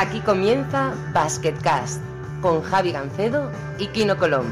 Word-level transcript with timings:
Aquí 0.00 0.20
comienza 0.20 0.94
Basketcast 1.12 2.00
con 2.40 2.62
Javi 2.62 2.92
Gancedo 2.92 3.50
y 3.80 3.88
Kino 3.88 4.16
Colón. 4.16 4.46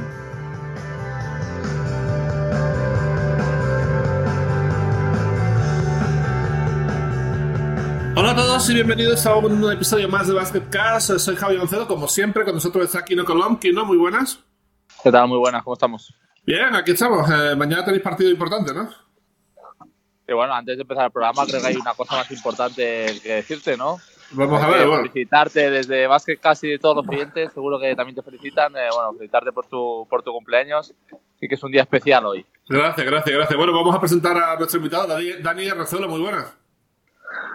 Hola 8.17 8.33
a 8.33 8.35
todos 8.35 8.69
y 8.71 8.75
bienvenidos 8.75 9.25
a 9.25 9.37
un 9.37 9.71
episodio 9.71 10.09
más 10.09 10.27
de 10.27 10.35
Basketcast. 10.35 11.17
Soy 11.19 11.37
Javi 11.37 11.59
Gancedo, 11.59 11.87
como 11.87 12.09
siempre, 12.09 12.45
con 12.45 12.55
nosotros 12.55 12.87
está 12.87 13.05
Kino 13.05 13.25
Colón. 13.25 13.61
Kino, 13.61 13.85
muy 13.85 13.99
buenas. 13.99 14.41
¿Qué 15.05 15.13
tal? 15.13 15.29
Muy 15.29 15.39
buenas, 15.39 15.63
¿cómo 15.63 15.75
estamos? 15.75 16.13
Bien, 16.45 16.75
aquí 16.75 16.91
estamos. 16.91 17.31
Eh, 17.31 17.55
mañana 17.55 17.85
tenéis 17.85 18.03
partido 18.03 18.31
importante, 18.31 18.75
¿no? 18.75 18.91
Y 20.27 20.33
bueno, 20.33 20.55
antes 20.55 20.77
de 20.77 20.83
empezar 20.83 21.05
el 21.05 21.13
programa, 21.13 21.47
creo 21.47 21.61
que 21.61 21.69
hay 21.69 21.77
una 21.77 21.95
cosa 21.95 22.17
más 22.17 22.29
importante 22.33 23.21
que 23.23 23.35
decirte, 23.35 23.77
¿no? 23.77 24.01
Vamos 24.33 24.63
a 24.63 24.69
ver, 24.69 24.87
bueno. 24.87 25.03
Felicitarte 25.05 25.71
desde 25.71 26.07
Basket 26.07 26.39
casi 26.39 26.69
de 26.69 26.79
todos 26.79 26.97
los 26.97 27.07
clientes, 27.07 27.53
seguro 27.53 27.79
que 27.79 27.95
también 27.95 28.17
te 28.17 28.23
felicitan. 28.23 28.75
Eh, 28.77 28.89
bueno, 28.93 29.13
felicitarte 29.13 29.53
por 29.53 29.67
tu, 29.67 30.07
por 30.09 30.23
tu 30.23 30.33
cumpleaños 30.33 30.95
y 31.41 31.49
que 31.49 31.55
es 31.55 31.63
un 31.63 31.71
día 31.71 31.83
especial 31.83 32.27
hoy. 32.27 32.45
Gracias, 32.69 33.07
gracias, 33.07 33.37
gracias. 33.37 33.57
Bueno, 33.57 33.73
vamos 33.73 33.95
a 33.95 34.01
presentar 34.01 34.37
a 34.37 34.57
nuestro 34.57 34.79
invitado, 34.79 35.07
Dani, 35.07 35.33
Dani 35.43 35.69
Arrazola, 35.69 36.07
muy 36.07 36.21
buenas. 36.21 36.57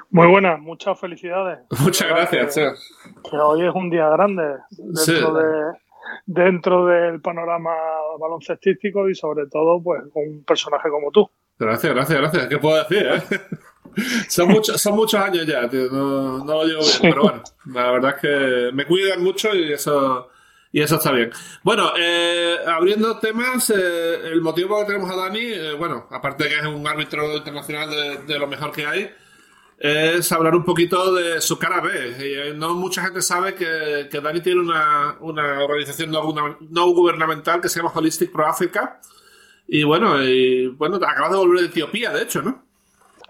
Muy 0.10 0.28
buenas, 0.28 0.60
muchas 0.60 1.00
felicidades. 1.00 1.60
Muchas 1.82 2.08
gracias, 2.08 2.56
que, 2.56 3.30
que, 3.30 3.38
hoy 3.38 3.66
es 3.66 3.74
un 3.74 3.90
día 3.90 4.10
grande 4.10 4.44
dentro, 4.70 5.34
de, 5.34 5.78
dentro 6.26 6.86
del 6.86 7.22
panorama 7.22 7.72
baloncestístico 8.20 9.10
y 9.10 9.16
sobre 9.16 9.48
todo 9.48 9.82
pues 9.82 10.04
con 10.14 10.24
un 10.28 10.44
personaje 10.44 10.90
como 10.90 11.12
tú. 11.12 11.30
Gracias, 11.58 11.94
gracias, 11.94 12.20
gracias. 12.20 12.48
¿Qué 12.48 12.58
puedo 12.58 12.78
decir? 12.84 13.08
Eh? 13.08 13.40
Son, 14.30 14.50
muchos, 14.50 14.82
son 14.82 14.96
muchos 14.96 15.20
años 15.20 15.46
ya, 15.46 15.68
tío. 15.70 15.90
No, 15.92 16.44
no 16.44 16.54
lo 16.54 16.64
llevo 16.66 16.82
bien, 16.82 16.98
pero 17.02 17.22
bueno, 17.24 17.44
la 17.66 17.92
verdad 17.92 18.16
es 18.16 18.22
que 18.22 18.72
me 18.74 18.86
cuidan 18.86 19.24
mucho 19.24 19.54
y 19.56 19.72
eso, 19.74 20.30
y 20.72 20.82
eso 20.82 20.96
está 20.96 21.12
bien. 21.12 21.32
Bueno, 21.64 21.92
eh, 21.98 22.58
abriendo 22.66 23.20
temas, 23.20 23.70
eh, 23.70 24.32
el 24.32 24.42
motivo 24.42 24.70
por 24.70 24.80
el 24.80 24.86
que 24.86 24.94
tenemos 24.94 25.12
a 25.12 25.16
Dani, 25.16 25.40
eh, 25.40 25.74
bueno, 25.74 26.08
aparte 26.12 26.46
de 26.46 26.50
que 26.50 26.60
es 26.60 26.66
un 26.66 26.88
árbitro 26.88 27.36
internacional 27.36 27.90
de, 27.90 28.18
de, 28.34 28.40
lo 28.40 28.48
mejor 28.48 28.72
que 28.72 28.86
hay, 28.86 29.12
es 29.82 30.32
hablar 30.32 30.56
un 30.56 30.64
poquito 30.64 31.14
de 31.14 31.42
su 31.42 31.58
cara 31.58 31.82
B. 31.82 32.16
Y, 32.20 32.34
eh, 32.34 32.54
no 32.56 32.76
mucha 32.76 33.02
gente 33.02 33.22
sabe 33.22 33.56
que, 33.56 34.08
que 34.12 34.22
Dani 34.22 34.42
tiene 34.42 34.62
una, 34.62 35.18
una 35.20 35.64
organización 35.64 36.12
no, 36.12 36.58
no, 36.60 36.86
gubernamental 36.92 37.60
que 37.62 37.70
se 37.70 37.80
llama 37.80 37.92
Holistic 37.94 38.32
Pro 38.32 38.46
Africa. 38.46 39.02
Y 39.68 39.84
bueno, 39.84 40.24
y, 40.24 40.68
bueno, 40.68 40.98
acabas 40.98 41.32
de 41.32 41.38
volver 41.38 41.62
de 41.62 41.66
Etiopía, 41.68 42.12
de 42.12 42.24
hecho, 42.24 42.42
¿no? 42.42 42.64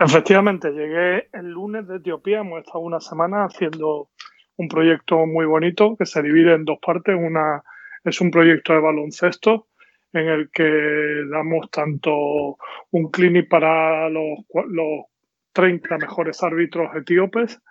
Efectivamente, 0.03 0.71
llegué 0.71 1.27
el 1.31 1.51
lunes 1.51 1.87
de 1.87 1.97
Etiopía, 1.97 2.39
hemos 2.39 2.61
estado 2.61 2.79
una 2.79 2.99
semana 2.99 3.45
haciendo 3.45 4.09
un 4.57 4.67
proyecto 4.67 5.27
muy 5.27 5.45
bonito 5.45 5.95
que 5.95 6.07
se 6.07 6.23
divide 6.23 6.55
en 6.55 6.65
dos 6.65 6.79
partes. 6.83 7.15
Una 7.15 7.61
es 8.03 8.19
un 8.19 8.31
proyecto 8.31 8.73
de 8.73 8.79
baloncesto 8.79 9.67
en 10.11 10.27
el 10.27 10.49
que 10.49 11.23
damos 11.29 11.69
tanto 11.69 12.57
un 12.89 13.11
clinic 13.11 13.47
para 13.47 14.09
los, 14.09 14.39
los 14.69 15.05
30 15.53 15.99
mejores 15.99 16.41
árbitros 16.41 16.95
etíopes 16.95 17.61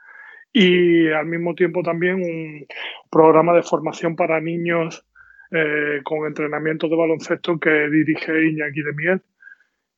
y 0.53 1.09
al 1.09 1.27
mismo 1.27 1.57
tiempo 1.57 1.83
también 1.83 2.23
un 2.23 2.65
programa 3.11 3.55
de 3.55 3.65
formación 3.65 4.15
para 4.15 4.41
niños 4.41 5.05
eh, 5.51 6.01
con 6.05 6.29
entrenamiento 6.29 6.89
de 6.89 6.95
baloncesto 6.95 7.59
que 7.59 7.89
dirige 7.91 8.51
Iñaki 8.51 8.83
de 8.83 8.93
Miguel. 8.93 9.23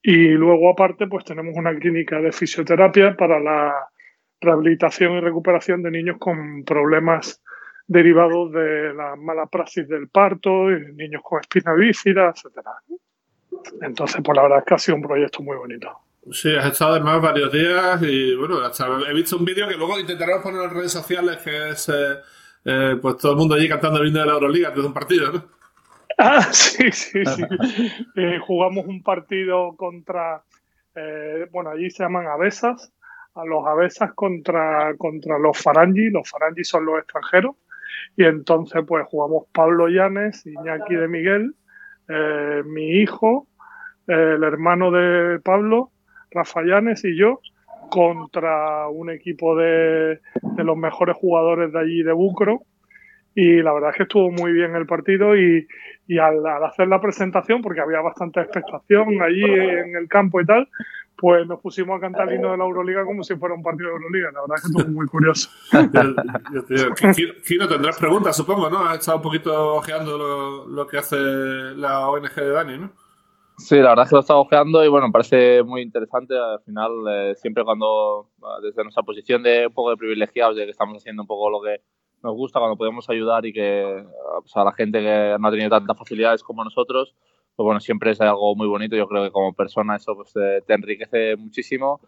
Y 0.02 0.28
luego, 0.30 0.70
aparte, 0.70 1.06
pues 1.06 1.24
tenemos 1.24 1.56
una 1.56 1.74
clínica 1.78 2.20
de 2.20 2.32
fisioterapia 2.32 3.16
para 3.16 3.38
la 3.38 3.72
rehabilitación 4.40 5.12
y 5.12 5.20
recuperación 5.20 5.82
de 5.82 5.90
niños 5.90 6.16
con 6.18 6.64
problemas 6.64 7.40
derivados 7.86 8.52
de 8.52 8.94
la 8.94 9.14
mala 9.16 9.46
praxis 9.46 9.86
del 9.88 10.08
parto, 10.08 10.68
niños 10.70 11.22
con 11.22 11.40
espina 11.40 11.74
bífida, 11.74 12.32
etcétera. 12.34 12.72
Entonces, 13.80 14.20
pues 14.24 14.36
la 14.36 14.42
verdad 14.42 14.58
es 14.58 14.64
que 14.64 14.74
ha 14.74 14.78
sido 14.78 14.96
un 14.96 15.02
proyecto 15.02 15.42
muy 15.42 15.56
bonito. 15.56 15.88
Sí, 16.30 16.54
has 16.54 16.66
estado 16.66 16.92
además 16.92 17.20
varios 17.20 17.52
días 17.52 18.00
y 18.02 18.34
bueno, 18.36 18.60
hasta 18.60 18.86
he 19.08 19.12
visto 19.12 19.36
un 19.36 19.44
vídeo 19.44 19.68
que 19.68 19.76
luego 19.76 19.98
intentaremos 19.98 20.42
poner 20.42 20.62
en 20.62 20.70
redes 20.70 20.92
sociales 20.92 21.38
que 21.38 21.70
es 21.70 21.88
eh, 21.88 22.20
eh, 22.64 22.96
pues 23.02 23.16
todo 23.16 23.32
el 23.32 23.38
mundo 23.38 23.56
allí 23.56 23.68
cantando 23.68 24.00
el 24.00 24.08
himno 24.08 24.20
de 24.20 24.26
la 24.26 24.34
Euroliga 24.34 24.68
antes 24.68 24.82
de 24.82 24.86
un 24.86 24.94
partido, 24.94 25.32
¿no? 25.32 25.44
Ah, 26.18 26.42
sí, 26.52 26.90
sí, 26.92 27.24
sí. 27.24 27.42
eh, 28.16 28.38
jugamos 28.40 28.86
un 28.86 29.02
partido 29.02 29.76
contra, 29.76 30.42
eh, 30.94 31.46
bueno, 31.50 31.70
allí 31.70 31.90
se 31.90 32.02
llaman 32.02 32.26
Avesas, 32.26 32.92
a 33.34 33.44
los 33.44 33.66
Avesas 33.66 34.12
contra, 34.14 34.94
contra 34.96 35.38
los 35.38 35.58
Farangi, 35.58 36.10
los 36.10 36.28
Farangi 36.28 36.64
son 36.64 36.84
los 36.84 36.98
extranjeros, 36.98 37.56
y 38.16 38.24
entonces 38.24 38.82
pues 38.86 39.06
jugamos 39.06 39.46
Pablo 39.52 39.88
Llanes, 39.88 40.44
Iñaki 40.46 40.94
de 40.94 41.08
Miguel, 41.08 41.54
eh, 42.08 42.62
mi 42.66 43.00
hijo, 43.00 43.46
el 44.06 44.42
hermano 44.42 44.90
de 44.90 45.38
Pablo, 45.40 45.92
Rafa 46.30 46.62
Llanes 46.62 47.04
y 47.04 47.16
yo, 47.16 47.40
contra 47.90 48.88
un 48.88 49.10
equipo 49.10 49.56
de, 49.56 50.20
de 50.42 50.64
los 50.64 50.76
mejores 50.76 51.16
jugadores 51.16 51.72
de 51.72 51.78
allí 51.78 52.02
de 52.02 52.12
Bucro, 52.12 52.62
y 53.34 53.62
la 53.62 53.72
verdad 53.72 53.90
es 53.90 53.96
que 53.96 54.02
estuvo 54.04 54.30
muy 54.30 54.52
bien 54.52 54.74
el 54.74 54.86
partido 54.86 55.36
y, 55.36 55.66
y 56.06 56.18
al, 56.18 56.44
al, 56.46 56.64
hacer 56.64 56.88
la 56.88 57.00
presentación, 57.00 57.62
porque 57.62 57.80
había 57.80 58.00
bastante 58.00 58.40
expectación 58.40 59.22
allí 59.22 59.44
en 59.44 59.96
el 59.96 60.08
campo 60.08 60.40
y 60.40 60.44
tal, 60.44 60.68
pues 61.16 61.46
nos 61.46 61.60
pusimos 61.60 61.96
a 61.96 62.00
cantar 62.00 62.28
el 62.28 62.36
himno 62.36 62.50
de 62.50 62.58
la 62.58 62.64
Euroliga 62.64 63.04
como 63.04 63.22
si 63.22 63.36
fuera 63.36 63.54
un 63.54 63.62
partido 63.62 63.90
de 63.90 63.94
Euroliga. 63.94 64.32
La 64.32 64.40
verdad 64.40 64.56
es 64.56 64.62
que 64.62 64.68
estuvo 64.68 64.92
muy 64.92 65.06
curioso. 65.06 65.50
Kino, 67.46 67.68
tendrás 67.68 67.98
preguntas, 67.98 68.36
supongo, 68.36 68.68
¿no? 68.68 68.84
Has 68.84 68.98
estado 68.98 69.18
un 69.18 69.22
poquito 69.22 69.74
ojeando 69.76 70.18
lo, 70.18 70.66
lo, 70.66 70.86
que 70.86 70.98
hace 70.98 71.16
la 71.16 72.08
ONG 72.08 72.34
de 72.34 72.50
Dani, 72.50 72.78
¿no? 72.78 72.92
Sí, 73.56 73.76
la 73.76 73.90
verdad 73.90 74.04
es 74.04 74.08
que 74.10 74.14
lo 74.16 74.20
he 74.20 74.22
estado 74.22 74.40
ojeando 74.40 74.84
y 74.84 74.88
bueno, 74.88 75.06
me 75.06 75.12
parece 75.12 75.62
muy 75.62 75.82
interesante. 75.82 76.34
Al 76.36 76.60
final, 76.64 76.90
eh, 77.08 77.34
siempre 77.36 77.62
cuando, 77.64 78.30
desde 78.60 78.82
nuestra 78.82 79.04
posición 79.04 79.42
de 79.42 79.68
un 79.68 79.72
poco 79.72 79.90
de 79.90 79.96
privilegiados, 79.96 80.56
de 80.56 80.64
que 80.64 80.70
estamos 80.70 80.98
haciendo 80.98 81.22
un 81.22 81.28
poco 81.28 81.50
lo 81.50 81.62
que 81.62 81.82
nos 82.22 82.34
gusta 82.34 82.58
cuando 82.58 82.76
podemos 82.76 83.08
ayudar 83.10 83.44
y 83.46 83.52
que 83.52 84.04
a 84.54 84.64
la 84.64 84.72
gente 84.72 85.00
que 85.00 85.36
no 85.38 85.48
ha 85.48 85.50
tenido 85.50 85.70
tantas 85.70 85.98
facilidades 85.98 86.42
como 86.42 86.64
nosotros, 86.64 87.14
pues 87.56 87.64
bueno, 87.64 87.80
siempre 87.80 88.12
es 88.12 88.20
algo 88.20 88.54
muy 88.54 88.66
bonito. 88.66 88.96
Yo 88.96 89.08
creo 89.08 89.24
que 89.24 89.30
como 89.30 89.52
persona 89.52 89.96
eso 89.96 90.14
pues, 90.14 90.32
eh, 90.36 90.62
te 90.66 90.74
enriquece 90.74 91.36
muchísimo. 91.36 92.00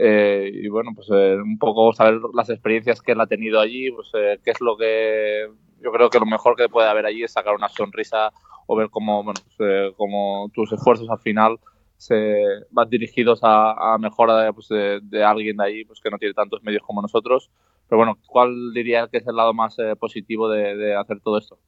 Eh, 0.00 0.50
y 0.54 0.68
bueno, 0.68 0.92
pues 0.94 1.08
eh, 1.10 1.36
un 1.36 1.58
poco 1.58 1.92
saber 1.92 2.20
las 2.32 2.48
experiencias 2.50 3.02
que 3.02 3.12
él 3.12 3.20
ha 3.20 3.26
tenido 3.26 3.58
allí, 3.58 3.90
pues 3.90 4.08
eh, 4.14 4.38
qué 4.44 4.52
es 4.52 4.60
lo 4.60 4.76
que 4.76 5.48
yo 5.82 5.90
creo 5.90 6.08
que 6.08 6.20
lo 6.20 6.26
mejor 6.26 6.54
que 6.54 6.68
puede 6.68 6.88
haber 6.88 7.04
allí 7.04 7.24
es 7.24 7.32
sacar 7.32 7.56
una 7.56 7.68
sonrisa 7.68 8.30
o 8.68 8.76
ver 8.76 8.90
cómo, 8.90 9.24
bueno, 9.24 9.40
pues, 9.56 9.94
cómo 9.96 10.50
tus 10.54 10.72
esfuerzos 10.72 11.10
al 11.10 11.18
final 11.18 11.58
se 11.96 12.36
van 12.70 12.88
dirigidos 12.88 13.40
a, 13.42 13.94
a 13.94 13.98
mejora 13.98 14.52
pues, 14.52 14.68
de, 14.68 15.00
de, 15.02 15.24
alguien 15.24 15.56
de 15.56 15.64
ahí 15.64 15.84
pues, 15.84 16.00
que 16.00 16.10
no 16.10 16.18
tiene 16.18 16.34
tantos 16.34 16.62
medios 16.62 16.82
como 16.82 17.02
nosotros 17.02 17.50
pero 17.88 17.98
bueno, 17.98 18.18
¿cuál 18.26 18.72
diría 18.74 19.08
que 19.10 19.18
es 19.18 19.26
el 19.26 19.36
lado 19.36 19.54
más 19.54 19.78
eh, 19.78 19.94
positivo 19.98 20.48
de, 20.48 20.94
hacer 20.94 21.20
todo 21.20 21.38
esto? 21.38 21.58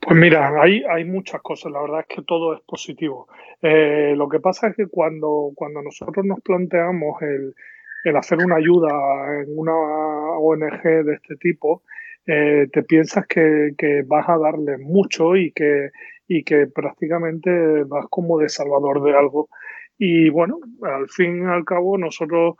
Pues 0.00 0.16
mira, 0.16 0.52
hay, 0.60 0.84
hay 0.84 1.04
muchas 1.04 1.42
cosas, 1.42 1.72
la 1.72 1.80
verdad 1.80 2.00
es 2.08 2.16
que 2.16 2.22
todo 2.22 2.54
es 2.54 2.60
positivo. 2.66 3.28
Eh, 3.62 4.14
lo 4.16 4.28
que 4.28 4.38
pasa 4.40 4.68
es 4.68 4.76
que 4.76 4.86
cuando, 4.86 5.50
cuando 5.54 5.82
nosotros 5.82 6.24
nos 6.24 6.40
planteamos 6.40 7.20
el, 7.22 7.54
el 8.04 8.16
hacer 8.16 8.38
una 8.38 8.56
ayuda 8.56 8.90
en 9.40 9.58
una 9.58 9.72
ONG 10.38 10.82
de 10.82 11.14
este 11.14 11.36
tipo, 11.36 11.82
eh, 12.26 12.68
te 12.72 12.82
piensas 12.82 13.26
que, 13.26 13.70
que, 13.76 14.02
vas 14.06 14.28
a 14.28 14.36
darle 14.36 14.76
mucho 14.76 15.34
y 15.34 15.50
que, 15.52 15.90
y 16.26 16.44
que 16.44 16.66
prácticamente 16.66 17.84
vas 17.84 18.04
como 18.10 18.38
de 18.38 18.50
salvador 18.50 19.02
de 19.02 19.16
algo. 19.16 19.48
Y 19.96 20.28
bueno, 20.28 20.58
al 20.82 21.08
fin 21.08 21.42
y 21.42 21.46
al 21.46 21.64
cabo 21.64 21.96
nosotros 21.96 22.56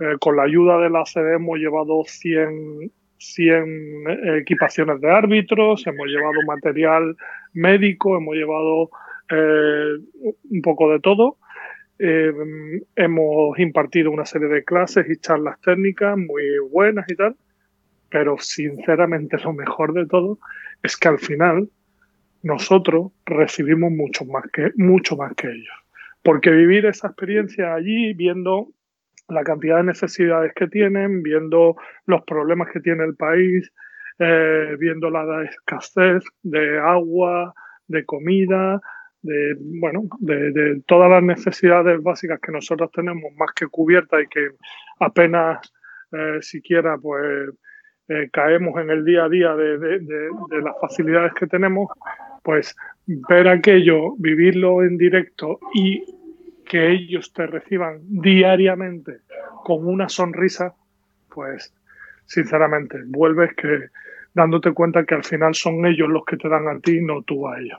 eh, 0.00 0.16
con 0.20 0.36
la 0.36 0.42
ayuda 0.42 0.78
de 0.78 0.90
la 0.90 1.04
CD 1.04 1.34
hemos 1.34 1.58
llevado 1.58 2.02
100, 2.04 2.90
100 3.18 4.38
equipaciones 4.40 5.00
de 5.00 5.10
árbitros, 5.10 5.86
hemos 5.86 6.06
llevado 6.08 6.42
material 6.46 7.16
médico, 7.52 8.16
hemos 8.16 8.34
llevado 8.34 8.90
eh, 9.30 9.98
un 10.50 10.62
poco 10.62 10.90
de 10.90 11.00
todo. 11.00 11.38
Eh, 11.98 12.32
hemos 12.96 13.58
impartido 13.58 14.10
una 14.10 14.26
serie 14.26 14.48
de 14.48 14.64
clases 14.64 15.06
y 15.08 15.16
charlas 15.16 15.60
técnicas 15.60 16.18
muy 16.18 16.42
buenas 16.70 17.08
y 17.08 17.14
tal, 17.14 17.36
pero 18.08 18.36
sinceramente 18.38 19.38
lo 19.38 19.52
mejor 19.52 19.94
de 19.94 20.06
todo 20.06 20.38
es 20.82 20.96
que 20.96 21.08
al 21.08 21.20
final 21.20 21.68
nosotros 22.42 23.12
recibimos 23.24 23.92
mucho 23.92 24.24
más 24.24 24.44
que, 24.52 24.72
mucho 24.76 25.16
más 25.16 25.34
que 25.34 25.48
ellos. 25.48 25.74
Porque 26.22 26.50
vivir 26.50 26.84
esa 26.86 27.08
experiencia 27.08 27.74
allí, 27.74 28.12
viendo 28.12 28.68
la 29.28 29.42
cantidad 29.42 29.78
de 29.78 29.84
necesidades 29.84 30.52
que 30.54 30.66
tienen, 30.68 31.22
viendo 31.22 31.76
los 32.06 32.22
problemas 32.24 32.68
que 32.72 32.80
tiene 32.80 33.04
el 33.04 33.16
país, 33.16 33.70
eh, 34.18 34.76
viendo 34.78 35.10
la 35.10 35.42
escasez 35.44 36.22
de 36.42 36.78
agua, 36.78 37.54
de 37.88 38.04
comida, 38.04 38.80
de 39.22 39.56
bueno, 39.80 40.02
de, 40.20 40.52
de, 40.52 40.82
todas 40.86 41.10
las 41.10 41.22
necesidades 41.22 42.02
básicas 42.02 42.38
que 42.40 42.52
nosotros 42.52 42.90
tenemos 42.92 43.32
más 43.36 43.50
que 43.54 43.66
cubiertas 43.66 44.22
y 44.22 44.26
que 44.28 44.48
apenas 45.00 45.72
eh, 46.12 46.38
siquiera 46.40 46.96
pues 46.98 47.50
eh, 48.08 48.28
caemos 48.32 48.78
en 48.80 48.90
el 48.90 49.04
día 49.04 49.24
a 49.24 49.28
día 49.28 49.54
de, 49.54 49.78
de, 49.78 50.62
las 50.62 50.74
facilidades 50.80 51.32
que 51.34 51.46
tenemos, 51.46 51.88
pues 52.42 52.76
ver 53.06 53.48
aquello, 53.48 54.14
vivirlo 54.18 54.82
en 54.82 54.98
directo 54.98 55.58
y 55.74 56.04
que 56.64 56.90
ellos 56.90 57.32
te 57.32 57.46
reciban 57.46 58.00
diariamente 58.02 59.20
con 59.64 59.86
una 59.86 60.08
sonrisa, 60.08 60.74
pues 61.28 61.72
sinceramente 62.26 62.98
vuelves 63.06 63.54
que 63.54 63.88
dándote 64.32 64.72
cuenta 64.72 65.04
que 65.04 65.14
al 65.14 65.24
final 65.24 65.54
son 65.54 65.86
ellos 65.86 66.08
los 66.08 66.24
que 66.24 66.36
te 66.36 66.48
dan 66.48 66.68
a 66.68 66.80
ti, 66.80 67.00
no 67.00 67.22
tú 67.22 67.46
a 67.48 67.58
ellos. 67.58 67.78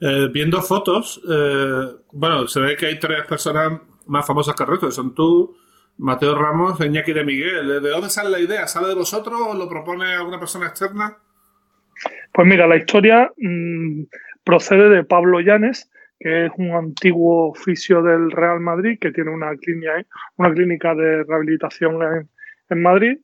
Eh, 0.00 0.28
viendo 0.32 0.60
fotos, 0.62 1.20
eh, 1.28 1.86
bueno, 2.12 2.46
se 2.48 2.60
ve 2.60 2.76
que 2.76 2.86
hay 2.86 2.98
tres 2.98 3.24
personas 3.24 3.80
más 4.06 4.26
famosas 4.26 4.54
que 4.54 4.62
el 4.64 4.68
resto, 4.68 4.90
son 4.90 5.14
tú, 5.14 5.56
Mateo 5.98 6.34
Ramos, 6.34 6.80
Iñaki 6.80 7.12
de 7.12 7.24
Miguel. 7.24 7.82
¿De 7.82 7.90
dónde 7.90 8.10
sale 8.10 8.30
la 8.30 8.40
idea? 8.40 8.66
¿Sale 8.66 8.88
de 8.88 8.94
vosotros 8.94 9.40
o 9.40 9.54
lo 9.54 9.68
propone 9.68 10.14
alguna 10.14 10.38
persona 10.40 10.66
externa? 10.66 11.16
Pues 12.32 12.48
mira, 12.48 12.66
la 12.66 12.76
historia 12.76 13.30
mm, 13.36 14.04
procede 14.42 14.88
de 14.88 15.04
Pablo 15.04 15.40
Llanes, 15.40 15.90
que 16.22 16.46
es 16.46 16.52
un 16.56 16.70
antiguo 16.70 17.48
oficio 17.48 18.00
del 18.00 18.30
Real 18.30 18.60
Madrid, 18.60 18.96
que 19.00 19.10
tiene 19.10 19.30
una 19.30 19.56
clínica, 19.56 20.06
una 20.36 20.54
clínica 20.54 20.94
de 20.94 21.24
rehabilitación 21.24 22.00
en, 22.00 22.28
en 22.70 22.82
Madrid. 22.82 23.18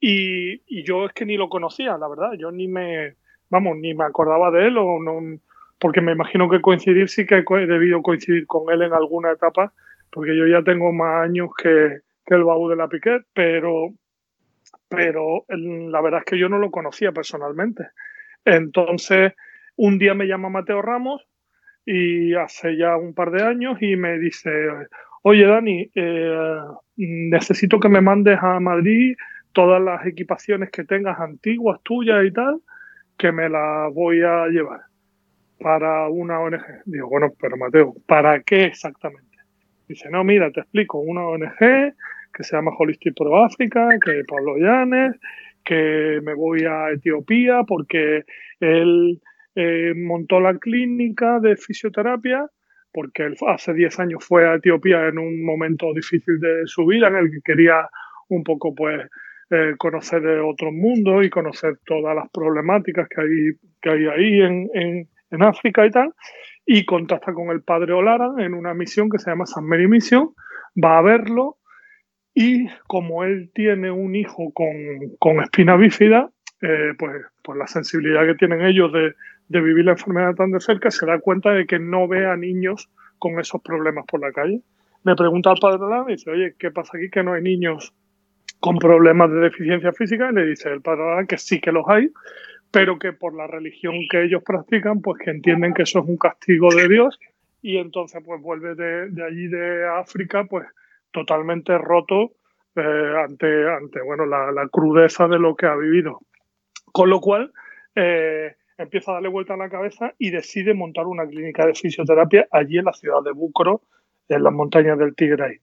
Y, 0.00 0.62
y, 0.66 0.82
yo 0.82 1.04
es 1.04 1.12
que 1.12 1.26
ni 1.26 1.36
lo 1.36 1.50
conocía, 1.50 1.98
la 1.98 2.08
verdad. 2.08 2.32
Yo 2.38 2.50
ni 2.50 2.66
me, 2.66 3.16
vamos, 3.50 3.76
ni 3.76 3.92
me 3.92 4.04
acordaba 4.04 4.50
de 4.50 4.68
él 4.68 4.78
o 4.78 4.98
no, 5.02 5.38
porque 5.78 6.00
me 6.00 6.12
imagino 6.12 6.48
que 6.48 6.62
coincidir 6.62 7.10
sí 7.10 7.26
que 7.26 7.44
he 7.46 7.66
debido 7.66 8.00
coincidir 8.00 8.46
con 8.46 8.72
él 8.72 8.80
en 8.80 8.94
alguna 8.94 9.32
etapa, 9.32 9.74
porque 10.10 10.34
yo 10.34 10.46
ya 10.46 10.62
tengo 10.62 10.94
más 10.94 11.26
años 11.26 11.50
que, 11.62 11.98
que 12.24 12.34
el 12.34 12.44
baúl 12.44 12.70
de 12.70 12.76
la 12.76 12.88
Piquet, 12.88 13.22
pero, 13.34 13.90
pero 14.88 15.44
la 15.48 16.00
verdad 16.00 16.20
es 16.20 16.24
que 16.24 16.38
yo 16.38 16.48
no 16.48 16.58
lo 16.58 16.70
conocía 16.70 17.12
personalmente. 17.12 17.88
Entonces, 18.46 19.34
un 19.76 19.98
día 19.98 20.14
me 20.14 20.26
llama 20.26 20.48
Mateo 20.48 20.80
Ramos 20.80 21.26
y 21.86 22.34
hace 22.34 22.76
ya 22.76 22.96
un 22.96 23.14
par 23.14 23.30
de 23.30 23.42
años 23.42 23.78
y 23.80 23.96
me 23.96 24.18
dice, 24.18 24.50
oye 25.22 25.46
Dani, 25.46 25.90
eh, 25.94 26.56
necesito 26.96 27.80
que 27.80 27.88
me 27.88 28.00
mandes 28.00 28.38
a 28.42 28.60
Madrid 28.60 29.16
todas 29.52 29.82
las 29.82 30.06
equipaciones 30.06 30.70
que 30.70 30.84
tengas 30.84 31.18
antiguas 31.18 31.80
tuyas 31.82 32.24
y 32.24 32.32
tal, 32.32 32.60
que 33.16 33.32
me 33.32 33.48
las 33.48 33.92
voy 33.92 34.22
a 34.22 34.46
llevar 34.46 34.80
para 35.58 36.08
una 36.08 36.40
ONG. 36.40 36.62
Digo, 36.86 37.08
bueno, 37.08 37.32
pero 37.40 37.56
Mateo, 37.56 37.94
¿para 38.06 38.40
qué 38.42 38.64
exactamente? 38.64 39.38
Dice, 39.88 40.08
no, 40.10 40.24
mira, 40.24 40.50
te 40.50 40.60
explico, 40.60 40.98
una 40.98 41.26
ONG 41.26 41.58
que 42.32 42.44
se 42.44 42.56
llama 42.56 42.72
Holistic 42.78 43.14
Pro 43.16 43.44
África, 43.44 43.88
que 44.04 44.22
Pablo 44.26 44.56
Llanes, 44.56 45.16
que 45.64 46.20
me 46.22 46.34
voy 46.34 46.64
a 46.64 46.90
Etiopía 46.90 47.64
porque 47.64 48.24
él 48.60 49.20
eh, 49.54 49.92
montó 49.96 50.40
la 50.40 50.56
clínica 50.58 51.40
de 51.40 51.56
fisioterapia 51.56 52.46
porque 52.92 53.24
él 53.24 53.36
hace 53.46 53.72
10 53.72 54.00
años 54.00 54.24
fue 54.26 54.48
a 54.48 54.54
Etiopía 54.54 55.06
en 55.06 55.18
un 55.18 55.44
momento 55.44 55.92
difícil 55.94 56.40
de 56.40 56.62
su 56.66 56.86
vida 56.86 57.08
en 57.08 57.16
el 57.16 57.30
que 57.30 57.40
quería 57.44 57.88
un 58.28 58.42
poco 58.42 58.74
pues 58.74 59.08
eh, 59.50 59.74
conocer 59.78 60.26
otros 60.40 60.72
mundos 60.72 61.24
y 61.24 61.30
conocer 61.30 61.78
todas 61.84 62.16
las 62.16 62.28
problemáticas 62.30 63.08
que 63.08 63.20
hay, 63.20 63.52
que 63.80 63.90
hay 63.90 64.06
ahí 64.06 64.40
en, 64.40 65.08
en 65.30 65.42
África 65.42 65.86
y 65.86 65.90
tal, 65.90 66.12
y 66.66 66.84
contacta 66.84 67.32
con 67.32 67.50
el 67.50 67.62
padre 67.62 67.92
Olara 67.92 68.32
en 68.38 68.54
una 68.54 68.74
misión 68.74 69.08
que 69.08 69.18
se 69.18 69.30
llama 69.30 69.46
San 69.46 69.66
Mary 69.66 69.88
Mission, 69.88 70.30
va 70.82 70.98
a 70.98 71.02
verlo 71.02 71.56
y 72.34 72.68
como 72.86 73.24
él 73.24 73.50
tiene 73.54 73.90
un 73.90 74.14
hijo 74.14 74.52
con, 74.52 74.68
con 75.18 75.40
espina 75.40 75.76
bífida, 75.76 76.30
eh, 76.62 76.94
pues, 76.98 77.22
pues 77.42 77.58
la 77.58 77.66
sensibilidad 77.66 78.26
que 78.26 78.34
tienen 78.34 78.62
ellos 78.62 78.92
de, 78.92 79.14
de, 79.50 79.60
vivir 79.60 79.84
la 79.84 79.92
enfermedad 79.92 80.34
tan 80.34 80.52
de 80.52 80.60
cerca, 80.60 80.90
se 80.90 81.04
da 81.06 81.18
cuenta 81.18 81.50
de 81.50 81.66
que 81.66 81.78
no 81.78 82.08
ve 82.08 82.26
a 82.26 82.36
niños 82.36 82.88
con 83.18 83.38
esos 83.38 83.60
problemas 83.62 84.06
por 84.06 84.20
la 84.20 84.32
calle. 84.32 84.62
Le 85.04 85.14
pregunta 85.16 85.50
al 85.50 85.58
padre 85.60 85.84
Olara 85.84 86.04
y 86.08 86.12
dice, 86.12 86.30
oye, 86.30 86.54
¿qué 86.58 86.70
pasa 86.70 86.96
aquí 86.96 87.10
que 87.10 87.22
no 87.22 87.32
hay 87.32 87.42
niños 87.42 87.92
con 88.60 88.78
problemas 88.78 89.30
de 89.30 89.40
deficiencia 89.40 89.92
física? 89.92 90.30
Y 90.30 90.34
le 90.34 90.46
dice 90.46 90.70
el 90.70 90.80
padre 90.80 91.02
Olara 91.02 91.26
que 91.26 91.38
sí 91.38 91.60
que 91.60 91.72
los 91.72 91.84
hay, 91.88 92.10
pero 92.70 92.98
que 92.98 93.12
por 93.12 93.34
la 93.34 93.46
religión 93.46 93.94
que 94.10 94.24
ellos 94.24 94.42
practican, 94.44 95.00
pues 95.00 95.22
que 95.22 95.30
entienden 95.30 95.74
que 95.74 95.82
eso 95.82 96.00
es 96.00 96.06
un 96.06 96.16
castigo 96.16 96.74
de 96.74 96.88
Dios 96.88 97.18
y 97.62 97.76
entonces 97.76 98.22
pues 98.24 98.40
vuelve 98.40 98.74
de, 98.74 99.22
allí 99.24 99.48
de 99.48 99.86
África 99.86 100.44
pues 100.44 100.66
totalmente 101.10 101.76
roto 101.76 102.32
eh, 102.76 103.14
ante, 103.24 103.68
ante 103.68 104.00
bueno, 104.02 104.26
la, 104.26 104.68
crudeza 104.70 105.26
de 105.28 105.38
lo 105.38 105.56
que 105.56 105.66
ha 105.66 105.74
vivido. 105.74 106.20
Con 106.92 107.10
lo 107.10 107.20
cual 107.20 107.52
eh, 107.94 108.54
empieza 108.82 109.10
a 109.10 109.14
darle 109.14 109.28
vuelta 109.28 109.54
a 109.54 109.56
la 109.56 109.68
cabeza 109.68 110.14
y 110.18 110.30
decide 110.30 110.74
montar 110.74 111.06
una 111.06 111.26
clínica 111.26 111.66
de 111.66 111.74
fisioterapia 111.74 112.48
allí 112.50 112.78
en 112.78 112.86
la 112.86 112.92
ciudad 112.92 113.22
de 113.22 113.32
Bucro, 113.32 113.82
en 114.28 114.42
las 114.42 114.52
montañas 114.52 114.98
del 114.98 115.14
Tigray. 115.14 115.58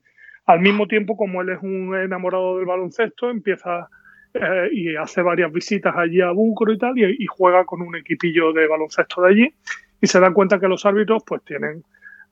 Al 0.45 0.61
mismo 0.61 0.87
tiempo, 0.87 1.17
como 1.17 1.41
él 1.41 1.49
es 1.49 1.59
un 1.61 1.95
enamorado 1.95 2.57
del 2.57 2.65
baloncesto, 2.65 3.29
empieza 3.29 3.89
eh, 4.33 4.69
y 4.71 4.95
hace 4.95 5.21
varias 5.21 5.51
visitas 5.51 5.93
allí 5.95 6.21
a 6.21 6.31
Bucro 6.31 6.71
y 6.71 6.77
tal, 6.77 6.97
y, 6.97 7.25
juega 7.25 7.65
con 7.65 7.81
un 7.81 7.95
equipillo 7.95 8.53
de 8.53 8.67
baloncesto 8.67 9.21
de 9.23 9.29
allí, 9.29 9.53
y 9.99 10.07
se 10.07 10.19
da 10.19 10.31
cuenta 10.31 10.59
que 10.59 10.67
los 10.67 10.85
árbitros 10.85 11.23
pues 11.25 11.43
tienen 11.43 11.83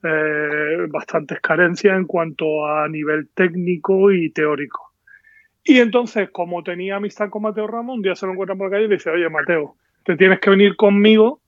eh, 0.04 0.86
bastantes 0.90 1.40
carencias 1.42 1.98
en 1.98 2.06
cuanto 2.06 2.68
a 2.68 2.88
nivel 2.88 3.30
técnico 3.34 4.12
y 4.12 4.30
teórico. 4.30 4.94
Y 5.64 5.80
entonces, 5.80 6.30
como 6.30 6.64
tenía 6.64 6.98
amistad 6.98 7.30
con 7.30 7.42
Mateo 7.42 7.66
Ramos, 7.66 7.96
un 7.96 8.04
día 8.04 8.16
se 8.16 8.28
lo 8.28 8.34
encuentra 8.34 8.56
por 8.56 8.68
la 8.68 8.72
calle 8.72 8.86
y 8.86 8.90
le 8.90 8.96
dice, 8.96 9.10
oye 9.10 9.28
Mateo, 9.30 9.76
te 10.06 10.16
tienes 10.16 10.40
que 10.40 10.52
venir 10.52 10.76
conmigo 10.76 11.42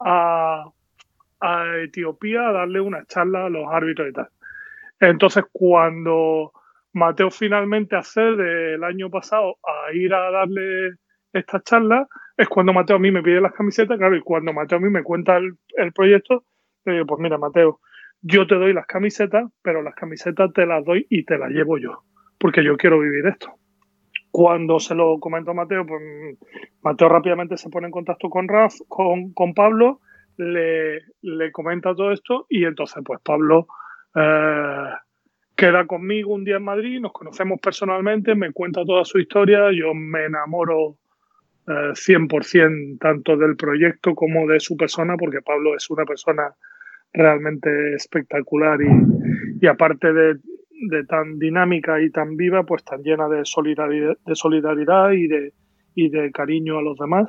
a, 0.00 0.68
Etiopía 1.82 2.48
a 2.48 2.52
darle 2.52 2.80
una 2.80 3.04
charla 3.06 3.46
a 3.46 3.48
los 3.48 3.66
árbitros 3.68 4.10
y 4.10 4.12
tal. 4.12 4.28
Entonces, 5.00 5.44
cuando 5.50 6.52
Mateo 6.92 7.32
finalmente 7.32 7.96
accede 7.96 8.74
el 8.74 8.84
año 8.84 9.10
pasado 9.10 9.56
a 9.64 9.92
ir 9.92 10.14
a 10.14 10.30
darle 10.30 10.92
esta 11.32 11.60
charla, 11.60 12.06
es 12.36 12.48
cuando 12.48 12.72
Mateo 12.72 12.96
a 12.96 13.00
mí 13.00 13.10
me 13.10 13.24
pide 13.24 13.40
las 13.40 13.54
camisetas, 13.54 13.98
claro, 13.98 14.14
y 14.16 14.20
cuando 14.20 14.52
Mateo 14.52 14.78
a 14.78 14.80
mí 14.80 14.88
me 14.88 15.02
cuenta 15.02 15.36
el, 15.36 15.92
proyecto, 15.92 16.44
le 16.84 16.92
digo, 16.92 17.06
pues 17.06 17.20
mira, 17.20 17.38
Mateo, 17.38 17.80
yo 18.20 18.46
te 18.46 18.54
doy 18.54 18.72
las 18.72 18.86
camisetas, 18.86 19.50
pero 19.62 19.82
las 19.82 19.96
camisetas 19.96 20.52
te 20.52 20.64
las 20.64 20.84
doy 20.84 21.06
y 21.10 21.24
te 21.24 21.38
las 21.38 21.50
llevo 21.50 21.78
yo, 21.78 22.04
porque 22.38 22.62
yo 22.62 22.76
quiero 22.76 23.00
vivir 23.00 23.26
esto. 23.26 23.52
Cuando 24.32 24.80
se 24.80 24.96
lo 24.96 25.20
comento 25.20 25.52
a 25.52 25.54
Mateo, 25.54 25.86
pues 25.86 26.02
Mateo 26.82 27.08
rápidamente 27.08 27.56
se 27.56 27.70
pone 27.70 27.86
en 27.86 27.92
contacto 27.92 28.28
con 28.28 28.48
Raf, 28.48 28.74
con, 28.88 29.54
Pablo, 29.54 30.00
le, 30.36 31.02
le 31.20 31.52
comenta 31.52 31.94
todo 31.94 32.10
esto 32.10 32.46
y 32.48 32.64
entonces 32.64 33.02
pues 33.04 33.20
Pablo 33.22 33.68
eh, 34.14 34.88
queda 35.54 35.86
conmigo 35.86 36.32
un 36.32 36.44
día 36.44 36.56
en 36.56 36.64
Madrid, 36.64 37.00
nos 37.00 37.12
conocemos 37.12 37.60
personalmente, 37.60 38.34
me 38.34 38.52
cuenta 38.52 38.84
toda 38.84 39.04
su 39.04 39.18
historia, 39.18 39.70
yo 39.72 39.94
me 39.94 40.24
enamoro 40.24 40.96
100% 41.66 42.94
eh, 42.94 42.96
tanto 42.98 43.36
del 43.36 43.56
proyecto 43.56 44.14
como 44.14 44.48
de 44.48 44.60
su 44.60 44.76
persona, 44.76 45.16
porque 45.16 45.42
Pablo 45.42 45.76
es 45.76 45.88
una 45.90 46.04
persona 46.04 46.54
realmente 47.12 47.94
espectacular 47.94 48.80
y, 49.60 49.66
aparte 49.66 50.12
de, 50.12 50.36
tan 51.08 51.38
dinámica 51.38 52.00
y 52.00 52.10
tan 52.10 52.36
viva, 52.36 52.64
pues 52.64 52.84
tan 52.84 53.02
llena 53.02 53.28
de 53.28 53.44
solidaridad, 53.44 54.16
de 54.26 54.34
solidaridad 54.34 55.12
y, 55.12 55.26
de, 55.28 55.52
y 55.94 56.08
de 56.08 56.30
cariño 56.32 56.78
a 56.78 56.82
los 56.82 56.98
demás. 56.98 57.28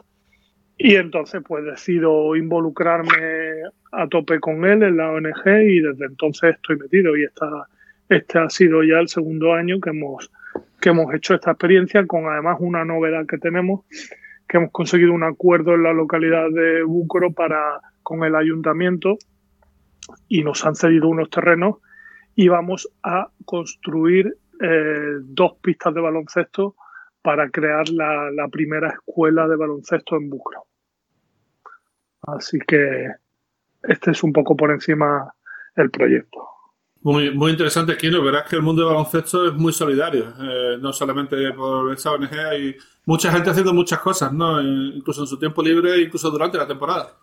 Y 0.77 0.95
entonces 0.95 1.41
pues 1.47 1.63
decido 1.63 2.35
involucrarme 2.35 3.61
a 3.91 4.07
tope 4.07 4.39
con 4.39 4.65
él 4.65 4.83
en 4.83 4.97
la 4.97 5.11
ONG 5.11 5.45
y 5.45 5.79
desde 5.81 6.05
entonces 6.05 6.55
estoy 6.55 6.77
metido 6.77 7.15
y 7.15 7.23
está 7.23 7.67
este 8.09 8.39
ha 8.39 8.49
sido 8.49 8.83
ya 8.83 8.99
el 8.99 9.07
segundo 9.07 9.53
año 9.53 9.79
que 9.79 9.91
hemos, 9.91 10.31
que 10.81 10.89
hemos 10.89 11.13
hecho 11.13 11.35
esta 11.35 11.51
experiencia 11.51 12.05
con 12.05 12.25
además 12.27 12.57
una 12.59 12.83
novedad 12.85 13.25
que 13.25 13.37
tenemos, 13.37 13.85
que 14.47 14.57
hemos 14.57 14.71
conseguido 14.71 15.13
un 15.13 15.23
acuerdo 15.23 15.73
en 15.73 15.83
la 15.83 15.93
localidad 15.93 16.49
de 16.49 16.83
Búcoro 16.83 17.31
para, 17.31 17.79
con 18.03 18.23
el 18.23 18.35
ayuntamiento 18.35 19.17
y 20.27 20.43
nos 20.43 20.65
han 20.65 20.75
cedido 20.75 21.07
unos 21.07 21.29
terrenos 21.29 21.77
y 22.35 22.47
vamos 22.47 22.89
a 23.03 23.29
construir 23.45 24.37
eh, 24.61 25.17
dos 25.21 25.53
pistas 25.61 25.93
de 25.93 26.01
baloncesto 26.01 26.75
para 27.21 27.49
crear 27.49 27.89
la, 27.89 28.47
primera 28.51 28.89
escuela 28.89 29.47
de 29.47 29.55
baloncesto 29.55 30.17
en 30.17 30.29
Búcoro. 30.29 30.65
Así 32.21 32.59
que 32.67 33.07
este 33.83 34.11
es 34.11 34.23
un 34.23 34.33
poco 34.33 34.55
por 34.55 34.71
encima 34.71 35.33
el 35.75 35.89
proyecto. 35.89 36.39
Muy, 37.01 37.31
muy 37.31 37.51
interesante, 37.51 37.97
Kino. 37.97 38.23
Verás 38.23 38.49
que 38.49 38.55
el 38.55 38.61
mundo 38.61 38.83
del 38.83 38.93
baloncesto 38.93 39.47
es 39.47 39.53
muy 39.53 39.73
solidario. 39.73 40.33
Eh, 40.39 40.77
no 40.79 40.93
solamente 40.93 41.51
por 41.53 41.91
esa 41.93 42.11
ONG, 42.11 42.33
hay 42.33 42.75
mucha 43.05 43.31
gente 43.31 43.49
haciendo 43.49 43.73
muchas 43.73 43.99
cosas, 43.99 44.31
¿no? 44.31 44.59
Eh, 44.59 44.93
incluso 44.95 45.21
en 45.21 45.27
su 45.27 45.37
tiempo 45.37 45.61
libre, 45.61 46.01
incluso 46.01 46.29
durante 46.29 46.57
la 46.57 46.67
temporada. 46.67 47.17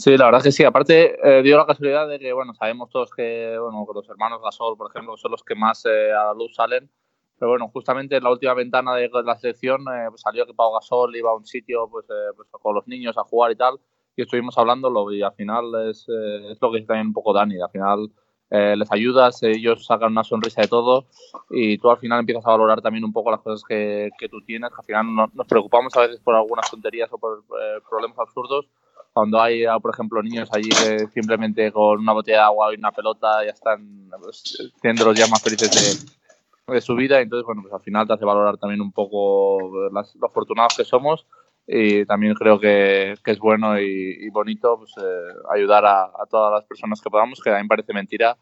Sí, 0.00 0.16
la 0.16 0.24
verdad 0.24 0.42
que 0.42 0.50
sí. 0.50 0.64
Aparte, 0.64 1.18
eh, 1.22 1.42
dio 1.42 1.58
la 1.58 1.66
casualidad 1.66 2.08
de 2.08 2.18
que, 2.18 2.32
bueno, 2.32 2.54
sabemos 2.54 2.88
todos 2.88 3.10
que, 3.10 3.54
bueno, 3.58 3.86
los 3.94 4.08
hermanos 4.08 4.40
Gasol, 4.42 4.74
por 4.78 4.90
ejemplo, 4.90 5.14
son 5.18 5.30
los 5.30 5.44
que 5.44 5.54
más 5.54 5.84
a 5.84 5.90
la 5.90 6.32
luz 6.32 6.54
salen. 6.54 6.90
pero 7.38 7.50
bueno, 7.50 7.68
justamente 7.68 8.16
en 8.16 8.24
la 8.24 8.30
última 8.30 8.54
ventana 8.54 8.94
de 8.94 9.10
la 9.24 9.36
selección 9.36 9.82
eh, 9.82 10.06
pues 10.08 10.22
salió 10.22 10.46
que 10.46 10.54
Pau 10.54 10.72
Gasol 10.72 11.14
iba 11.16 11.30
a 11.30 11.36
un 11.36 11.44
sitio 11.44 11.86
pues, 11.90 12.06
eh, 12.08 12.32
pues, 12.34 12.48
con 12.50 12.74
los 12.74 12.88
niños 12.88 13.18
a 13.18 13.24
jugar 13.24 13.52
y 13.52 13.56
tal, 13.56 13.78
y 14.16 14.22
estuvimos 14.22 14.56
hablándolo 14.56 15.12
y 15.12 15.22
al 15.22 15.34
final 15.34 15.66
es, 15.90 16.06
es 16.08 16.58
lo 16.62 16.70
que 16.70 16.78
dice 16.78 16.88
también 16.88 17.08
un 17.08 17.12
poco 17.14 17.34
Dani, 17.34 17.60
al 17.60 17.70
final 17.70 18.10
eh, 18.50 18.74
les 18.76 18.90
ayudas, 18.92 19.42
ellos 19.42 19.86
sacan 19.86 20.12
una 20.12 20.24
sonrisa 20.24 20.62
de 20.62 20.68
todo 20.68 21.06
y 21.50 21.78
tú 21.78 21.90
al 21.90 21.98
final 21.98 22.20
empiezas 22.20 22.46
a 22.46 22.50
valorar 22.50 22.80
también 22.82 23.04
un 23.04 23.12
poco 23.12 23.30
las 23.30 23.40
cosas 23.40 23.62
que, 23.68 24.10
que 24.18 24.28
tú 24.28 24.40
tienes, 24.42 24.70
al 24.76 24.84
final 24.84 25.06
nos 25.34 25.46
preocupamos 25.46 25.96
a 25.96 26.00
veces 26.00 26.20
por 26.20 26.34
algunas 26.34 26.70
tonterías 26.70 27.12
o 27.12 27.18
por 27.18 27.38
eh, 27.38 27.80
problemas 27.88 28.18
absurdos, 28.18 28.66
cuando 29.12 29.40
hay, 29.40 29.64
por 29.82 29.92
ejemplo, 29.92 30.22
niños 30.22 30.48
allí 30.52 30.68
que 30.68 31.06
simplemente 31.08 31.72
con 31.72 31.98
una 31.98 32.12
botella 32.12 32.38
de 32.38 32.44
agua 32.44 32.72
y 32.72 32.78
una 32.78 32.92
pelota 32.92 33.44
ya 33.44 33.50
están 33.50 34.08
pues, 34.22 34.72
siendo 34.80 35.04
los 35.04 35.16
días 35.16 35.30
más 35.30 35.42
felices 35.42 35.70
de, 36.66 36.72
de, 36.74 36.80
su 36.80 36.94
vida, 36.94 37.20
entonces, 37.20 37.44
bueno, 37.44 37.62
pues 37.62 37.74
al 37.74 37.80
final 37.80 38.06
te 38.06 38.14
hace 38.14 38.24
valorar 38.24 38.56
también 38.56 38.80
un 38.80 38.92
poco 38.92 39.88
las, 39.92 40.14
lo 40.16 40.26
afortunados 40.26 40.76
que 40.76 40.84
somos 40.84 41.26
y 41.66 42.04
también 42.06 42.34
creo 42.34 42.58
que, 42.58 43.14
que 43.24 43.30
es 43.30 43.38
bueno 43.38 43.78
y, 43.80 44.28
bonito 44.30 44.76
pues, 44.78 44.92
eh, 44.98 45.32
ayudar 45.54 45.84
a, 45.86 46.10
todas 46.28 46.52
las 46.52 46.64
personas 46.64 47.00
que 47.00 47.10
podamos, 47.10 47.40
que 47.40 47.50
a 47.50 47.56
mí 47.56 47.62
me 47.62 47.68
parece 47.68 47.92
mentira 47.92 48.36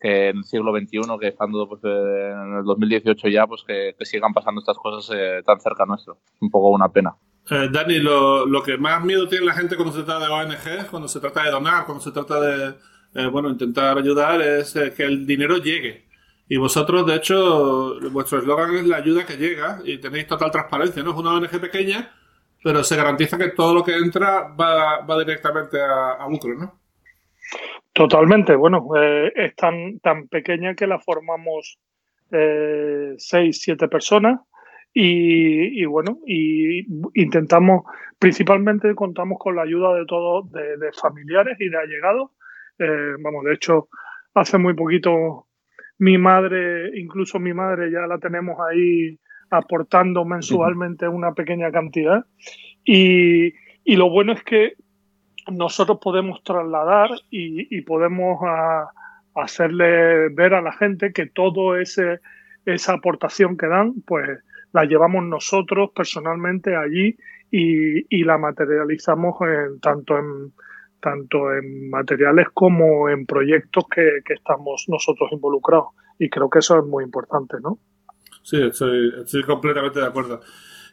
que 0.00 0.28
en 0.28 0.38
el 0.38 0.44
siglo 0.44 0.76
XXI, 0.76 1.00
que 1.18 1.28
estando 1.28 1.66
pues, 1.66 1.80
eh, 1.84 2.30
en 2.30 2.58
el 2.58 2.64
2018 2.64 3.28
ya, 3.28 3.46
pues 3.46 3.62
que, 3.66 3.94
sigan 4.04 4.34
pasando 4.34 4.60
estas 4.60 4.76
cosas 4.76 5.16
eh, 5.16 5.42
tan 5.46 5.60
cerca 5.60 5.86
nuestro. 5.86 6.18
Un 6.40 6.50
poco 6.50 6.68
una 6.70 6.90
pena. 6.90 7.16
Eh, 7.50 7.68
Dani, 7.70 7.98
lo, 7.98 8.46
lo, 8.46 8.62
que 8.62 8.78
más 8.78 9.04
miedo 9.04 9.28
tiene 9.28 9.46
la 9.46 9.52
gente 9.52 9.76
cuando 9.76 9.92
se 9.92 10.02
trata 10.02 10.26
de 10.26 10.32
ONG, 10.32 10.86
cuando 10.90 11.08
se 11.08 11.20
trata 11.20 11.42
de 11.44 11.50
donar, 11.50 11.84
cuando 11.84 12.02
se 12.02 12.12
trata 12.12 12.40
de 12.40 12.74
bueno 13.30 13.48
intentar 13.48 13.96
ayudar, 13.96 14.42
es 14.42 14.72
que 14.96 15.04
el 15.04 15.24
dinero 15.26 15.58
llegue. 15.58 16.04
Y 16.48 16.56
vosotros, 16.56 17.06
de 17.06 17.16
hecho, 17.16 17.98
vuestro 18.10 18.38
eslogan 18.38 18.74
es 18.76 18.86
la 18.86 18.96
ayuda 18.96 19.24
que 19.24 19.36
llega 19.36 19.80
y 19.84 19.98
tenéis 19.98 20.26
total 20.26 20.50
transparencia, 20.50 21.02
¿no? 21.02 21.10
Es 21.12 21.16
una 21.16 21.32
ONG 21.34 21.60
pequeña, 21.60 22.10
pero 22.62 22.82
se 22.82 22.96
garantiza 22.96 23.38
que 23.38 23.48
todo 23.48 23.72
lo 23.72 23.84
que 23.84 23.94
entra 23.94 24.48
va, 24.48 25.00
va 25.00 25.18
directamente 25.18 25.80
a, 25.80 26.12
a 26.12 26.28
lucro, 26.28 26.54
¿no? 26.54 26.80
Totalmente. 27.92 28.56
Bueno, 28.56 28.88
eh, 28.96 29.32
es 29.34 29.54
tan, 29.54 30.00
tan 30.00 30.28
pequeña 30.28 30.74
que 30.74 30.86
la 30.86 30.98
formamos 30.98 31.78
eh, 32.30 33.14
seis, 33.18 33.62
siete 33.62 33.88
personas 33.88 34.40
y, 34.94 35.84
bueno, 35.86 36.18
y 36.24 36.86
intentamos, 37.14 37.84
principalmente 38.18 38.94
contamos 38.94 39.38
con 39.40 39.56
la 39.56 39.62
ayuda 39.62 39.92
de 39.94 40.06
todos, 40.06 40.50
de, 40.52 40.92
familiares 40.92 41.56
y 41.60 41.68
de 41.68 41.76
allegados. 41.76 42.30
Eh, 42.78 43.16
vamos, 43.20 43.44
de 43.44 43.54
hecho, 43.54 43.88
hace 44.34 44.56
muy 44.56 44.74
poquito 44.74 45.48
mi 45.98 46.16
madre, 46.16 46.96
incluso 46.98 47.40
mi 47.40 47.52
madre 47.52 47.90
ya 47.90 48.06
la 48.06 48.18
tenemos 48.18 48.56
ahí 48.60 49.18
aportando 49.50 50.24
mensualmente 50.24 51.08
una 51.08 51.32
pequeña 51.32 51.72
cantidad. 51.72 52.24
Y, 52.84 53.52
y 53.84 53.96
lo 53.96 54.08
bueno 54.10 54.32
es 54.32 54.44
que 54.44 54.74
nosotros 55.50 55.98
podemos 56.00 56.42
trasladar 56.42 57.10
y, 57.30 57.80
podemos 57.82 58.40
a, 58.42 58.90
hacerle 59.34 60.28
ver 60.28 60.54
a 60.54 60.62
la 60.62 60.72
gente 60.72 61.12
que 61.12 61.26
todo 61.26 61.76
ese 61.76 62.20
esa 62.64 62.94
aportación 62.94 63.58
que 63.58 63.66
dan, 63.66 64.00
pues 64.06 64.38
la 64.74 64.84
llevamos 64.84 65.24
nosotros 65.24 65.90
personalmente 65.94 66.76
allí 66.76 67.16
y, 67.50 68.04
y 68.14 68.24
la 68.24 68.36
materializamos 68.36 69.36
en, 69.40 69.80
tanto 69.80 70.18
en 70.18 70.52
tanto 71.00 71.52
en 71.52 71.90
materiales 71.90 72.46
como 72.54 73.10
en 73.10 73.26
proyectos 73.26 73.84
que, 73.94 74.20
que, 74.24 74.32
estamos 74.32 74.86
nosotros 74.88 75.30
involucrados. 75.32 75.88
Y 76.18 76.30
creo 76.30 76.48
que 76.48 76.60
eso 76.60 76.78
es 76.78 76.84
muy 76.86 77.04
importante, 77.04 77.58
¿no? 77.62 77.78
Sí, 78.42 78.56
estoy, 78.62 79.42
completamente 79.46 80.00
de 80.00 80.06
acuerdo. 80.06 80.40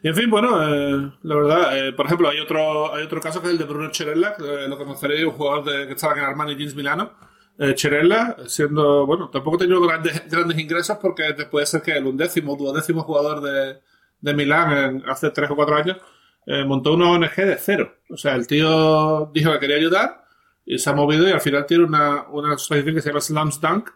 Y 0.02 0.08
en 0.08 0.14
fin, 0.14 0.28
bueno, 0.28 0.62
eh, 0.62 1.12
la 1.22 1.34
verdad, 1.34 1.78
eh, 1.78 1.92
por 1.94 2.06
ejemplo, 2.06 2.28
hay 2.28 2.40
otro, 2.40 2.94
hay 2.94 3.04
otro 3.04 3.22
caso 3.22 3.40
que 3.40 3.46
es 3.46 3.52
el 3.52 3.58
de 3.58 3.64
Bruno 3.64 3.90
Cherella, 3.90 4.34
que 4.36 4.44
eh, 4.44 4.68
lo 4.68 4.76
conoceréis, 4.76 5.24
un 5.24 5.32
jugador 5.32 5.64
de, 5.64 5.86
que 5.86 5.94
estaba 5.94 6.12
en 6.12 6.24
Armani 6.24 6.56
Jeans 6.56 6.76
Milano. 6.76 7.12
Eh, 7.58 7.74
Cherella, 7.74 8.36
siendo, 8.46 9.06
bueno, 9.06 9.28
tampoco 9.30 9.56
ha 9.56 9.60
tenido 9.60 9.80
grandes, 9.80 10.28
grandes 10.30 10.58
ingresos 10.58 10.98
porque 11.00 11.24
puede 11.50 11.66
ser 11.66 11.82
que 11.82 11.92
el 11.92 12.06
undécimo, 12.06 12.56
duodécimo 12.56 13.02
jugador 13.02 13.40
de, 13.42 13.80
de 14.20 14.34
Milán 14.34 14.72
en, 14.72 15.10
hace 15.10 15.30
tres 15.30 15.50
o 15.50 15.56
cuatro 15.56 15.76
años 15.76 15.98
eh, 16.46 16.64
montó 16.64 16.94
una 16.94 17.10
ONG 17.10 17.36
de 17.36 17.56
cero. 17.58 17.94
O 18.10 18.16
sea, 18.16 18.34
el 18.34 18.46
tío 18.46 19.30
dijo 19.34 19.52
que 19.52 19.58
quería 19.60 19.76
ayudar 19.76 20.24
y 20.64 20.78
se 20.78 20.90
ha 20.90 20.94
movido 20.94 21.28
y 21.28 21.32
al 21.32 21.40
final 21.40 21.66
tiene 21.66 21.84
una, 21.84 22.28
una 22.28 22.54
asociación 22.54 22.94
que 22.94 23.02
se 23.02 23.08
llama 23.10 23.20
Slams 23.20 23.60
Dunk, 23.60 23.90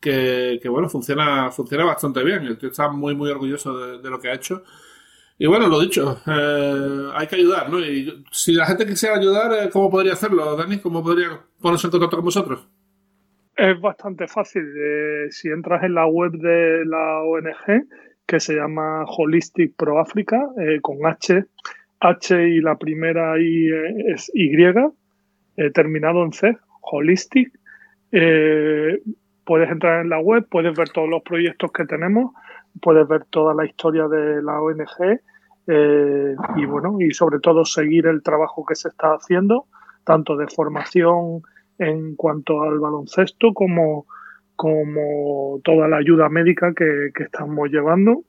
que, 0.00 0.58
que, 0.62 0.68
bueno, 0.68 0.88
funciona, 0.88 1.50
funciona 1.50 1.84
bastante 1.84 2.22
bien. 2.24 2.44
El 2.44 2.58
tío 2.58 2.70
está 2.70 2.88
muy, 2.88 3.14
muy 3.14 3.30
orgulloso 3.30 3.76
de, 3.78 3.98
de 3.98 4.10
lo 4.10 4.20
que 4.20 4.28
ha 4.30 4.34
hecho. 4.34 4.62
Y 5.38 5.46
bueno, 5.46 5.68
lo 5.68 5.80
dicho, 5.80 6.18
eh, 6.26 7.10
hay 7.14 7.26
que 7.26 7.36
ayudar, 7.36 7.70
¿no? 7.70 7.78
Y 7.80 8.24
si 8.32 8.52
la 8.52 8.66
gente 8.66 8.86
quisiera 8.86 9.16
ayudar, 9.16 9.52
eh, 9.52 9.70
¿cómo 9.70 9.90
podría 9.90 10.14
hacerlo, 10.14 10.56
Dani? 10.56 10.78
¿Cómo 10.78 11.02
podría 11.02 11.40
ponerse 11.60 11.86
en 11.88 11.90
contacto 11.90 12.16
con 12.16 12.24
vosotros? 12.24 12.60
Es 13.56 13.80
bastante 13.80 14.28
fácil. 14.28 14.62
Eh, 14.76 15.26
si 15.30 15.48
entras 15.48 15.82
en 15.82 15.94
la 15.94 16.06
web 16.06 16.32
de 16.32 16.84
la 16.84 17.22
ONG, 17.22 17.86
que 18.26 18.40
se 18.40 18.54
llama 18.54 19.04
Holistic 19.06 19.74
Pro 19.76 19.98
Africa, 19.98 20.40
eh, 20.60 20.80
con 20.82 21.04
H, 21.06 21.44
H 22.00 22.48
y 22.48 22.60
la 22.60 22.76
primera 22.76 23.40
I 23.40 23.70
es 24.08 24.30
Y, 24.34 24.50
terminado 25.72 26.22
en 26.24 26.32
C, 26.32 26.56
Holistic. 26.82 27.50
puedes 28.10 29.70
entrar 29.70 30.02
en 30.02 30.10
la 30.10 30.20
web, 30.20 30.46
puedes 30.50 30.76
ver 30.76 30.90
todos 30.90 31.08
los 31.08 31.22
proyectos 31.22 31.72
que 31.72 31.84
tenemos 31.84 32.32
puedes 32.80 33.06
ver 33.08 33.24
toda 33.30 33.54
la 33.54 33.64
historia 33.64 34.08
de 34.08 34.42
la 34.42 34.60
ONG 34.60 35.20
eh, 35.68 36.36
y 36.56 36.64
bueno, 36.64 36.96
y 37.00 37.12
sobre 37.12 37.40
todo 37.40 37.64
seguir 37.64 38.06
el 38.06 38.22
trabajo 38.22 38.64
que 38.64 38.76
se 38.76 38.88
está 38.88 39.14
haciendo, 39.14 39.66
tanto 40.04 40.36
de 40.36 40.46
formación 40.46 41.42
en 41.78 42.16
cuanto 42.16 42.62
al 42.62 42.78
baloncesto 42.78 43.52
como, 43.52 44.06
como 44.54 45.60
toda 45.64 45.88
la 45.88 45.98
ayuda 45.98 46.28
médica 46.28 46.72
que, 46.74 47.10
que 47.14 47.24
estamos 47.24 47.70
llevando. 47.70 48.24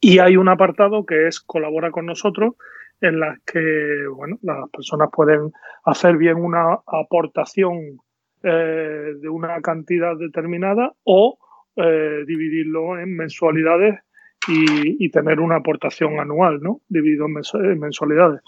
Y 0.00 0.18
hay 0.18 0.36
un 0.36 0.48
apartado 0.48 1.06
que 1.06 1.28
es 1.28 1.40
colabora 1.40 1.90
con 1.90 2.06
nosotros, 2.06 2.54
en 3.00 3.20
las 3.20 3.38
que 3.40 4.06
bueno, 4.14 4.38
las 4.42 4.68
personas 4.70 5.08
pueden 5.12 5.52
hacer 5.84 6.16
bien 6.16 6.36
una 6.36 6.78
aportación 6.86 8.00
eh, 8.42 9.14
de 9.20 9.28
una 9.28 9.60
cantidad 9.60 10.16
determinada 10.16 10.92
o 11.04 11.38
eh, 11.76 12.24
dividirlo 12.26 12.98
en 12.98 13.16
mensualidades 13.16 14.00
y, 14.46 15.04
y, 15.04 15.10
tener 15.10 15.40
una 15.40 15.56
aportación 15.56 16.20
anual, 16.20 16.60
¿no? 16.60 16.80
Dividido 16.88 17.26
en 17.26 17.80
mensualidades. 17.80 18.40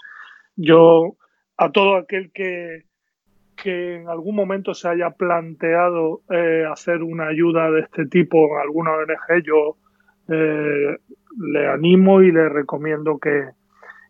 Yo, 0.55 1.17
a 1.57 1.71
todo 1.71 1.97
aquel 1.97 2.31
que, 2.31 2.85
que 3.61 3.95
en 3.95 4.09
algún 4.09 4.35
momento 4.35 4.73
se 4.73 4.87
haya 4.87 5.11
planteado 5.11 6.21
eh, 6.29 6.65
hacer 6.69 7.03
una 7.03 7.27
ayuda 7.27 7.69
de 7.69 7.81
este 7.81 8.07
tipo 8.07 8.55
en 8.55 8.61
alguna 8.61 8.91
ONG, 8.91 9.43
yo 9.43 9.77
eh, 10.27 10.97
le 11.39 11.67
animo 11.67 12.23
y 12.23 12.31
le 12.31 12.49
recomiendo 12.49 13.19
que, 13.19 13.49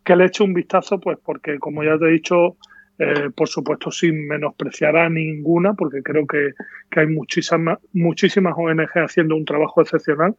que 0.05 0.15
le 0.15 0.25
eche 0.25 0.43
un 0.43 0.53
vistazo, 0.53 0.99
pues 0.99 1.17
porque 1.23 1.59
como 1.59 1.83
ya 1.83 1.97
te 1.97 2.05
he 2.05 2.11
dicho, 2.11 2.55
eh, 2.97 3.29
por 3.35 3.49
supuesto 3.49 3.91
sin 3.91 4.25
menospreciar 4.25 4.95
a 4.95 5.09
ninguna, 5.09 5.73
porque 5.73 6.01
creo 6.01 6.25
que, 6.25 6.51
que, 6.89 7.01
hay 7.01 7.07
muchísimas, 7.07 7.79
muchísimas 7.91 8.53
ONG 8.55 8.89
haciendo 8.95 9.35
un 9.35 9.45
trabajo 9.45 9.81
excepcional. 9.81 10.35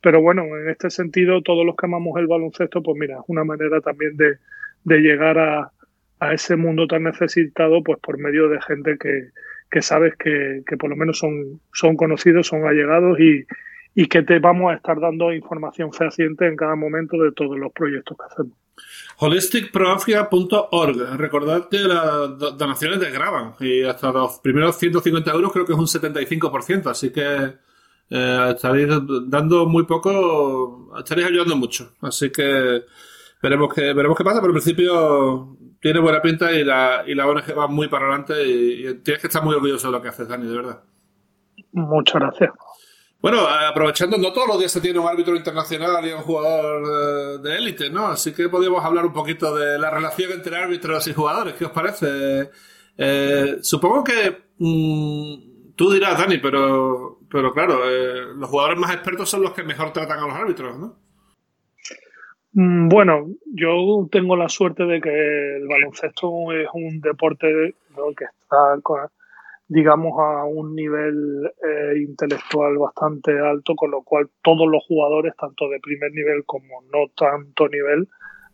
Pero 0.00 0.20
bueno, 0.20 0.42
en 0.44 0.68
este 0.68 0.90
sentido, 0.90 1.42
todos 1.42 1.64
los 1.64 1.76
que 1.76 1.86
amamos 1.86 2.18
el 2.18 2.26
baloncesto, 2.26 2.82
pues 2.82 2.96
mira, 2.98 3.18
es 3.18 3.24
una 3.28 3.44
manera 3.44 3.80
también 3.80 4.16
de, 4.16 4.38
de 4.84 4.98
llegar 4.98 5.38
a, 5.38 5.72
a, 6.20 6.32
ese 6.32 6.56
mundo 6.56 6.86
tan 6.86 7.04
necesitado, 7.04 7.82
pues 7.82 7.98
por 8.00 8.18
medio 8.18 8.48
de 8.48 8.60
gente 8.62 8.98
que, 8.98 9.30
que 9.70 9.82
sabes 9.82 10.14
que, 10.16 10.62
que, 10.66 10.76
por 10.76 10.90
lo 10.90 10.96
menos 10.96 11.18
son, 11.18 11.60
son 11.72 11.96
conocidos, 11.96 12.46
son 12.46 12.66
allegados 12.66 13.18
y, 13.20 13.46
y 13.94 14.06
que 14.06 14.22
te 14.22 14.38
vamos 14.38 14.72
a 14.72 14.76
estar 14.76 15.00
dando 15.00 15.32
información 15.32 15.92
fehaciente 15.92 16.46
en 16.46 16.56
cada 16.56 16.76
momento 16.76 17.16
de 17.16 17.32
todos 17.32 17.58
los 17.58 17.72
proyectos 17.72 18.16
que 18.16 18.24
hacemos 18.24 18.58
holisticproafrica.org. 19.18 21.16
Recordad 21.16 21.68
las 21.70 22.38
donaciones 22.56 23.00
desgraban 23.00 23.54
y 23.60 23.82
hasta 23.82 24.12
los 24.12 24.38
primeros 24.38 24.76
150 24.76 25.30
euros 25.32 25.52
creo 25.52 25.64
que 25.66 25.72
es 25.72 25.78
un 25.78 25.86
75%, 25.86 26.86
así 26.86 27.10
que 27.10 27.54
eh, 28.10 28.52
estaréis 28.54 28.88
dando 29.26 29.66
muy 29.66 29.84
poco, 29.84 30.92
estaréis 30.98 31.28
ayudando 31.28 31.56
mucho. 31.56 31.92
Así 32.00 32.30
que 32.30 32.84
veremos 33.42 33.74
qué, 33.74 33.92
veremos 33.92 34.16
qué 34.16 34.24
pasa, 34.24 34.40
pero 34.40 34.52
en 34.52 34.60
principio 34.60 35.56
tiene 35.80 36.00
buena 36.00 36.20
pinta 36.20 36.52
y 36.52 36.64
la, 36.64 37.04
y 37.06 37.14
la 37.14 37.26
ONG 37.26 37.56
va 37.56 37.66
muy 37.66 37.88
para 37.88 38.06
adelante 38.06 38.46
y, 38.46 38.88
y 38.88 38.94
tienes 38.94 39.20
que 39.20 39.28
estar 39.28 39.42
muy 39.42 39.54
orgulloso 39.54 39.88
de 39.88 39.92
lo 39.92 40.02
que 40.02 40.08
haces, 40.08 40.28
Dani, 40.28 40.46
de 40.46 40.56
verdad. 40.56 40.82
Muchas 41.72 42.20
gracias. 42.20 42.50
Bueno, 43.20 43.40
aprovechando, 43.48 44.16
no 44.16 44.32
todos 44.32 44.46
los 44.46 44.58
días 44.60 44.70
se 44.70 44.80
tiene 44.80 45.00
un 45.00 45.08
árbitro 45.08 45.34
internacional 45.34 46.06
y 46.06 46.12
un 46.12 46.20
jugador 46.20 47.42
de 47.42 47.56
élite, 47.56 47.90
¿no? 47.90 48.06
Así 48.06 48.32
que 48.32 48.48
podríamos 48.48 48.84
hablar 48.84 49.06
un 49.06 49.12
poquito 49.12 49.56
de 49.56 49.76
la 49.76 49.90
relación 49.90 50.30
entre 50.30 50.56
árbitros 50.56 51.06
y 51.08 51.14
jugadores. 51.14 51.54
¿Qué 51.54 51.64
os 51.64 51.72
parece? 51.72 52.50
Eh, 52.96 53.58
supongo 53.60 54.04
que 54.04 54.44
mmm, 54.58 55.74
tú 55.74 55.90
dirás, 55.90 56.16
Dani, 56.16 56.38
pero 56.38 57.18
pero 57.28 57.52
claro, 57.52 57.80
eh, 57.90 58.34
los 58.36 58.48
jugadores 58.48 58.78
más 58.78 58.92
expertos 58.94 59.28
son 59.28 59.42
los 59.42 59.52
que 59.52 59.64
mejor 59.64 59.92
tratan 59.92 60.20
a 60.20 60.26
los 60.26 60.36
árbitros, 60.36 60.78
¿no? 60.78 60.96
Mm, 62.58 62.88
bueno, 62.88 63.28
yo 63.54 64.08
tengo 64.10 64.34
la 64.34 64.48
suerte 64.48 64.84
de 64.84 65.00
que 65.00 65.56
el 65.58 65.68
baloncesto 65.68 66.52
es 66.52 66.66
un 66.74 67.00
deporte 67.00 67.46
que 68.16 68.24
está, 68.24 68.74
digamos, 69.68 70.18
a 70.18 70.44
un 70.44 70.74
nivel 70.74 71.52
eh, 71.62 71.98
intelectual 72.00 72.76
bastante 72.78 73.38
alto, 73.38 73.76
con 73.76 73.92
lo 73.92 74.02
cual 74.02 74.28
todos 74.42 74.68
los 74.68 74.82
jugadores, 74.88 75.36
tanto 75.36 75.68
de 75.68 75.78
primer 75.78 76.10
nivel 76.10 76.44
como 76.46 76.82
no 76.92 77.06
tanto 77.14 77.68
nivel, 77.68 78.08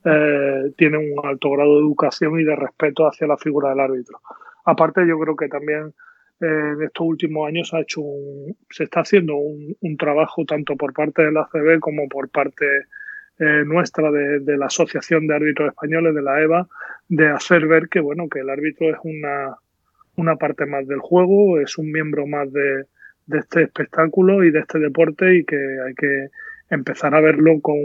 eh, 0.04 0.74
tienen 0.76 1.14
un 1.16 1.26
alto 1.26 1.52
grado 1.52 1.76
de 1.76 1.80
educación 1.80 2.38
y 2.38 2.44
de 2.44 2.56
respeto 2.56 3.06
hacia 3.06 3.26
la 3.26 3.38
figura 3.38 3.70
del 3.70 3.80
árbitro. 3.80 4.20
Aparte, 4.66 5.08
yo 5.08 5.18
creo 5.18 5.34
que 5.34 5.48
también 5.48 5.94
eh, 6.42 6.72
en 6.74 6.82
estos 6.82 7.06
últimos 7.06 7.48
años 7.48 7.72
ha 7.72 7.80
hecho 7.80 8.02
se 8.68 8.84
está 8.84 9.00
haciendo 9.00 9.34
un, 9.36 9.74
un, 9.80 9.96
trabajo 9.96 10.44
tanto 10.44 10.76
por 10.76 10.92
parte 10.92 11.22
de 11.22 11.32
la 11.32 11.48
ACB 11.50 11.80
como 11.80 12.06
por 12.06 12.28
parte 12.28 12.66
eh, 13.38 13.64
nuestra 13.64 14.10
de, 14.10 14.56
la 14.56 14.66
Asociación 14.66 15.26
de 15.26 15.34
Árbitros 15.34 15.68
Españoles, 15.68 16.14
de 16.14 16.22
la 16.22 16.40
EVA, 16.40 16.68
de 17.08 17.28
hacer 17.28 17.66
ver 17.66 17.88
que 17.88 18.00
bueno 18.00 18.28
que 18.28 18.40
el 18.40 18.50
árbitro 18.50 18.90
es 18.90 18.96
una, 19.02 19.56
una 20.16 20.36
parte 20.36 20.66
más 20.66 20.86
del 20.86 21.00
juego, 21.00 21.60
es 21.60 21.76
un 21.78 21.90
miembro 21.90 22.26
más 22.26 22.52
de, 22.52 22.86
de 23.26 23.38
este 23.38 23.62
espectáculo 23.62 24.44
y 24.44 24.50
de 24.50 24.60
este 24.60 24.78
deporte 24.78 25.36
y 25.36 25.44
que 25.44 25.56
hay 25.56 25.94
que 25.94 26.28
empezar 26.70 27.14
a 27.14 27.20
verlo 27.20 27.60
con 27.60 27.76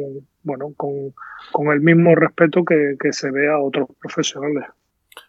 bueno 0.43 0.73
con, 0.77 1.13
con 1.51 1.67
el 1.67 1.81
mismo 1.81 2.15
respeto 2.15 2.63
que, 2.63 2.95
que, 2.99 3.11
se 3.11 3.31
ve 3.31 3.49
a 3.49 3.59
otros 3.59 3.89
profesionales. 4.01 4.65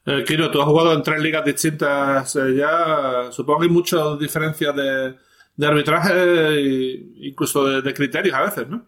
Eh, 0.07 0.25
tú 0.25 0.61
has 0.61 0.67
jugado 0.67 0.95
en 0.95 1.03
tres 1.03 1.21
ligas 1.21 1.45
distintas 1.45 2.37
eh, 2.37 2.55
ya. 2.55 3.31
Supongo 3.31 3.61
que 3.61 3.67
hay 3.67 3.73
muchas 3.73 4.19
diferencias 4.19 4.75
de, 4.75 5.15
de 5.57 5.67
arbitraje 5.67 6.13
e 6.15 7.27
incluso 7.29 7.83
de, 7.83 7.95
criterios 7.95 8.35
a 8.35 8.43
veces, 8.43 8.69
¿no? 8.69 8.87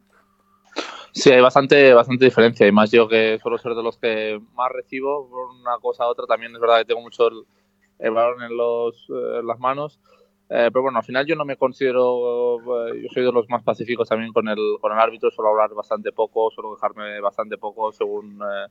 Sí, 1.12 1.30
hay 1.30 1.40
bastante, 1.40 1.92
bastante 1.92 2.24
diferencia. 2.24 2.66
Y 2.66 2.72
más 2.72 2.90
yo 2.90 3.08
que 3.08 3.38
suelo 3.40 3.58
ser 3.58 3.74
de 3.74 3.82
los 3.82 3.98
que 3.98 4.40
más 4.54 4.70
recibo 4.72 5.28
por 5.28 5.50
una 5.50 5.78
cosa 5.80 6.04
a 6.04 6.08
otra. 6.08 6.26
También 6.26 6.54
es 6.54 6.60
verdad 6.60 6.78
que 6.78 6.86
tengo 6.86 7.02
mucho 7.02 7.28
el, 7.28 7.44
el 7.98 8.10
balón 8.10 8.42
en, 8.42 8.56
los, 8.56 9.08
eh, 9.10 9.38
en 9.40 9.46
las 9.46 9.58
manos. 9.58 10.00
Eh, 10.54 10.68
pero 10.70 10.82
bueno, 10.82 10.98
al 10.98 11.04
final 11.04 11.24
yo 11.24 11.34
no 11.34 11.46
me 11.46 11.56
considero, 11.56 12.58
eh, 12.86 13.00
yo 13.02 13.08
soy 13.14 13.24
de 13.24 13.32
los 13.32 13.48
más 13.48 13.62
pacíficos 13.62 14.06
también 14.06 14.34
con 14.34 14.46
el, 14.48 14.58
con 14.82 14.92
el 14.92 14.98
árbitro, 14.98 15.30
suelo 15.30 15.50
hablar 15.50 15.72
bastante 15.74 16.12
poco, 16.12 16.50
suelo 16.50 16.74
dejarme 16.74 17.22
bastante 17.22 17.56
poco 17.56 17.90
según, 17.90 18.38
eh, 18.42 18.66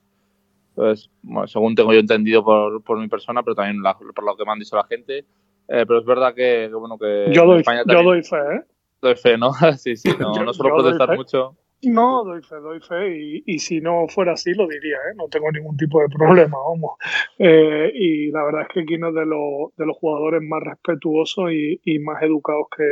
pues, 0.75 1.09
bueno, 1.23 1.47
según 1.47 1.73
tengo 1.73 1.91
yo 1.91 1.99
entendido 1.99 2.43
por, 2.43 2.83
por 2.83 2.99
mi 2.99 3.07
persona, 3.07 3.41
pero 3.41 3.55
también 3.55 3.81
la, 3.81 3.97
por 3.97 4.23
lo 4.23 4.35
que 4.35 4.45
me 4.45 4.51
han 4.51 4.59
dicho 4.59 4.75
la 4.75 4.83
gente. 4.83 5.25
Eh, 5.67 5.85
pero 5.87 5.99
es 5.99 6.05
verdad 6.05 6.35
que, 6.35 6.67
que 6.69 6.75
bueno, 6.75 6.99
que 6.99 7.31
yo 7.31 7.45
doy, 7.45 7.61
España 7.61 7.83
también, 7.83 8.03
yo 8.03 8.11
doy 8.11 8.23
fe, 8.23 8.37
¿eh? 8.37 8.63
Doy 9.01 9.15
fe, 9.15 9.37
¿no? 9.39 9.51
sí, 9.77 9.95
sí, 9.95 10.09
no, 10.19 10.35
yo, 10.35 10.43
no 10.43 10.53
suelo 10.53 10.75
protestar 10.75 11.15
mucho. 11.15 11.55
No, 11.83 12.23
doy 12.23 12.41
fe, 12.43 12.55
doy 12.57 12.79
fe. 12.79 13.17
Y, 13.17 13.43
y, 13.45 13.59
si 13.59 13.81
no 13.81 14.07
fuera 14.07 14.33
así, 14.33 14.53
lo 14.53 14.67
diría, 14.67 14.97
¿eh? 14.97 15.15
No 15.15 15.27
tengo 15.27 15.51
ningún 15.51 15.75
tipo 15.77 15.99
de 15.99 16.09
problema, 16.09 16.57
vamos. 16.57 16.97
Eh, 17.39 17.91
y 17.93 18.31
la 18.31 18.43
verdad 18.43 18.61
es 18.63 18.67
que 18.67 18.85
Kino 18.85 19.09
es 19.09 19.15
de, 19.15 19.25
lo, 19.25 19.73
de 19.77 19.85
los 19.87 19.97
jugadores 19.97 20.41
más 20.43 20.61
respetuosos 20.61 21.51
y, 21.51 21.81
y 21.83 21.99
más 21.99 22.21
educados 22.21 22.67
que, 22.75 22.83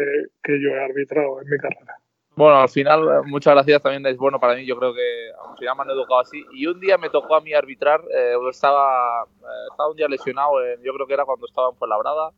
que, 0.42 0.60
yo 0.62 0.70
he 0.70 0.84
arbitrado 0.84 1.42
en 1.42 1.50
mi 1.50 1.58
carrera. 1.58 1.98
Bueno, 2.36 2.56
al 2.56 2.70
final, 2.70 3.26
muchas 3.26 3.54
gracias 3.54 3.82
también 3.84 4.06
es 4.08 4.18
bueno 4.18 4.40
para 4.40 4.56
mí. 4.56 4.66
Yo 4.66 4.78
creo 4.78 4.94
que 4.94 5.30
al 5.50 5.58
final 5.58 5.76
me 5.76 5.84
han 5.84 5.90
educado 5.92 6.22
así. 6.22 6.44
Y 6.54 6.66
un 6.66 6.80
día 6.80 6.98
me 6.98 7.10
tocó 7.10 7.36
a 7.36 7.42
mí 7.42 7.54
arbitrar. 7.54 8.02
Eh, 8.16 8.34
estaba, 8.50 9.26
estaba 9.70 9.92
un 9.92 9.98
día 9.98 10.08
lesionado, 10.08 10.54
yo 10.84 10.94
creo 10.94 11.06
que 11.06 11.14
era 11.14 11.26
cuando 11.26 11.46
estaba 11.46 11.70
en 11.70 11.76
Fuenlabrada 11.76 12.32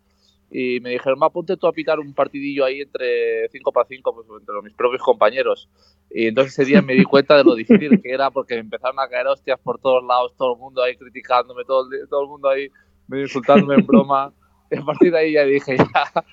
y 0.51 0.81
me 0.81 0.89
dijeron, 0.89 1.17
va, 1.22 1.29
ponte 1.29 1.55
tú 1.55 1.65
a 1.65 1.72
pitar 1.72 2.00
un 2.00 2.13
partidillo 2.13 2.65
ahí 2.65 2.81
entre 2.81 3.48
5 3.48 3.72
para 3.72 3.87
5, 3.87 4.14
pues 4.14 4.27
entre 4.37 4.61
mis 4.61 4.74
propios 4.75 5.01
compañeros. 5.01 5.70
Y 6.13 6.27
entonces 6.27 6.53
ese 6.53 6.65
día 6.65 6.81
me 6.81 6.93
di 6.93 7.03
cuenta 7.03 7.37
de 7.37 7.43
lo 7.43 7.55
difícil 7.55 8.01
que 8.01 8.11
era 8.11 8.31
porque 8.31 8.55
me 8.55 8.61
empezaron 8.61 9.00
a 9.00 9.07
caer 9.07 9.27
hostias 9.27 9.59
por 9.59 9.79
todos 9.79 10.03
lados, 10.03 10.33
todo 10.37 10.53
el 10.53 10.59
mundo 10.59 10.83
ahí 10.83 10.95
criticándome, 10.97 11.63
todo 11.65 11.87
el, 11.89 12.07
todo 12.09 12.24
el 12.24 12.29
mundo 12.29 12.50
ahí 12.50 12.67
medio 13.07 13.24
insultándome 13.24 13.75
en 13.75 13.85
broma. 13.85 14.33
Y 14.69 14.77
a 14.77 14.81
partir 14.83 15.11
de 15.11 15.19
ahí 15.19 15.33
ya 15.33 15.43
dije, 15.43 15.77
ya, 15.77 16.24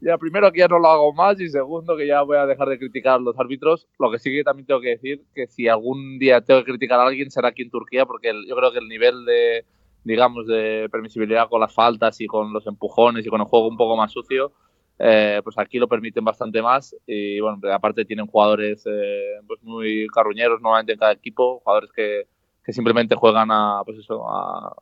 ya 0.00 0.18
primero 0.18 0.52
que 0.52 0.60
ya 0.60 0.68
no 0.68 0.78
lo 0.78 0.88
hago 0.88 1.12
más 1.12 1.40
y 1.40 1.48
segundo 1.48 1.96
que 1.96 2.06
ya 2.06 2.22
voy 2.22 2.36
a 2.36 2.46
dejar 2.46 2.68
de 2.68 2.78
criticar 2.78 3.14
a 3.14 3.18
los 3.18 3.38
árbitros. 3.38 3.88
Lo 3.98 4.10
que 4.10 4.18
sí 4.18 4.30
que 4.30 4.44
también 4.44 4.66
tengo 4.66 4.80
que 4.80 4.90
decir 4.90 5.24
que 5.34 5.46
si 5.48 5.68
algún 5.68 6.18
día 6.18 6.40
tengo 6.40 6.60
que 6.60 6.70
criticar 6.70 7.00
a 7.00 7.06
alguien 7.06 7.30
será 7.30 7.48
aquí 7.48 7.62
en 7.62 7.70
Turquía 7.70 8.06
porque 8.06 8.30
el, 8.30 8.46
yo 8.48 8.56
creo 8.56 8.72
que 8.72 8.78
el 8.78 8.88
nivel 8.88 9.24
de 9.24 9.64
digamos, 10.04 10.46
de 10.46 10.88
permisibilidad 10.90 11.48
con 11.48 11.60
las 11.60 11.74
faltas 11.74 12.20
y 12.20 12.26
con 12.26 12.52
los 12.52 12.66
empujones 12.66 13.26
y 13.26 13.28
con 13.28 13.40
el 13.40 13.46
juego 13.46 13.68
un 13.68 13.76
poco 13.76 13.96
más 13.96 14.10
sucio, 14.10 14.52
eh, 14.98 15.40
pues 15.44 15.56
aquí 15.58 15.78
lo 15.78 15.88
permiten 15.88 16.24
bastante 16.24 16.60
más. 16.62 16.94
Y 17.06 17.40
bueno, 17.40 17.60
aparte 17.72 18.04
tienen 18.04 18.26
jugadores 18.26 18.84
eh, 18.86 19.40
pues 19.46 19.62
muy 19.62 20.06
carruñeros 20.08 20.60
normalmente 20.60 20.92
en 20.92 20.98
cada 20.98 21.12
equipo, 21.12 21.60
jugadores 21.60 21.90
que, 21.92 22.26
que 22.64 22.72
simplemente 22.72 23.14
juegan 23.14 23.50
a, 23.50 23.82
pues 23.84 23.98
eso, 23.98 24.28
a, 24.28 24.74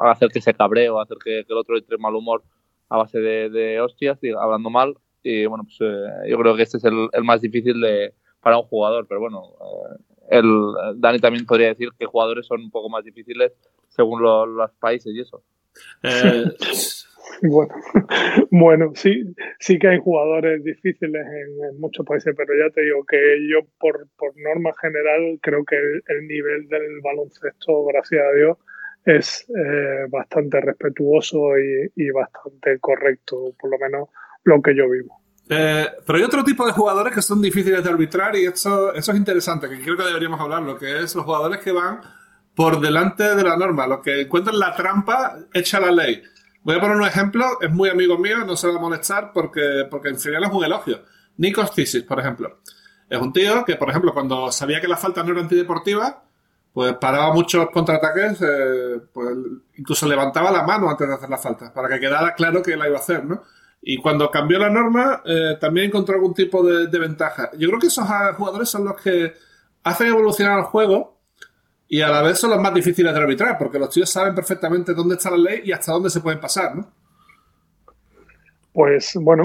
a, 0.00 0.10
hacer 0.10 0.28
que 0.28 0.40
se 0.40 0.54
cabree 0.54 0.88
o 0.88 1.00
a 1.00 1.04
hacer 1.04 1.16
que, 1.24 1.44
que 1.46 1.52
el 1.52 1.58
otro 1.58 1.76
entre 1.76 1.98
mal 1.98 2.14
humor 2.14 2.42
a 2.88 2.98
base 2.98 3.18
de, 3.18 3.48
de 3.48 3.80
hostias, 3.80 4.18
hablando 4.38 4.68
mal. 4.68 4.94
Y 5.22 5.46
bueno, 5.46 5.64
pues 5.64 5.78
eh, 5.80 6.28
yo 6.28 6.38
creo 6.38 6.54
que 6.56 6.62
este 6.62 6.76
es 6.76 6.84
el, 6.84 7.08
el, 7.12 7.24
más 7.24 7.40
difícil 7.40 7.80
de, 7.80 8.12
para 8.40 8.58
un 8.58 8.64
jugador, 8.64 9.06
pero 9.08 9.20
bueno, 9.20 9.54
eh, 9.60 10.38
el, 10.38 11.00
Dani 11.00 11.18
también 11.18 11.46
podría 11.46 11.68
decir 11.68 11.88
que 11.98 12.06
jugadores 12.06 12.46
son 12.46 12.60
un 12.60 12.70
poco 12.70 12.90
más 12.90 13.04
difíciles 13.04 13.52
según 13.88 14.22
lo, 14.22 14.44
los 14.44 14.70
países 14.72 15.14
y 15.14 15.20
eso. 15.20 15.42
Bueno, 17.42 17.74
bueno, 18.50 18.92
sí, 18.94 19.22
sí 19.58 19.78
que 19.78 19.88
hay 19.88 19.98
jugadores 19.98 20.62
difíciles 20.64 21.26
en, 21.26 21.80
muchos 21.80 22.04
países, 22.06 22.34
pero 22.36 22.52
ya 22.54 22.72
te 22.72 22.82
digo 22.82 23.04
que 23.04 23.16
yo 23.48 23.66
por, 23.78 24.08
por 24.16 24.32
norma 24.36 24.70
general 24.80 25.38
creo 25.40 25.64
que 25.64 25.76
el, 25.76 26.02
el, 26.06 26.26
nivel 26.26 26.68
del 26.68 27.00
baloncesto, 27.02 27.84
gracias 27.84 28.22
a 28.22 28.36
Dios, 28.36 28.58
es 29.04 29.46
eh, 29.48 30.06
bastante 30.08 30.60
respetuoso 30.60 31.58
y, 31.58 31.90
y, 31.96 32.10
bastante 32.10 32.78
correcto, 32.78 33.54
por 33.58 33.70
lo 33.70 33.78
menos 33.78 34.08
lo 34.44 34.62
que 34.62 34.76
yo 34.76 34.88
vivo. 34.88 35.20
Eh, 35.48 35.86
pero 36.06 36.18
hay 36.18 36.24
otro 36.24 36.44
tipo 36.44 36.64
de 36.64 36.72
jugadores 36.72 37.12
que 37.12 37.22
son 37.22 37.42
difíciles 37.42 37.82
de 37.82 37.90
arbitrar 37.90 38.36
y 38.36 38.46
eso, 38.46 38.94
eso 38.94 39.12
es 39.12 39.18
interesante, 39.18 39.68
que 39.68 39.80
creo 39.82 39.96
que 39.96 40.04
deberíamos 40.04 40.40
hablar, 40.40 40.62
lo 40.62 40.78
que 40.78 41.02
es 41.02 41.14
los 41.14 41.24
jugadores 41.24 41.58
que 41.58 41.72
van 41.72 42.00
por 42.54 42.80
delante 42.80 43.34
de 43.34 43.42
la 43.42 43.56
norma. 43.56 43.86
Los 43.86 44.00
que 44.00 44.22
encuentran 44.22 44.58
la 44.58 44.74
trampa, 44.74 45.38
echa 45.52 45.80
la 45.80 45.90
ley. 45.90 46.22
Voy 46.64 46.76
a 46.76 46.80
poner 46.80 46.96
un 46.96 47.04
ejemplo, 47.04 47.58
es 47.60 47.70
muy 47.70 47.88
amigo 47.88 48.18
mío, 48.18 48.44
no 48.44 48.56
se 48.56 48.68
va 48.68 48.76
a 48.76 48.80
molestar 48.80 49.32
porque, 49.32 49.86
porque 49.90 50.10
en 50.10 50.18
final 50.18 50.44
es 50.44 50.50
un 50.50 50.64
elogio. 50.64 51.02
Nikos 51.38 51.72
Tisis, 51.72 52.04
por 52.04 52.20
ejemplo. 52.20 52.60
Es 53.08 53.20
un 53.20 53.32
tío 53.32 53.64
que, 53.64 53.76
por 53.76 53.90
ejemplo, 53.90 54.12
cuando 54.14 54.52
sabía 54.52 54.80
que 54.80 54.86
la 54.88 54.96
falta 54.96 55.22
no 55.22 55.32
era 55.32 55.40
antideportiva, 55.40 56.22
pues 56.72 56.94
paraba 56.94 57.32
muchos 57.34 57.68
contraataques, 57.70 58.40
eh, 58.42 59.00
pues 59.12 59.36
incluso 59.76 60.06
levantaba 60.06 60.50
la 60.50 60.62
mano 60.62 60.88
antes 60.88 61.08
de 61.08 61.14
hacer 61.14 61.28
la 61.28 61.36
falta, 61.36 61.74
para 61.74 61.88
que 61.88 62.00
quedara 62.00 62.32
claro 62.34 62.62
que 62.62 62.76
la 62.76 62.86
iba 62.86 62.96
a 62.96 63.00
hacer, 63.00 63.24
¿no? 63.24 63.42
Y 63.82 63.98
cuando 63.98 64.30
cambió 64.30 64.60
la 64.60 64.70
norma, 64.70 65.22
eh, 65.24 65.56
también 65.60 65.88
encontró 65.88 66.14
algún 66.14 66.32
tipo 66.32 66.64
de 66.64 66.98
ventaja. 66.98 67.50
Yo 67.58 67.68
creo 67.68 67.80
que 67.80 67.88
esos 67.88 68.06
jugadores 68.36 68.68
son 68.68 68.84
los 68.84 68.96
que 69.00 69.34
hacen 69.82 70.06
evolucionar 70.06 70.60
el 70.60 70.64
juego 70.66 71.11
y 71.92 72.00
a 72.00 72.08
la 72.08 72.22
vez 72.22 72.38
son 72.38 72.48
los 72.48 72.58
más 72.58 72.72
difíciles 72.72 73.12
de 73.12 73.20
arbitrar, 73.20 73.58
porque 73.58 73.78
los 73.78 73.90
tíos 73.90 74.08
saben 74.08 74.34
perfectamente 74.34 74.94
dónde 74.94 75.16
está 75.16 75.30
la 75.30 75.36
ley 75.36 75.60
y 75.62 75.72
hasta 75.72 75.92
dónde 75.92 76.08
se 76.08 76.22
pueden 76.22 76.40
pasar, 76.40 76.74
¿no? 76.74 76.86
Pues 78.72 79.18
bueno, 79.20 79.42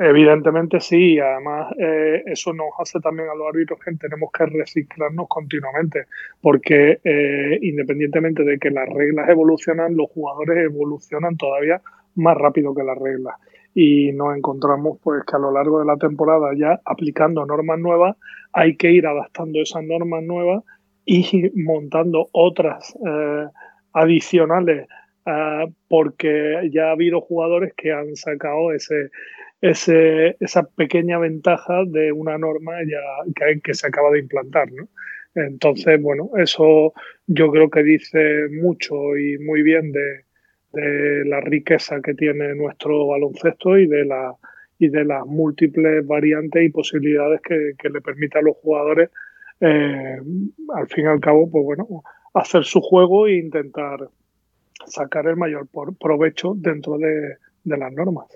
evidentemente 0.00 0.80
sí, 0.80 1.20
además 1.20 1.72
eh, 1.78 2.24
eso 2.26 2.52
nos 2.52 2.70
hace 2.80 2.98
también 2.98 3.28
a 3.28 3.36
los 3.36 3.46
árbitros 3.46 3.78
que 3.78 3.94
tenemos 3.94 4.32
que 4.36 4.46
reciclarnos 4.46 5.28
continuamente, 5.28 6.06
porque 6.40 6.98
eh, 7.04 7.56
independientemente 7.62 8.42
de 8.42 8.58
que 8.58 8.72
las 8.72 8.88
reglas 8.88 9.28
evolucionan, 9.28 9.96
los 9.96 10.10
jugadores 10.10 10.64
evolucionan 10.64 11.36
todavía 11.36 11.80
más 12.16 12.36
rápido 12.36 12.74
que 12.74 12.82
las 12.82 12.98
reglas. 12.98 13.36
Y 13.76 14.10
nos 14.10 14.36
encontramos 14.36 14.98
pues 15.04 15.22
que 15.24 15.36
a 15.36 15.38
lo 15.38 15.52
largo 15.52 15.78
de 15.78 15.86
la 15.86 15.98
temporada 15.98 16.50
ya 16.56 16.80
aplicando 16.84 17.46
normas 17.46 17.78
nuevas, 17.78 18.16
hay 18.52 18.76
que 18.76 18.90
ir 18.90 19.06
adaptando 19.06 19.60
esas 19.60 19.84
normas 19.84 20.24
nuevas 20.24 20.64
y 21.06 21.50
montando 21.54 22.28
otras 22.32 22.94
eh, 22.96 23.46
adicionales 23.92 24.88
eh, 25.24 25.66
porque 25.88 26.68
ya 26.72 26.88
ha 26.88 26.92
habido 26.92 27.20
jugadores 27.20 27.72
que 27.76 27.92
han 27.92 28.16
sacado 28.16 28.72
ese, 28.72 29.10
esa 29.62 30.62
pequeña 30.76 31.18
ventaja 31.18 31.84
de 31.86 32.12
una 32.12 32.36
norma 32.36 32.72
ya 32.84 33.00
que, 33.62 33.72
se 33.72 33.86
acaba 33.86 34.10
de 34.10 34.18
implantar. 34.18 34.70
¿no? 34.72 34.88
Entonces, 35.34 36.02
bueno, 36.02 36.30
eso 36.36 36.92
yo 37.26 37.50
creo 37.50 37.70
que 37.70 37.84
dice 37.84 38.48
mucho 38.50 39.16
y 39.16 39.38
muy 39.38 39.62
bien 39.62 39.92
de, 39.92 40.24
de 40.72 41.24
la 41.24 41.40
riqueza 41.40 42.00
que 42.02 42.14
tiene 42.14 42.54
nuestro 42.56 43.06
baloncesto 43.06 43.78
y 43.78 43.86
de 43.86 44.04
la 44.04 44.34
y 44.78 44.88
de 44.88 45.06
las 45.06 45.24
múltiples 45.24 46.06
variantes 46.06 46.62
y 46.62 46.68
posibilidades 46.68 47.40
que, 47.40 47.72
que 47.78 47.88
le 47.88 48.02
permite 48.02 48.38
a 48.38 48.42
los 48.42 48.56
jugadores 48.56 49.08
eh, 49.60 50.18
al 50.74 50.86
fin 50.88 51.04
y 51.04 51.08
al 51.08 51.20
cabo, 51.20 51.50
pues 51.50 51.64
bueno, 51.64 52.02
hacer 52.34 52.64
su 52.64 52.80
juego 52.80 53.26
e 53.26 53.38
intentar 53.38 54.08
sacar 54.86 55.26
el 55.26 55.36
mayor 55.36 55.68
provecho 55.98 56.52
dentro 56.56 56.98
de, 56.98 57.36
de 57.64 57.76
las 57.76 57.92
normas. 57.92 58.26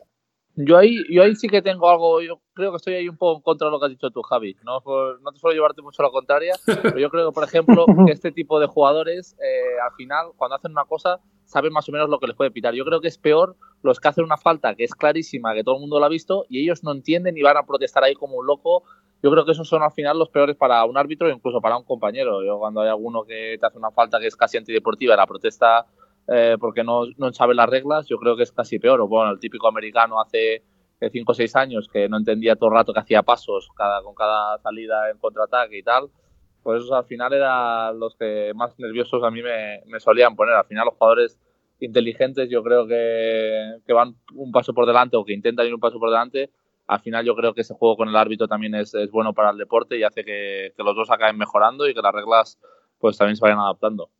Yo 0.57 0.77
ahí, 0.77 1.05
yo 1.09 1.23
ahí 1.23 1.37
sí 1.37 1.49
que 1.49 1.63
tengo 1.63 1.89
algo, 1.89 2.21
yo 2.21 2.41
creo 2.55 2.71
que 2.73 2.77
estoy 2.77 2.95
ahí 2.95 3.09
un 3.09 3.17
poco 3.17 3.39
en 3.39 3.43
contra 3.43 3.67
de 3.67 3.71
lo 3.71 3.79
que 3.79 3.87
has 3.87 3.91
dicho 3.91 4.11
tú, 4.11 4.21
Javi. 4.23 4.57
No, 4.65 4.83
no 5.23 5.33
te 5.33 5.39
suelo 5.39 5.55
llevarte 5.55 5.81
mucho 5.81 6.03
a 6.03 6.07
la 6.07 6.11
contraria, 6.11 6.55
pero 6.67 6.99
yo 6.99 7.09
creo 7.09 7.29
que, 7.29 7.35
por 7.35 7.45
ejemplo, 7.45 7.87
que 8.07 8.13
este 8.13 8.33
tipo 8.33 8.59
de 8.59 8.67
jugadores, 8.67 9.37
eh, 9.39 9.81
al 9.83 9.95
final, 9.97 10.33
cuando 10.37 10.57
hacen 10.57 10.73
una 10.73 10.85
cosa, 10.85 11.21
saben 11.45 11.73
más 11.73 11.89
o 11.89 11.93
menos 11.93 12.11
lo 12.11 12.19
que 12.19 12.27
les 12.27 12.37
puede 12.37 12.51
pitar. 12.51 12.75
Yo 12.75 12.85
creo 12.85 13.01
que 13.01 13.09
es 13.09 13.17
peor 13.17 13.57
los 13.83 14.01
que 14.01 14.09
hacen 14.09 14.25
una 14.25 14.37
falta 14.37 14.75
que 14.75 14.85
es 14.85 14.95
clarísima, 14.95 15.55
que 15.55 15.65
todo 15.65 15.77
el 15.77 15.81
mundo 15.83 15.99
lo 15.99 16.05
ha 16.05 16.11
visto, 16.11 16.45
y 16.49 16.63
ellos 16.63 16.83
no 16.83 16.93
entienden 16.93 17.37
y 17.39 17.43
van 17.43 17.57
a 17.57 17.65
protestar 17.65 18.05
ahí 18.05 18.15
como 18.15 18.37
un 18.37 18.47
loco. 18.47 18.83
Yo 19.23 19.31
creo 19.31 19.45
que 19.45 19.53
esos 19.53 19.69
son 19.69 19.83
al 19.83 19.93
final 19.93 20.19
los 20.19 20.31
peores 20.31 20.57
para 20.57 20.85
un 20.85 20.97
árbitro 20.97 21.29
e 21.29 21.33
incluso 21.33 21.61
para 21.61 21.77
un 21.77 21.85
compañero. 21.85 22.43
Yo 22.43 22.59
cuando 22.59 22.81
hay 22.81 22.89
alguno 22.89 23.25
que 23.25 23.57
te 23.61 23.67
hace 23.67 23.79
una 23.79 23.91
falta 23.91 24.19
que 24.19 24.27
es 24.27 24.37
casi 24.37 24.57
antideportiva, 24.57 25.17
la 25.17 25.27
protesta 25.27 25.87
eh, 26.27 26.57
porque 26.61 26.85
no, 26.85 27.03
no 27.19 27.33
sabe 27.33 27.55
las 27.55 27.69
reglas, 27.69 28.07
yo 28.09 28.17
creo 28.19 28.37
que 28.37 28.45
es 28.45 28.53
casi 28.53 28.79
peor. 28.79 29.01
O 29.01 29.09
bueno, 29.09 29.31
el 29.33 29.41
típico 29.41 29.69
americano 29.69 30.21
hace 30.21 30.63
5 31.01 31.33
o 31.33 31.35
6 31.35 31.57
años 31.57 31.89
que 31.89 32.09
no 32.09 32.19
entendía 32.19 32.57
todo 32.57 32.71
el 32.71 32.77
rato 32.77 32.93
que 32.93 33.01
hacía 33.01 33.23
pasos 33.23 33.69
cada, 33.77 34.03
con 34.03 34.15
cada 34.15 34.59
salida 34.59 35.11
en 35.11 35.19
contraataque 35.19 35.79
y 35.79 35.83
tal, 35.83 36.11
pues 36.63 36.83
esos 36.83 36.93
al 36.93 37.05
final 37.05 37.33
eran 37.33 37.99
los 37.99 38.15
que 38.17 38.53
más 38.55 38.79
nerviosos 38.79 39.23
a 39.25 39.31
mí 39.31 39.43
me, 39.43 39.81
me 39.87 40.01
solían 40.01 40.37
poner. 40.37 40.55
Al 40.55 40.67
final 40.67 40.87
los 40.87 40.95
jugadores 40.95 41.39
inteligentes 41.81 42.51
yo 42.51 42.63
creo 42.63 42.87
que, 42.87 43.79
que, 43.87 43.93
van 43.93 44.15
un 44.35 44.53
paso 44.53 44.75
por 44.75 44.87
delante 44.87 45.17
o 45.17 45.25
que 45.25 45.33
intentan 45.33 45.67
ir 45.67 45.75
un 45.75 45.81
paso 45.81 45.99
por 45.99 46.11
delante. 46.11 46.51
Al 46.91 46.99
final 46.99 47.25
yo 47.25 47.37
creo 47.37 47.55
que 47.55 47.61
ese 47.61 47.75
juego 47.75 47.97
con 47.97 48.09
el 48.09 48.17
árbitro 48.17 48.49
también 48.49 48.75
es, 48.75 48.93
bueno 49.13 49.33
para 49.33 49.51
el 49.51 49.59
deporte 49.59 49.97
y 49.97 50.03
hace 50.03 50.25
que, 50.25 50.73
que 50.77 50.83
los 50.83 50.97
dos 50.97 51.09
acaben 51.09 51.39
mejorando 51.39 51.89
y 51.89 51.95
que 51.95 52.03
las 52.03 52.13
reglas 52.13 52.59
pues 52.99 53.17
también 53.17 53.37
se 53.37 53.43
vayan 53.43 53.61
adaptando. 53.61 54.11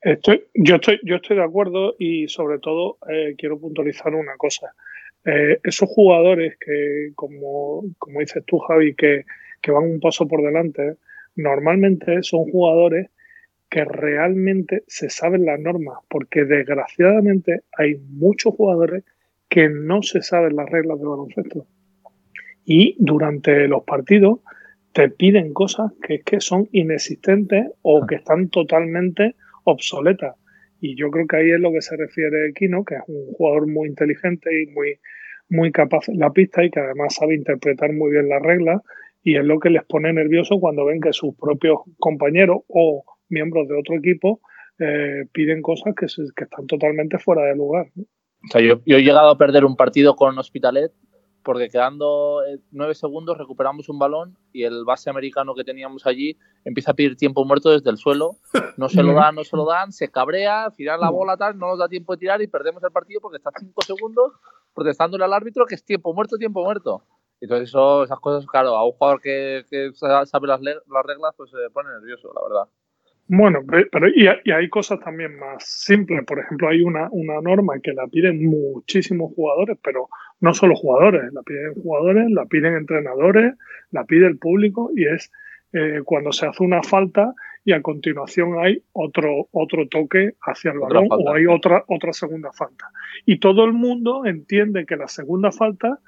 Estoy, 0.00 0.46
yo, 0.54 0.76
estoy, 0.76 0.98
yo 1.02 1.16
estoy 1.16 1.36
de 1.36 1.44
acuerdo 1.44 1.94
y 1.98 2.28
sobre 2.28 2.60
todo 2.60 2.96
eh, 3.10 3.34
quiero 3.36 3.60
puntualizar 3.60 4.14
una 4.14 4.36
cosa. 4.38 4.72
Eh, 5.26 5.60
esos 5.64 5.86
jugadores 5.90 6.56
que, 6.58 7.10
como, 7.14 7.82
como 7.98 8.20
dices 8.20 8.42
tú, 8.46 8.58
Javi, 8.58 8.94
que, 8.94 9.26
que, 9.60 9.70
van 9.70 9.84
un 9.84 10.00
paso 10.00 10.26
por 10.26 10.42
delante, 10.42 10.96
normalmente 11.34 12.22
son 12.22 12.50
jugadores 12.50 13.10
que 13.68 13.84
realmente 13.84 14.82
se 14.86 15.10
saben 15.10 15.44
las 15.44 15.60
normas, 15.60 15.98
porque 16.08 16.46
desgraciadamente 16.46 17.64
hay 17.76 17.96
muchos 17.96 18.54
jugadores 18.54 19.04
que 19.48 19.68
no 19.68 20.02
se 20.02 20.22
saben 20.22 20.56
las 20.56 20.68
reglas 20.70 20.98
de 20.98 21.06
baloncesto. 21.06 21.66
Y 22.64 22.96
durante 22.98 23.68
los 23.68 23.84
partidos 23.84 24.40
te 24.92 25.08
piden 25.08 25.52
cosas 25.52 25.92
que, 26.02 26.20
que 26.20 26.40
son 26.40 26.68
inexistentes 26.72 27.66
o 27.82 28.06
que 28.06 28.16
están 28.16 28.48
totalmente 28.48 29.36
obsoleta. 29.64 30.34
Y 30.80 30.96
yo 30.96 31.10
creo 31.10 31.26
que 31.26 31.36
ahí 31.36 31.50
es 31.50 31.60
lo 31.60 31.72
que 31.72 31.82
se 31.82 31.96
refiere 31.96 32.52
Kino, 32.54 32.84
que 32.84 32.96
es 32.96 33.02
un 33.06 33.32
jugador 33.32 33.66
muy 33.66 33.88
inteligente 33.88 34.50
y 34.62 34.66
muy, 34.66 34.98
muy 35.48 35.72
capaz 35.72 36.08
en 36.08 36.18
la 36.18 36.30
pista 36.30 36.64
y 36.64 36.70
que 36.70 36.80
además 36.80 37.14
sabe 37.14 37.34
interpretar 37.34 37.92
muy 37.92 38.10
bien 38.10 38.28
las 38.28 38.42
reglas 38.42 38.82
y 39.22 39.36
es 39.36 39.44
lo 39.44 39.58
que 39.58 39.70
les 39.70 39.84
pone 39.84 40.12
nervioso 40.12 40.60
cuando 40.60 40.84
ven 40.84 41.00
que 41.00 41.12
sus 41.12 41.34
propios 41.34 41.80
compañeros 41.98 42.58
o 42.68 43.04
miembros 43.28 43.66
de 43.66 43.74
otro 43.76 43.96
equipo 43.96 44.40
eh, 44.78 45.24
piden 45.32 45.62
cosas 45.62 45.94
que, 45.94 46.06
que, 46.36 46.44
están 46.44 46.66
totalmente 46.66 47.18
fuera 47.18 47.42
de 47.42 47.56
lugar. 47.56 47.86
O 48.48 48.52
sea, 48.52 48.60
yo, 48.60 48.80
yo, 48.86 48.96
he 48.96 49.02
llegado 49.02 49.28
a 49.28 49.38
perder 49.38 49.64
un 49.64 49.76
partido 49.76 50.14
con 50.14 50.38
Hospitalet 50.38 50.92
porque 51.42 51.68
quedando 51.68 52.42
eh, 52.44 52.58
nueve 52.72 52.96
segundos 52.96 53.38
recuperamos 53.38 53.88
un 53.88 54.00
balón 54.00 54.36
y 54.52 54.64
el 54.64 54.84
base 54.84 55.10
americano 55.10 55.54
que 55.54 55.62
teníamos 55.62 56.04
allí 56.04 56.36
empieza 56.64 56.90
a 56.90 56.94
pedir 56.94 57.16
tiempo 57.16 57.44
muerto 57.44 57.70
desde 57.70 57.88
el 57.88 57.98
suelo, 57.98 58.36
no 58.76 58.88
se 58.88 59.04
lo 59.04 59.12
dan, 59.12 59.36
no 59.36 59.44
se 59.44 59.56
lo 59.56 59.64
dan, 59.64 59.92
se 59.92 60.10
cabrea, 60.10 60.70
tirar 60.76 60.98
la 60.98 61.08
bola 61.08 61.36
tal, 61.36 61.56
no 61.56 61.68
nos 61.68 61.78
da 61.78 61.88
tiempo 61.88 62.14
de 62.14 62.18
tirar 62.18 62.42
y 62.42 62.48
perdemos 62.48 62.82
el 62.82 62.90
partido 62.90 63.20
porque 63.20 63.36
está 63.36 63.52
cinco 63.56 63.80
segundos 63.82 64.32
protestándole 64.74 65.24
al 65.24 65.32
árbitro 65.32 65.66
que 65.66 65.76
es 65.76 65.84
tiempo 65.84 66.12
muerto, 66.12 66.36
tiempo 66.36 66.64
muerto. 66.64 67.04
Entonces 67.40 67.68
eso, 67.68 68.02
esas 68.02 68.18
cosas, 68.18 68.44
claro, 68.46 68.76
a 68.76 68.84
un 68.84 68.92
jugador 68.92 69.20
que, 69.20 69.64
que 69.70 69.92
sabe 69.94 70.48
las, 70.48 70.60
las 70.60 71.06
reglas 71.06 71.32
pues 71.36 71.50
se 71.50 71.70
pone 71.72 71.90
nervioso, 71.90 72.32
la 72.34 72.40
verdad. 72.42 72.68
Bueno, 73.28 73.60
pero 73.90 74.08
y, 74.08 74.28
y, 74.44 74.50
hay 74.52 74.68
cosas 74.68 75.00
también 75.00 75.36
más 75.38 75.64
simples. 75.64 76.24
Por 76.24 76.38
ejemplo, 76.38 76.68
hay 76.68 76.82
una, 76.82 77.08
una 77.10 77.40
norma 77.40 77.80
que 77.82 77.92
la 77.92 78.06
piden 78.06 78.46
muchísimos 78.46 79.32
jugadores, 79.34 79.78
pero 79.82 80.08
no 80.40 80.54
solo 80.54 80.76
jugadores, 80.76 81.32
la 81.32 81.42
piden 81.42 81.74
jugadores, 81.74 82.30
la 82.30 82.46
piden 82.46 82.76
entrenadores, 82.76 83.54
la 83.90 84.04
pide 84.04 84.26
el 84.26 84.38
público 84.38 84.90
y 84.94 85.06
es 85.06 85.32
eh, 85.72 86.02
cuando 86.04 86.32
se 86.32 86.46
hace 86.46 86.62
una 86.62 86.82
falta 86.82 87.34
y 87.64 87.72
a 87.72 87.82
continuación 87.82 88.58
hay 88.60 88.84
otro, 88.92 89.48
otro 89.50 89.88
toque 89.88 90.34
hacia 90.40 90.70
el 90.70 90.78
balón 90.78 91.08
o 91.10 91.34
hay 91.34 91.46
otra, 91.46 91.84
otra 91.88 92.12
segunda 92.12 92.52
falta. 92.52 92.90
Y 93.24 93.40
todo 93.40 93.64
el 93.64 93.72
mundo 93.72 94.24
entiende 94.24 94.86
que 94.86 94.94
la 94.94 95.08
segunda 95.08 95.50
falta 95.50 95.98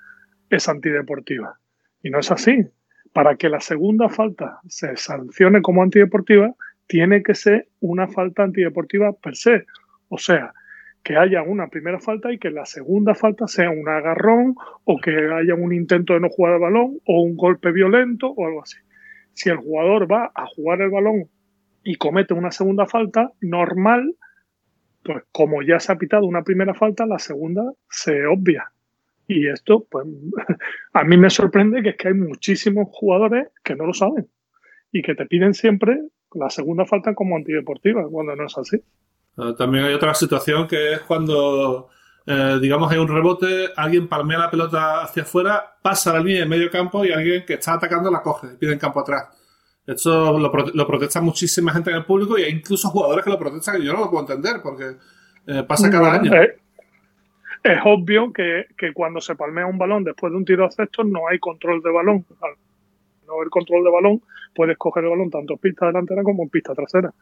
es 0.50 0.68
antideportiva. 0.68 1.59
Y 2.00 2.11
no 2.11 2.20
es 2.20 2.31
así. 2.31 2.64
Para 3.12 3.35
que 3.35 3.48
la 3.48 3.61
segunda 3.61 4.09
falta 4.09 4.61
se 4.68 4.96
sancione 4.96 5.61
como 5.61 5.83
antideportiva, 5.83 6.54
tiene 6.88 7.22
que 7.22 7.35
ser 7.35 7.68
una 7.81 8.09
falta 8.09 8.42
antideportiva 8.42 9.12
per 9.12 9.37
se. 9.37 9.66
O 10.09 10.18
sea, 10.18 10.53
que 11.05 11.16
haya 11.16 11.42
una 11.42 11.68
primera 11.68 12.01
falta 12.01 12.33
y 12.33 12.38
que 12.38 12.51
la 12.51 12.64
segunda 12.64 13.14
falta 13.14 13.46
sea 13.46 13.70
un 13.70 13.88
agarrón 13.88 14.57
o 14.85 14.98
que 14.98 15.11
haya 15.11 15.55
un 15.55 15.72
intento 15.72 16.14
de 16.14 16.20
no 16.20 16.29
jugar 16.29 16.55
el 16.55 16.61
balón 16.61 16.98
o 17.07 17.22
un 17.22 17.37
golpe 17.37 17.70
violento 17.72 18.29
o 18.29 18.46
algo 18.46 18.62
así. 18.62 18.79
Si 19.35 19.48
el 19.51 19.59
jugador 19.59 20.11
va 20.11 20.33
a 20.35 20.46
jugar 20.46 20.81
el 20.81 20.90
balón 20.90 21.29
y 21.85 21.94
comete 21.96 22.35
una 22.35 22.51
segunda 22.51 22.87
falta 22.87 23.33
normal, 23.40 24.16
pues 25.05 25.24
como 25.31 25.62
ya 25.62 25.79
se 25.79 25.92
ha 25.92 25.96
pitado 25.96 26.27
una 26.27 26.42
primera 26.42 26.74
falta, 26.74 27.07
la 27.07 27.18
segunda 27.18 27.62
se 27.88 28.27
obvia. 28.27 28.72
Y 29.27 29.48
esto, 29.48 29.87
pues, 29.90 30.07
a 30.94 31.05
mí 31.05 31.16
me 31.16 31.31
sorprende 31.31 31.83
que 31.83 31.90
es 31.90 31.96
que 31.96 32.09
hay 32.09 32.14
muchísimos 32.14 32.88
jugadores 32.90 33.48
que 33.62 33.77
no 33.77 33.87
lo 33.87 33.92
saben 33.94 34.27
y 34.90 35.03
que 35.03 35.14
te 35.14 35.27
piden 35.27 35.55
siempre 35.55 36.01
la 36.34 36.50
segunda 36.50 36.84
falta 36.84 37.14
como 37.14 37.36
antideportiva, 37.36 38.06
cuando 38.10 38.36
no 38.36 38.46
es 38.46 38.58
así. 38.58 38.82
Ah, 39.36 39.54
también 39.56 39.84
hay 39.84 39.94
otra 39.94 40.14
situación 40.14 40.66
que 40.66 40.94
es 40.94 41.00
cuando, 41.00 41.88
eh, 42.26 42.58
digamos, 42.60 42.90
hay 42.90 42.98
un 42.98 43.08
rebote, 43.08 43.68
alguien 43.76 44.08
palmea 44.08 44.38
la 44.38 44.50
pelota 44.50 45.02
hacia 45.02 45.22
afuera, 45.22 45.76
pasa 45.80 46.12
la 46.12 46.20
línea 46.20 46.40
de 46.40 46.46
medio 46.46 46.70
campo 46.70 47.04
y 47.04 47.12
alguien 47.12 47.44
que 47.46 47.54
está 47.54 47.74
atacando 47.74 48.10
la 48.10 48.22
coge 48.22 48.48
y 48.54 48.56
pide 48.56 48.72
en 48.72 48.78
campo 48.78 49.00
atrás. 49.00 49.28
Esto 49.86 50.38
lo, 50.38 50.52
lo, 50.52 50.86
protesta 50.86 51.22
muchísima 51.22 51.72
gente 51.72 51.88
en 51.88 51.96
el 51.96 52.04
público 52.04 52.38
y 52.38 52.42
hay 52.42 52.52
incluso 52.52 52.90
jugadores 52.90 53.24
que 53.24 53.30
lo 53.30 53.38
protestan 53.38 53.80
y 53.80 53.86
yo 53.86 53.94
no 53.94 54.00
lo 54.00 54.10
puedo 54.10 54.20
entender 54.20 54.60
porque 54.62 54.96
eh, 55.46 55.62
pasa 55.62 55.90
cada 55.90 56.12
año. 56.12 56.34
Eh, 56.34 56.58
es 57.62 57.78
obvio 57.84 58.30
que, 58.32 58.66
que, 58.76 58.92
cuando 58.92 59.20
se 59.20 59.34
palmea 59.34 59.66
un 59.66 59.78
balón 59.78 60.04
después 60.04 60.30
de 60.30 60.36
un 60.36 60.44
tiro 60.44 60.66
a 60.66 60.70
cesto 60.70 61.04
no 61.04 61.26
hay 61.28 61.38
control 61.38 61.80
de 61.82 61.90
balón. 61.90 62.26
No 63.28 63.34
haber 63.34 63.50
control 63.50 63.84
de 63.84 63.90
balón, 63.90 64.22
puedes 64.54 64.76
coger 64.76 65.04
el 65.04 65.10
balón 65.10 65.30
tanto 65.30 65.54
en 65.54 65.58
pista 65.58 65.86
delantera 65.86 66.22
como 66.22 66.42
en 66.42 66.48
pista 66.48 66.74
trasera. 66.74 67.12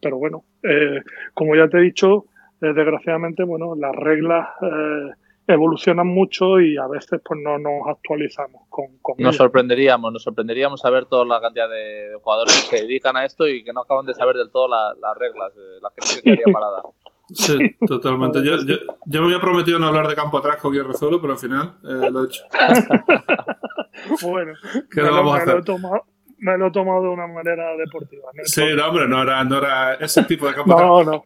Pero 0.00 0.16
bueno, 0.16 0.44
eh, 0.62 1.02
como 1.34 1.54
ya 1.54 1.68
te 1.68 1.78
he 1.78 1.82
dicho, 1.82 2.24
eh, 2.60 2.72
desgraciadamente, 2.72 3.44
bueno, 3.44 3.74
las 3.76 3.94
reglas 3.94 4.48
eh, 4.62 5.10
evolucionan 5.46 6.06
mucho 6.06 6.60
y 6.60 6.76
a 6.76 6.86
veces 6.86 7.20
pues 7.24 7.40
no 7.42 7.58
nos 7.58 7.86
actualizamos 7.86 8.62
con, 8.68 8.86
con 9.02 9.16
Nos 9.18 9.36
sorprenderíamos, 9.36 10.12
nos 10.12 10.22
sorprenderíamos 10.22 10.80
saber 10.80 11.04
toda 11.06 11.24
la 11.24 11.40
cantidad 11.40 11.68
de 11.68 12.16
jugadores 12.22 12.68
que 12.70 12.78
se 12.78 12.84
dedican 12.84 13.16
a 13.16 13.24
esto 13.24 13.46
y 13.46 13.62
que 13.62 13.72
no 13.72 13.82
acaban 13.82 14.06
de 14.06 14.14
saber 14.14 14.36
del 14.36 14.50
todo 14.50 14.68
la, 14.68 14.94
las 15.00 15.16
reglas, 15.18 15.52
la 15.82 15.90
gente 15.90 16.16
que 16.16 16.22
quedaría 16.22 16.52
parada. 16.52 16.82
Sí, 17.32 17.76
totalmente. 17.86 18.40
Yo, 18.44 18.56
yo, 18.66 18.76
yo, 19.06 19.20
me 19.20 19.26
había 19.26 19.40
prometido 19.40 19.78
no 19.78 19.86
hablar 19.86 20.08
de 20.08 20.14
campo 20.14 20.38
atrás 20.38 20.56
con 20.56 20.72
Guerrezuelo, 20.72 21.20
pero 21.20 21.34
al 21.34 21.38
final 21.38 21.76
eh, 21.84 22.10
lo 22.10 22.22
he 22.22 22.26
hecho. 22.26 22.44
bueno, 24.28 24.52
¿qué 24.90 25.02
me, 25.02 25.10
vamos 25.10 25.24
lo, 25.24 25.32
a 25.32 25.36
hacer? 25.36 25.46
Me 25.48 25.54
lo, 25.54 25.60
he 25.60 25.64
tomado, 25.64 26.04
me 26.38 26.58
lo 26.58 26.66
he 26.66 26.70
tomado 26.70 27.02
de 27.02 27.08
una 27.08 27.26
manera 27.26 27.76
deportiva. 27.76 28.28
¿no? 28.34 28.42
Sí, 28.44 28.64
no, 28.76 28.88
hombre, 28.88 29.08
no 29.08 29.22
era, 29.22 29.44
no 29.44 29.58
era 29.58 29.94
ese 29.94 30.24
tipo 30.24 30.46
de 30.46 30.54
campo 30.56 30.78
no. 30.78 31.04
No, 31.04 31.24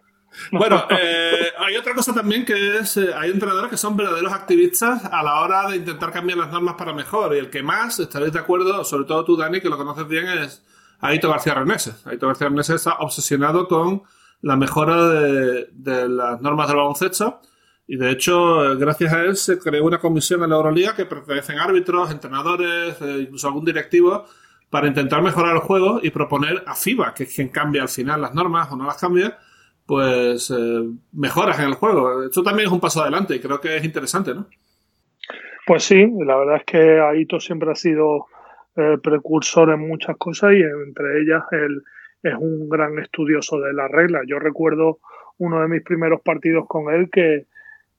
Bueno, 0.53 0.85
eh, 0.91 1.53
hay 1.59 1.77
otra 1.77 1.95
cosa 1.95 2.13
también 2.13 2.45
que 2.45 2.79
es, 2.79 2.97
eh, 2.97 3.13
hay 3.15 3.31
entrenadores 3.31 3.71
que 3.71 3.77
son 3.77 3.97
verdaderos 3.97 4.33
activistas 4.33 5.05
a 5.05 5.23
la 5.23 5.41
hora 5.41 5.69
de 5.71 5.77
intentar 5.77 6.13
cambiar 6.13 6.39
las 6.39 6.51
normas 6.51 6.75
para 6.75 6.93
mejor. 6.93 7.35
Y 7.35 7.39
el 7.39 7.51
que 7.51 7.63
más, 7.63 7.99
estaréis 8.01 8.33
de 8.33 8.41
acuerdo, 8.41 8.85
sobre 8.85 9.05
todo 9.05 9.25
tú, 9.25 9.37
Dani, 9.37 9.61
que 9.61 9.69
lo 9.69 9.77
conoces 9.77 10.09
bien, 10.09 10.27
es 10.27 10.65
Aito 11.01 11.31
García 11.31 11.55
Reneses. 11.55 12.07
Aito 12.07 12.27
García 12.27 12.49
Reneses 12.49 12.77
está 12.77 12.95
obsesionado 12.95 13.69
con 13.69 14.03
la 14.41 14.57
mejora 14.57 15.09
de, 15.09 15.69
de, 15.73 16.09
las 16.09 16.41
normas 16.41 16.69
del 16.69 16.77
baloncesto. 16.77 17.41
Y 17.87 17.97
de 17.97 18.11
hecho, 18.11 18.79
gracias 18.79 19.13
a 19.13 19.23
él 19.23 19.37
se 19.37 19.59
creó 19.59 19.85
una 19.85 19.99
comisión 19.99 20.43
en 20.43 20.51
la 20.51 20.57
Euroliga 20.57 20.97
que 20.97 21.05
pertenecen 21.05 21.59
árbitros, 21.59 22.11
entrenadores, 22.11 23.01
eh, 23.03 23.19
incluso 23.23 23.47
algún 23.47 23.65
directivo, 23.65 24.25
para 24.71 24.89
intentar 24.89 25.23
mejorar 25.23 25.55
el 25.55 25.61
juego 25.61 26.01
y 26.03 26.11
proponer 26.11 26.63
a 26.67 26.75
FIBA, 26.75 27.13
que 27.15 27.25
es 27.25 27.35
quien 27.35 27.49
cambia 27.49 27.83
al 27.83 27.89
final 27.89 28.23
las 28.23 28.35
normas 28.35 28.73
o 28.73 28.77
no 28.77 28.85
las 28.85 28.99
cambia, 28.99 29.37
pues 29.87 30.51
eh, 30.51 30.83
mejoras 31.13 31.59
en 31.61 31.67
el 31.67 31.75
juego. 31.75 32.25
Esto 32.25 32.43
también 32.43 32.69
es 32.69 32.73
un 32.73 32.81
paso 32.81 33.03
adelante 33.03 33.37
y 33.37 33.41
creo 33.41 33.61
que 33.61 33.77
es 33.77 33.85
interesante, 33.85 34.35
¿no? 34.35 34.47
Pues 35.67 35.85
sí, 35.85 36.07
la 36.25 36.37
verdad 36.37 36.57
es 36.57 36.65
que 36.65 37.01
Aito 37.01 37.39
siempre 37.41 37.71
ha 37.71 37.75
sido 37.75 38.27
eh, 38.77 38.99
precursor 39.03 39.71
en 39.71 39.87
muchas 39.87 40.17
cosas 40.17 40.53
y 40.53 40.63
entre 40.63 41.23
ellas 41.23 41.43
el 41.53 41.83
es 42.25 42.35
un 42.39 42.69
gran 42.69 42.99
estudioso 42.99 43.61
de 43.61 43.73
las 43.75 43.91
reglas. 43.91 44.23
Yo 44.27 44.39
recuerdo 44.39 44.99
uno 45.39 45.61
de 45.61 45.69
mis 45.69 45.83
primeros 45.83 46.23
partidos 46.23 46.65
con 46.67 46.93
él 46.93 47.11
que, 47.11 47.47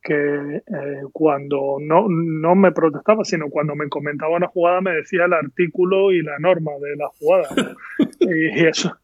que 0.06 0.14
eh, 0.58 1.02
cuando 1.12 1.78
no, 1.82 2.06
no 2.08 2.56
me 2.56 2.72
protestaba, 2.72 3.26
sino 3.26 3.50
cuando 3.50 3.76
me 3.76 3.90
comentaba 3.90 4.38
una 4.38 4.48
jugada 4.48 4.80
me 4.80 4.92
decía 4.92 5.26
el 5.26 5.34
artículo 5.34 6.12
y 6.12 6.22
la 6.22 6.38
norma 6.38 6.74
de 6.80 6.96
la 6.96 7.08
jugada. 7.08 7.50
y, 8.20 8.66
eso, 8.66 8.96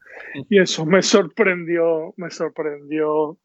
y 0.47 0.59
eso 0.59 0.85
me 0.85 1.01
sorprendió, 1.01 2.13
me 2.17 2.29
sorprendió 2.29 3.35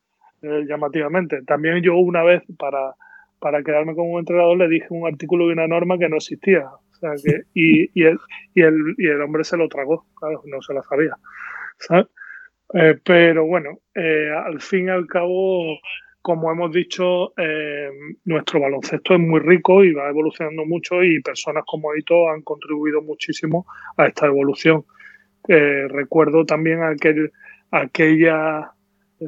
eh, 0.42 0.66
llamativamente. 0.68 1.42
También 1.44 1.82
yo 1.82 1.96
una 1.96 2.22
vez 2.22 2.42
para, 2.58 2.94
para 3.38 3.62
quedarme 3.62 3.94
como 3.94 4.18
entrenador 4.18 4.58
le 4.58 4.68
dije 4.68 4.88
un 4.90 5.08
artículo 5.08 5.48
y 5.48 5.52
una 5.52 5.66
norma 5.66 5.98
que 5.98 6.10
no 6.10 6.16
existía. 6.16 6.66
O 6.68 6.94
sea, 7.00 7.12
que, 7.24 7.44
y, 7.54 7.88
y, 7.98 8.04
el, 8.04 8.18
y, 8.54 8.62
el, 8.62 8.94
y 8.98 9.06
el 9.06 9.22
hombre 9.22 9.44
se 9.44 9.56
lo 9.56 9.66
tragó, 9.68 10.04
claro, 10.20 10.42
no 10.44 10.60
se 10.60 10.74
la 10.74 10.82
sabía. 10.82 11.16
Eh, 12.74 12.98
pero 13.02 13.46
bueno, 13.46 13.78
al 14.44 14.60
fin 14.60 14.88
y 14.88 14.90
al 14.90 15.06
cabo 15.06 15.78
como 16.26 16.50
hemos 16.50 16.72
dicho, 16.72 17.34
eh, 17.36 17.88
nuestro 18.24 18.58
baloncesto 18.58 19.14
es 19.14 19.20
muy 19.20 19.38
rico 19.38 19.84
y 19.84 19.92
va 19.92 20.08
evolucionando 20.08 20.64
mucho 20.64 21.00
y 21.04 21.22
personas 21.22 21.62
como 21.64 21.94
Ito 21.94 22.28
han 22.28 22.42
contribuido 22.42 23.00
muchísimo 23.00 23.64
a 23.96 24.06
esta 24.06 24.26
evolución. 24.26 24.84
Eh, 25.46 25.86
recuerdo 25.88 26.44
también 26.44 26.82
aquel, 26.82 27.30
aquella 27.70 28.72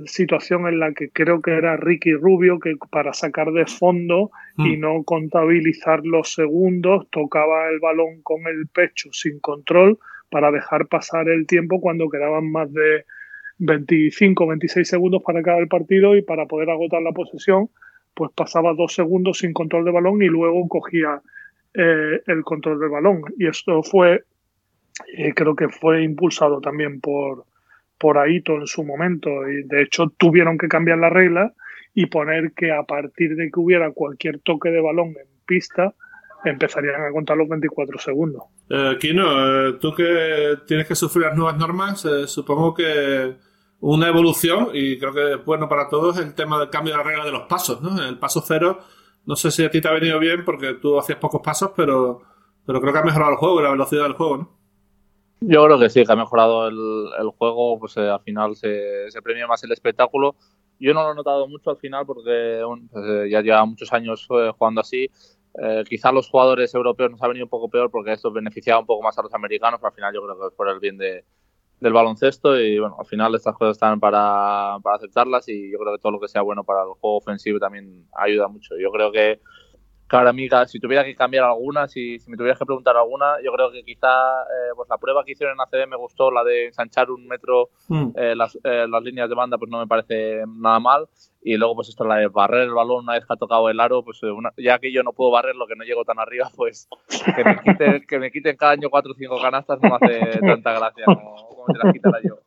situación 0.06 0.66
en 0.66 0.80
la 0.80 0.92
que 0.92 1.11
creo 1.11 1.40
que 1.40 1.52
era 1.52 1.76
Ricky 1.76 2.14
Rubio 2.14 2.58
que 2.58 2.74
para 2.90 3.12
sacar 3.12 3.52
de 3.52 3.66
fondo 3.66 4.32
y 4.56 4.76
mm. 4.76 4.80
no 4.80 5.04
contabilizar 5.04 6.04
los 6.04 6.34
segundos 6.34 7.06
tocaba 7.12 7.68
el 7.68 7.78
balón 7.78 8.22
con 8.24 8.40
el 8.48 8.66
pecho 8.66 9.11
sin 9.12 9.38
control 9.38 10.00
para 10.30 10.50
dejar 10.50 10.88
pasar 10.88 11.28
el 11.28 11.46
tiempo 11.46 11.80
cuando 11.80 12.08
quedaban 12.08 12.50
más 12.50 12.72
de 12.72 13.04
25, 13.58 14.46
26 14.46 14.88
segundos 14.88 15.22
para 15.22 15.42
cada 15.42 15.58
el 15.58 15.68
partido 15.68 16.16
y 16.16 16.22
para 16.22 16.46
poder 16.46 16.70
agotar 16.70 17.02
la 17.02 17.12
posesión, 17.12 17.70
pues 18.14 18.30
pasaba 18.34 18.74
dos 18.74 18.94
segundos 18.94 19.38
sin 19.38 19.52
control 19.52 19.84
de 19.84 19.90
balón 19.90 20.22
y 20.22 20.26
luego 20.26 20.66
cogía 20.68 21.20
eh, 21.74 22.22
el 22.26 22.42
control 22.42 22.80
del 22.80 22.90
balón. 22.90 23.22
Y 23.38 23.46
esto 23.46 23.82
fue, 23.82 24.24
eh, 25.16 25.34
creo 25.34 25.54
que 25.54 25.68
fue 25.68 26.02
impulsado 26.02 26.60
también 26.60 27.00
por, 27.00 27.44
por 27.98 28.18
Aito 28.18 28.54
en 28.54 28.66
su 28.66 28.84
momento. 28.84 29.48
Y 29.48 29.62
de 29.64 29.82
hecho 29.82 30.12
tuvieron 30.16 30.56
que 30.58 30.68
cambiar 30.68 30.98
la 30.98 31.10
regla 31.10 31.52
y 31.94 32.06
poner 32.06 32.52
que 32.52 32.72
a 32.72 32.84
partir 32.84 33.34
de 33.34 33.50
que 33.50 33.60
hubiera 33.60 33.90
cualquier 33.90 34.38
toque 34.40 34.70
de 34.70 34.80
balón 34.80 35.08
en 35.08 35.28
pista, 35.46 35.94
empezarían 36.44 37.02
a 37.02 37.10
contar 37.10 37.36
los 37.36 37.48
24 37.48 37.98
segundos. 37.98 38.42
Eh, 38.70 38.96
Kino, 39.00 39.76
tú 39.78 39.92
que 39.94 40.58
tienes 40.66 40.86
que 40.86 40.94
sufrir 40.94 41.26
las 41.26 41.36
nuevas 41.36 41.58
normas, 41.58 42.06
supongo 42.26 42.74
que 42.74 43.34
una 43.80 44.08
evolución 44.08 44.70
y 44.72 44.98
creo 44.98 45.12
que 45.12 45.34
es 45.34 45.44
bueno 45.44 45.68
para 45.68 45.88
todos 45.88 46.18
el 46.18 46.34
tema 46.34 46.58
del 46.58 46.70
cambio 46.70 46.92
de 46.92 46.98
la 46.98 47.04
regla 47.04 47.24
de 47.24 47.32
los 47.32 47.42
pasos, 47.42 47.80
¿no? 47.80 48.02
El 48.02 48.18
paso 48.18 48.42
cero, 48.46 48.80
no 49.24 49.36
sé 49.36 49.50
si 49.50 49.64
a 49.64 49.70
ti 49.70 49.80
te 49.80 49.88
ha 49.88 49.92
venido 49.92 50.18
bien 50.18 50.44
porque 50.44 50.74
tú 50.74 50.98
hacías 50.98 51.18
pocos 51.18 51.40
pasos, 51.42 51.70
pero, 51.76 52.22
pero 52.66 52.80
creo 52.80 52.92
que 52.92 52.98
ha 52.98 53.04
mejorado 53.04 53.32
el 53.32 53.38
juego 53.38 53.60
la 53.60 53.70
velocidad 53.70 54.04
del 54.04 54.14
juego, 54.14 54.36
¿no? 54.36 54.58
Yo 55.40 55.64
creo 55.64 55.78
que 55.78 55.88
sí, 55.88 56.04
que 56.04 56.12
ha 56.12 56.16
mejorado 56.16 56.66
el, 56.66 57.10
el 57.20 57.28
juego, 57.30 57.78
pues 57.78 57.96
eh, 57.96 58.08
al 58.08 58.20
final 58.20 58.56
se, 58.56 59.06
premia 59.22 59.46
más 59.46 59.62
el 59.62 59.70
espectáculo. 59.70 60.34
Yo 60.80 60.92
no 60.94 61.04
lo 61.04 61.12
he 61.12 61.14
notado 61.14 61.46
mucho 61.46 61.70
al 61.70 61.76
final 61.76 62.04
porque 62.06 62.60
pues, 62.90 63.04
eh, 63.06 63.30
ya 63.30 63.40
lleva 63.40 63.64
muchos 63.64 63.92
años 63.92 64.26
eh, 64.30 64.50
jugando 64.56 64.80
así. 64.80 65.08
quizá 65.88 66.12
los 66.12 66.28
jugadores 66.28 66.74
europeos 66.74 67.10
nos 67.10 67.22
ha 67.22 67.28
venido 67.28 67.46
un 67.46 67.50
poco 67.50 67.68
peor 67.68 67.90
porque 67.90 68.12
esto 68.12 68.32
beneficiaba 68.32 68.80
un 68.80 68.86
poco 68.86 69.02
más 69.02 69.16
a 69.18 69.22
los 69.22 69.34
americanos, 69.34 69.78
pero 69.80 69.88
al 69.88 69.94
final 69.94 70.14
yo 70.14 70.22
creo 70.22 70.38
que 70.38 70.46
es 70.46 70.54
por 70.54 70.68
el 70.68 70.80
bien 70.80 70.98
de, 70.98 71.24
del 71.80 71.92
baloncesto 71.92 72.58
y 72.58 72.78
bueno, 72.78 72.96
al 72.98 73.06
final 73.06 73.34
estas 73.34 73.54
cosas 73.56 73.76
están 73.76 74.00
para, 74.00 74.78
para 74.82 74.96
aceptarlas 74.96 75.48
y 75.48 75.70
yo 75.70 75.78
creo 75.78 75.92
que 75.94 76.00
todo 76.00 76.12
lo 76.12 76.20
que 76.20 76.28
sea 76.28 76.42
bueno 76.42 76.64
para 76.64 76.82
el 76.82 76.90
juego 77.00 77.18
ofensivo 77.18 77.58
también 77.58 78.06
ayuda 78.16 78.48
mucho. 78.48 78.74
Yo 78.78 78.90
creo 78.90 79.12
que 79.12 79.40
Claro, 80.08 80.30
amiga, 80.30 80.66
si 80.66 80.80
tuviera 80.80 81.04
que 81.04 81.14
cambiar 81.14 81.44
alguna, 81.44 81.86
si, 81.86 82.18
si 82.18 82.30
me 82.30 82.38
tuvieras 82.38 82.58
que 82.58 82.64
preguntar 82.64 82.96
alguna, 82.96 83.34
yo 83.44 83.52
creo 83.52 83.70
que 83.70 83.84
quizá 83.84 84.08
eh, 84.08 84.72
pues 84.74 84.88
la 84.88 84.96
prueba 84.96 85.22
que 85.22 85.32
hicieron 85.32 85.54
en 85.54 85.60
ACB 85.60 85.86
me 85.86 85.98
gustó, 85.98 86.30
la 86.30 86.42
de 86.44 86.68
ensanchar 86.68 87.10
un 87.10 87.28
metro 87.28 87.68
mm. 87.88 88.12
eh, 88.16 88.34
las, 88.34 88.58
eh, 88.64 88.86
las, 88.88 89.02
líneas 89.02 89.28
de 89.28 89.34
banda, 89.34 89.58
pues 89.58 89.70
no 89.70 89.78
me 89.78 89.86
parece 89.86 90.44
nada 90.46 90.80
mal. 90.80 91.08
Y 91.42 91.58
luego, 91.58 91.74
pues 91.76 91.90
esto, 91.90 92.04
la 92.04 92.16
de 92.16 92.28
barrer 92.28 92.62
el 92.62 92.72
balón 92.72 93.04
una 93.04 93.12
vez 93.12 93.26
que 93.26 93.34
ha 93.34 93.36
tocado 93.36 93.68
el 93.68 93.78
aro, 93.80 94.02
pues 94.02 94.18
ya 94.56 94.78
que 94.78 94.90
yo 94.90 95.02
no 95.02 95.12
puedo 95.12 95.30
barrer 95.30 95.54
lo 95.56 95.66
que 95.66 95.76
no 95.76 95.84
llego 95.84 96.06
tan 96.06 96.18
arriba, 96.18 96.50
pues 96.56 96.88
que 97.36 97.44
me 97.44 97.58
quiten, 97.60 98.06
que 98.06 98.18
me 98.18 98.30
quiten 98.30 98.56
cada 98.56 98.72
año 98.72 98.88
cuatro 98.88 99.12
o 99.12 99.14
cinco 99.14 99.38
canastas 99.40 99.78
no 99.82 99.90
me 99.90 99.96
hace 99.96 100.40
tanta 100.40 100.72
gracia 100.72 101.04
como, 101.04 101.47
yo. 102.24 102.40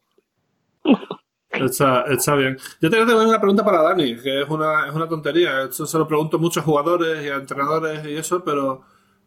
Está, 1.51 2.05
está, 2.07 2.35
bien. 2.35 2.57
Yo 2.79 2.89
tengo 2.89 3.05
también 3.05 3.27
una 3.27 3.39
pregunta 3.39 3.63
para 3.63 3.81
Dani, 3.81 4.15
que 4.15 4.41
es 4.41 4.49
una, 4.49 4.87
es 4.87 4.95
una 4.95 5.07
tontería. 5.07 5.63
Eso 5.63 5.85
se 5.85 5.97
lo 5.97 6.07
pregunto 6.07 6.37
a 6.37 6.39
muchos 6.39 6.63
jugadores 6.63 7.25
y 7.25 7.29
a 7.29 7.35
entrenadores 7.35 8.05
y 8.05 8.15
eso, 8.15 8.43
pero, 8.43 8.83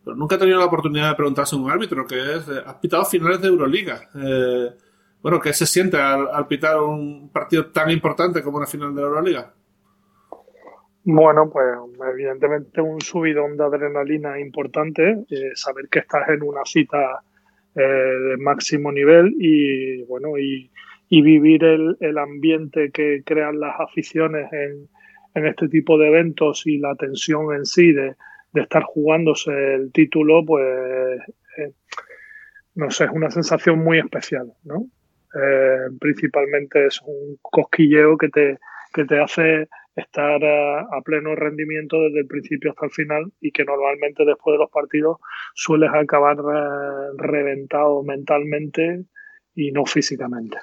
nunca 0.07 0.37
he 0.37 0.39
tenido 0.39 0.59
la 0.59 0.65
oportunidad 0.65 1.11
de 1.11 1.17
preguntarse 1.17 1.55
a 1.55 1.59
un 1.59 1.71
árbitro, 1.71 2.07
que 2.07 2.19
es, 2.19 2.49
has 2.49 2.75
pitado 2.77 3.05
finales 3.05 3.43
de 3.43 3.49
Euroliga. 3.49 4.09
Eh, 4.15 4.71
bueno, 5.21 5.39
¿qué 5.39 5.53
se 5.53 5.67
siente 5.67 5.99
al, 5.99 6.47
pitar 6.47 6.81
un 6.81 7.31
partido 7.31 7.67
tan 7.67 7.91
importante 7.91 8.43
como 8.43 8.57
una 8.57 8.67
final 8.67 8.95
de 8.95 9.03
la 9.03 9.09
Euroliga? 9.09 9.53
Bueno, 11.05 11.51
pues 11.53 11.67
evidentemente 12.11 12.81
un 12.81 13.03
subidón 13.03 13.59
de 13.59 13.65
adrenalina 13.65 14.41
importante, 14.41 15.27
eh, 15.29 15.51
saber 15.55 15.89
que 15.91 15.99
estás 15.99 16.27
en 16.31 16.43
una 16.43 16.65
cita 16.65 17.23
eh, 17.75 17.83
de 17.83 18.37
máximo 18.39 18.93
nivel 18.93 19.35
y 19.39 20.03
bueno, 20.05 20.39
y 20.39 20.71
vivir 21.11 21.63
el, 21.63 21.97
el, 22.01 22.19
ambiente 22.19 22.91
que 22.91 23.23
crean 23.25 23.61
las 23.61 23.79
aficiones 23.79 24.53
en, 24.53 24.89
en, 25.35 25.47
este 25.47 25.69
tipo 25.69 25.97
de 25.97 26.09
eventos 26.09 26.67
y 26.67 26.79
la 26.79 26.97
tensión 26.97 27.55
en 27.55 27.65
sí 27.65 27.93
de, 27.93 28.15
de 28.53 28.63
estar 28.63 28.83
jugándose 28.83 29.75
el 29.75 29.93
título, 29.93 30.45
pues 30.45 30.65
eh, 31.59 31.73
no 32.77 32.91
sé, 32.91 33.05
es 33.05 33.11
una 33.11 33.31
sensación 33.31 33.81
muy 33.81 33.99
especial, 33.99 34.53
¿no? 34.65 34.87
Eh, 35.35 35.91
principalmente 36.01 36.87
es 36.87 37.01
un 37.05 37.39
cosquilleo 37.43 38.17
que 38.17 38.29
te, 38.29 38.59
que 38.95 39.05
te 39.05 39.21
hace 39.21 39.69
estar 39.97 40.45
a, 40.45 40.81
a, 40.81 41.03
pleno 41.05 41.35
rendimiento 41.35 42.01
desde 42.03 42.21
el 42.21 42.27
principio 42.27 42.71
hasta 42.71 42.87
el 42.87 42.93
final 42.93 43.33
y 43.41 43.51
que 43.51 43.65
normalmente 43.65 44.25
después 44.25 44.55
de 44.55 44.59
los 44.59 44.71
partidos 44.71 45.19
sueles 45.55 45.91
acabar 45.93 46.37
eh, 46.39 47.09
reventado 47.17 48.03
mentalmente 48.03 49.05
y 49.55 49.73
no 49.73 49.85
físicamente. 49.85 50.59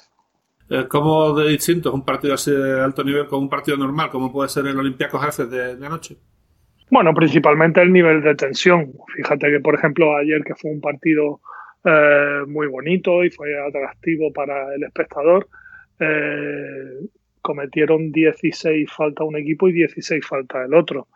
¿Cómo 0.88 1.34
de 1.34 1.50
distinto 1.50 1.90
es 1.90 1.96
un 1.96 2.06
partido 2.06 2.34
así 2.34 2.50
de 2.50 2.80
alto 2.80 3.04
nivel 3.04 3.28
con 3.28 3.40
un 3.40 3.50
partido 3.50 3.76
normal, 3.76 4.10
como 4.10 4.32
puede 4.32 4.48
ser 4.48 4.66
el 4.68 4.80
Olympiacos 4.80 5.22
Jefes 5.22 5.52
de, 5.52 5.76
de 5.76 5.86
anoche? 5.86 6.16
Bueno, 6.90 7.14
principalmente 7.14 7.82
el 7.82 7.92
nivel 7.92 8.22
de 8.22 8.36
tensión. 8.36 8.94
Fíjate 9.16 9.50
que, 9.50 9.60
por 9.60 9.76
ejemplo, 9.76 10.16
ayer 10.16 10.42
que 10.46 10.56
fue 10.56 10.72
un 10.72 10.80
partido 10.80 11.42
eh, 11.84 12.44
muy 12.48 12.68
bonito 12.68 13.24
y 13.24 13.32
fue 13.32 13.50
atractivo 13.66 14.32
para 14.32 14.76
el 14.76 14.84
espectador, 14.84 15.48
eh, 16.00 17.00
cometieron 17.42 18.12
16 18.12 18.90
faltas 18.92 19.28
un 19.28 19.38
equipo 19.38 19.68
y 19.68 19.74
16 19.74 20.26
faltas 20.26 20.66
el 20.68 20.74
otro. 20.74 21.08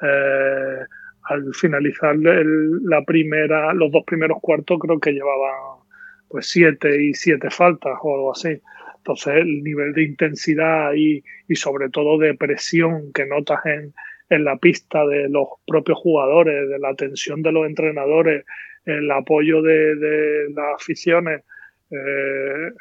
Eh, 0.00 0.84
al 1.24 1.54
finalizar 1.54 2.16
la 2.16 3.04
primera, 3.04 3.72
los 3.74 3.92
dos 3.92 4.04
primeros 4.04 4.38
cuartos 4.40 4.78
creo 4.80 4.98
que 4.98 5.12
llevaban 5.12 5.82
pues 6.28 6.48
siete 6.48 7.02
y 7.02 7.14
siete 7.14 7.50
faltas 7.50 7.98
o 8.02 8.14
algo 8.14 8.32
así. 8.32 8.60
Entonces, 8.96 9.34
el 9.34 9.62
nivel 9.62 9.92
de 9.92 10.04
intensidad 10.04 10.92
y, 10.94 11.22
y 11.48 11.56
sobre 11.56 11.90
todo 11.90 12.18
de 12.18 12.34
presión 12.34 13.12
que 13.12 13.26
notas 13.26 13.64
en, 13.66 13.92
en, 14.30 14.44
la 14.44 14.56
pista 14.56 15.04
de 15.06 15.28
los 15.28 15.48
propios 15.66 15.98
jugadores, 15.98 16.68
de 16.68 16.78
la 16.78 16.94
tensión 16.94 17.42
de 17.42 17.52
los 17.52 17.66
entrenadores, 17.66 18.44
el 18.84 19.10
apoyo 19.10 19.60
de, 19.62 19.96
de 19.96 20.50
las 20.54 20.76
aficiones, 20.76 21.42
eh, 21.90 22.72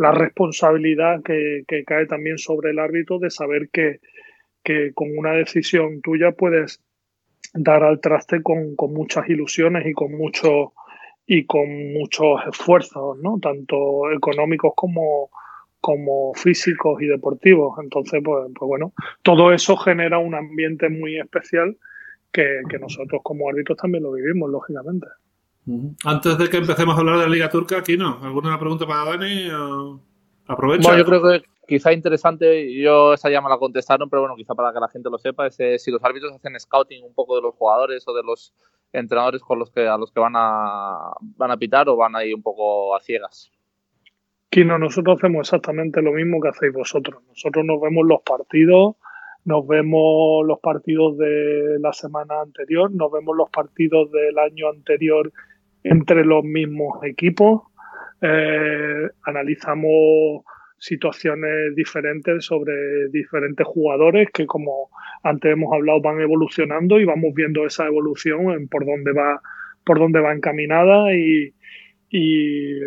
la 0.00 0.12
responsabilidad 0.12 1.22
que, 1.22 1.84
cae 1.86 2.06
también 2.06 2.38
sobre 2.38 2.70
el 2.70 2.78
árbitro 2.78 3.18
de 3.18 3.28
saber 3.28 3.68
que, 3.70 4.00
con 4.94 5.08
una 5.14 5.32
decisión 5.32 6.00
tuya 6.00 6.32
puedes 6.32 6.80
dar 7.52 7.84
al 7.84 8.00
traste 8.00 8.42
con, 8.42 8.76
muchas 8.88 9.28
ilusiones 9.28 9.86
y 9.86 9.92
con 9.92 10.12
mucho 10.12 10.72
y 11.26 11.44
con 11.44 11.92
muchos 11.92 12.40
esfuerzos, 12.50 13.18
¿no? 13.18 13.38
tanto 13.42 14.10
económicos 14.10 14.72
como, 14.74 15.28
como 15.82 16.32
físicos 16.32 17.02
y 17.02 17.06
deportivos. 17.06 17.78
Entonces, 17.82 18.22
pues, 18.24 18.50
pues 18.58 18.66
bueno, 18.66 18.94
todo 19.22 19.52
eso 19.52 19.76
genera 19.76 20.18
un 20.18 20.34
ambiente 20.34 20.88
muy 20.88 21.20
especial 21.20 21.76
que, 22.32 22.62
nosotros 22.80 23.20
como 23.22 23.50
árbitros 23.50 23.76
también 23.76 24.04
lo 24.04 24.12
vivimos, 24.12 24.50
lógicamente. 24.50 25.08
Antes 26.04 26.38
de 26.38 26.48
que 26.48 26.56
empecemos 26.56 26.96
a 26.96 27.00
hablar 27.00 27.18
de 27.18 27.22
la 27.22 27.28
Liga 27.28 27.50
Turca, 27.50 27.78
aquí 27.78 27.96
no. 27.96 28.18
¿Alguna 28.22 28.58
pregunta 28.58 28.86
para 28.86 29.10
Dani? 29.10 29.48
Aprovecha. 30.46 30.88
Bueno, 30.88 30.98
yo 30.98 31.04
creo 31.04 31.22
que 31.22 31.44
quizá 31.68 31.92
interesante, 31.92 32.74
yo 32.74 33.14
esa 33.14 33.30
ya 33.30 33.40
me 33.40 33.48
la 33.48 33.58
contestaron, 33.58 34.10
pero 34.10 34.22
bueno, 34.22 34.34
quizá 34.36 34.54
para 34.54 34.72
que 34.72 34.80
la 34.80 34.88
gente 34.88 35.08
lo 35.10 35.18
sepa, 35.18 35.46
es 35.46 35.60
eh, 35.60 35.78
si 35.78 35.90
los 35.90 36.02
árbitros 36.02 36.32
hacen 36.32 36.58
scouting 36.58 37.04
un 37.04 37.14
poco 37.14 37.36
de 37.36 37.42
los 37.42 37.54
jugadores 37.54 38.06
o 38.08 38.14
de 38.14 38.22
los 38.22 38.52
entrenadores 38.92 39.40
con 39.42 39.58
los 39.60 39.70
que 39.70 39.86
a 39.86 39.96
los 39.96 40.10
que 40.10 40.18
van 40.18 40.32
a 40.34 41.12
van 41.20 41.50
a 41.52 41.56
pitar 41.56 41.88
o 41.88 41.96
van 41.96 42.16
a 42.16 42.24
ir 42.24 42.34
un 42.34 42.42
poco 42.42 42.96
a 42.96 43.00
ciegas. 43.00 43.52
Kino, 44.48 44.78
nosotros 44.78 45.18
hacemos 45.18 45.46
exactamente 45.46 46.02
lo 46.02 46.10
mismo 46.10 46.40
que 46.40 46.48
hacéis 46.48 46.72
vosotros. 46.72 47.22
Nosotros 47.28 47.64
nos 47.64 47.80
vemos 47.80 48.04
los 48.04 48.22
partidos 48.22 48.96
nos 49.44 49.66
vemos 49.66 50.46
los 50.46 50.60
partidos 50.60 51.16
de 51.16 51.78
la 51.80 51.92
semana 51.92 52.40
anterior, 52.42 52.90
nos 52.92 53.10
vemos 53.10 53.36
los 53.36 53.50
partidos 53.50 54.10
del 54.12 54.38
año 54.38 54.68
anterior 54.68 55.32
entre 55.82 56.24
los 56.24 56.44
mismos 56.44 57.02
equipos, 57.04 57.62
eh, 58.20 59.08
analizamos 59.24 60.44
situaciones 60.78 61.74
diferentes 61.74 62.44
sobre 62.44 63.08
diferentes 63.10 63.66
jugadores 63.66 64.28
que 64.32 64.46
como 64.46 64.88
antes 65.22 65.52
hemos 65.52 65.72
hablado 65.74 66.00
van 66.00 66.20
evolucionando 66.20 66.98
y 66.98 67.04
vamos 67.04 67.34
viendo 67.34 67.66
esa 67.66 67.86
evolución 67.86 68.50
en 68.52 68.66
por 68.66 68.86
dónde 68.86 69.12
va 69.12 69.40
por 69.84 69.98
dónde 69.98 70.20
va 70.20 70.32
encaminada. 70.32 71.14
Y, 71.14 71.54
y 72.08 72.80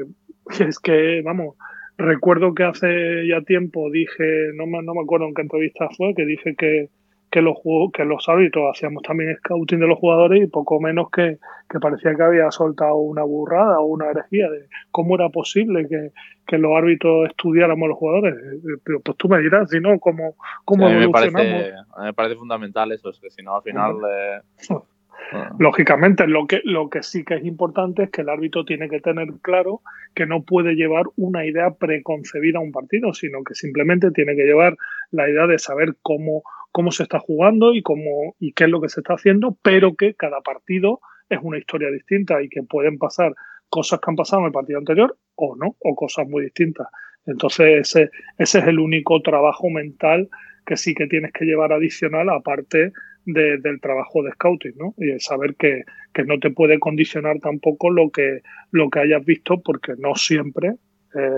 es 0.60 0.80
que 0.80 1.22
vamos 1.24 1.56
recuerdo 1.98 2.56
que 2.56 2.64
hace 2.64 3.28
ya 3.28 3.42
tiempo 3.42 3.92
dije 3.92 4.52
no 4.56 4.66
me, 4.66 4.82
no 4.82 4.96
me 4.96 5.02
acuerdo 5.02 5.28
en 5.28 5.36
qué 5.36 5.44
entrevista 5.44 5.88
fue 5.96 6.16
que 6.16 6.26
dije 6.26 6.56
que 6.56 6.90
que 7.34 7.42
los, 7.42 7.58
que 7.92 8.06
los 8.06 8.30
árbitros 8.30 8.76
hacíamos 8.76 9.02
también 9.02 9.36
scouting 9.38 9.80
de 9.80 9.88
los 9.88 9.98
jugadores 9.98 10.44
y 10.44 10.46
poco 10.46 10.80
menos 10.80 11.10
que, 11.10 11.40
parecía 11.82 12.14
que 12.14 12.22
había 12.22 12.52
soltado 12.52 12.98
una 12.98 13.24
burrada 13.24 13.80
o 13.80 13.86
una 13.86 14.12
herejía 14.12 14.52
de 14.52 14.68
cómo 14.92 15.16
era 15.16 15.30
posible 15.30 15.88
que, 15.88 16.12
los 16.60 16.78
árbitros 16.78 17.28
estudiáramos 17.30 17.88
a 17.88 17.90
los 17.90 17.98
jugadores. 17.98 18.36
Pero 18.84 19.00
pues 19.00 19.18
tú 19.18 19.28
me 19.28 19.40
dirás, 19.40 19.68
si 19.72 19.80
no, 19.80 20.00
cómo, 20.00 20.36
cómo 20.64 20.88
me 20.88 21.10
parece, 21.10 21.74
me 22.00 22.14
parece 22.14 22.36
fundamental 22.36 22.92
eso, 22.92 23.10
es 23.10 23.20
que 23.20 23.32
si 23.32 23.42
no 23.42 23.56
al 23.56 23.64
final... 23.64 23.96
Eh, 24.08 24.42
Lógicamente, 25.58 26.28
lo 26.28 26.46
que, 26.46 26.62
lo 26.64 26.90
que 26.90 27.02
sí 27.02 27.24
que 27.24 27.36
es 27.36 27.46
importante 27.46 28.04
es 28.04 28.10
que 28.12 28.22
el 28.22 28.30
árbitro 28.30 28.66
tiene 28.66 28.90
que 28.90 29.00
tener 29.00 29.30
claro 29.42 29.82
que 30.14 30.28
no 30.28 30.44
puede 30.44 30.76
llevar 30.76 31.06
una 31.16 31.46
idea 31.46 31.72
preconcebida 31.72 32.60
a 32.60 32.62
un 32.62 32.72
partido, 32.72 33.14
sino 33.14 33.44
que 33.44 33.56
simplemente 33.56 34.12
tiene 34.12 34.36
que 34.36 34.44
llevar 34.44 34.76
la 35.12 35.28
idea 35.28 35.48
de 35.48 35.58
saber 35.58 35.96
cómo, 36.04 36.44
cómo 36.74 36.92
se 36.92 37.04
está 37.04 37.20
jugando 37.20 37.74
y 37.74 37.82
cómo 37.82 38.36
y 38.40 38.52
qué 38.52 38.66
es 38.66 38.70
lo 38.70 38.82
que 38.82 38.90
se 38.90 39.00
está 39.00 39.14
haciendo, 39.14 39.56
pero 39.62 39.96
que 39.96 40.16
cada 40.16 40.42
partido 40.42 41.00
es 41.30 41.40
una 41.42 41.60
historia 41.60 41.90
distinta 41.92 42.42
y 42.42 42.50
que 42.50 42.64
pueden 42.64 42.98
pasar 42.98 43.34
cosas 43.70 44.00
que 44.00 44.10
han 44.10 44.16
pasado 44.16 44.42
en 44.42 44.48
el 44.48 44.52
partido 44.52 44.80
anterior 44.80 45.16
o 45.36 45.56
no, 45.56 45.78
o 45.80 45.96
cosas 45.96 46.28
muy 46.28 46.44
distintas. 46.44 46.88
Entonces 47.26 47.96
ese, 47.96 48.10
es 48.38 48.56
el 48.56 48.80
único 48.80 49.22
trabajo 49.22 49.70
mental 49.70 50.30
que 50.66 50.76
sí 50.76 50.96
que 50.96 51.08
tienes 51.08 51.32
que 51.32 51.46
llevar 51.46 51.72
adicional 51.72 52.28
aparte 52.30 52.92
del 53.26 53.80
trabajo 53.80 54.24
de 54.24 54.32
scouting, 54.32 54.74
¿no? 54.76 54.96
Y 54.98 55.12
el 55.12 55.22
saber 55.22 55.56
que, 55.56 55.84
que, 56.14 56.24
no 56.26 56.40
te 56.40 56.50
puede 56.50 56.80
condicionar 56.80 57.40
tampoco 57.40 57.90
lo 57.90 58.10
que, 58.10 58.42
lo 58.72 58.90
que 58.90 59.00
hayas 59.00 59.24
visto 59.24 59.62
porque 59.62 59.94
no 59.98 60.16
siempre 60.16 60.74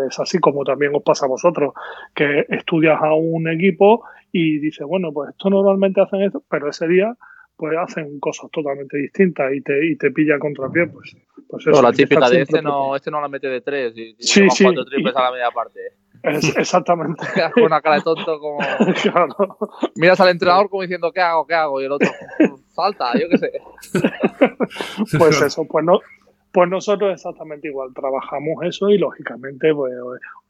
es 0.08 0.20
así 0.20 0.40
como 0.40 0.64
también 0.64 0.96
os 0.96 1.04
pasa 1.04 1.26
a 1.26 1.30
vosotros, 1.30 1.74
que 2.14 2.46
estudias 2.50 3.02
a 3.02 3.14
un 3.14 3.50
equipo 3.50 4.04
y 4.38 4.60
dices, 4.60 4.86
bueno, 4.86 5.14
pues 5.14 5.30
esto 5.30 5.50
normalmente 5.50 6.02
hacen 6.02 6.22
esto, 6.24 6.44
pero 6.50 6.70
ese 6.70 6.90
día 6.90 7.16
pues 7.56 7.74
hacen 7.78 8.20
cosas 8.20 8.52
totalmente 8.52 8.98
distintas 8.98 9.54
y 9.54 9.62
te, 9.62 9.92
y 9.92 9.96
te 9.96 10.12
pilla 10.12 10.38
contra 10.38 10.68
pie, 10.68 10.88
pues, 10.88 11.16
pues 11.48 11.66
eso. 11.66 11.82
la 11.82 11.94
típica 11.94 12.30
de 12.30 12.42
este 12.42 12.62
no, 12.62 12.98
este 12.98 13.10
no 13.10 13.22
la 13.22 13.30
mete 13.30 13.48
de 13.48 13.62
tres 13.62 13.94
y, 13.96 14.14
sí, 14.20 14.50
sí, 14.50 14.66
cuatro 14.66 14.84
triples 14.84 15.16
a 15.16 15.22
la 15.22 15.32
media 15.32 15.52
parte. 15.52 15.80
exactamente. 16.60 17.24
Con 17.54 17.64
una 17.64 17.80
cara 17.80 17.96
de 17.96 18.02
tonto 18.02 18.38
como... 18.42 18.60
Claro. 19.02 19.58
Miras 19.96 20.20
al 20.20 20.28
entrenador 20.28 20.70
como 20.70 20.82
diciendo, 20.82 21.14
¿qué 21.14 21.22
hago? 21.22 21.48
¿Qué 21.48 21.54
hago? 21.54 21.82
Y 21.82 21.86
el 21.86 21.94
otro, 21.94 22.10
salta, 22.76 23.14
yo 23.14 23.30
qué 23.30 23.38
sé. 23.38 23.52
pues 25.18 25.42
eso, 25.42 25.66
pues 25.66 25.86
no, 25.86 26.02
pues 26.52 26.70
nosotros 26.70 27.14
exactamente 27.14 27.70
igual, 27.70 27.94
trabajamos 27.94 28.66
eso 28.66 28.90
y 28.90 28.98
lógicamente 28.98 29.74
pues, 29.74 29.94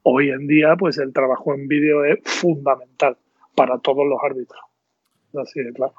hoy 0.02 0.30
en 0.30 0.48
día 0.48 0.74
pues 0.76 0.98
el 0.98 1.12
trabajo 1.12 1.54
en 1.54 1.68
vídeo 1.68 2.04
es 2.04 2.18
fundamental 2.24 3.16
para 3.56 3.78
todos 3.78 4.06
los 4.06 4.18
árbitros. 4.22 4.60
Así 5.34 5.60
de 5.60 5.72
claro. 5.72 5.94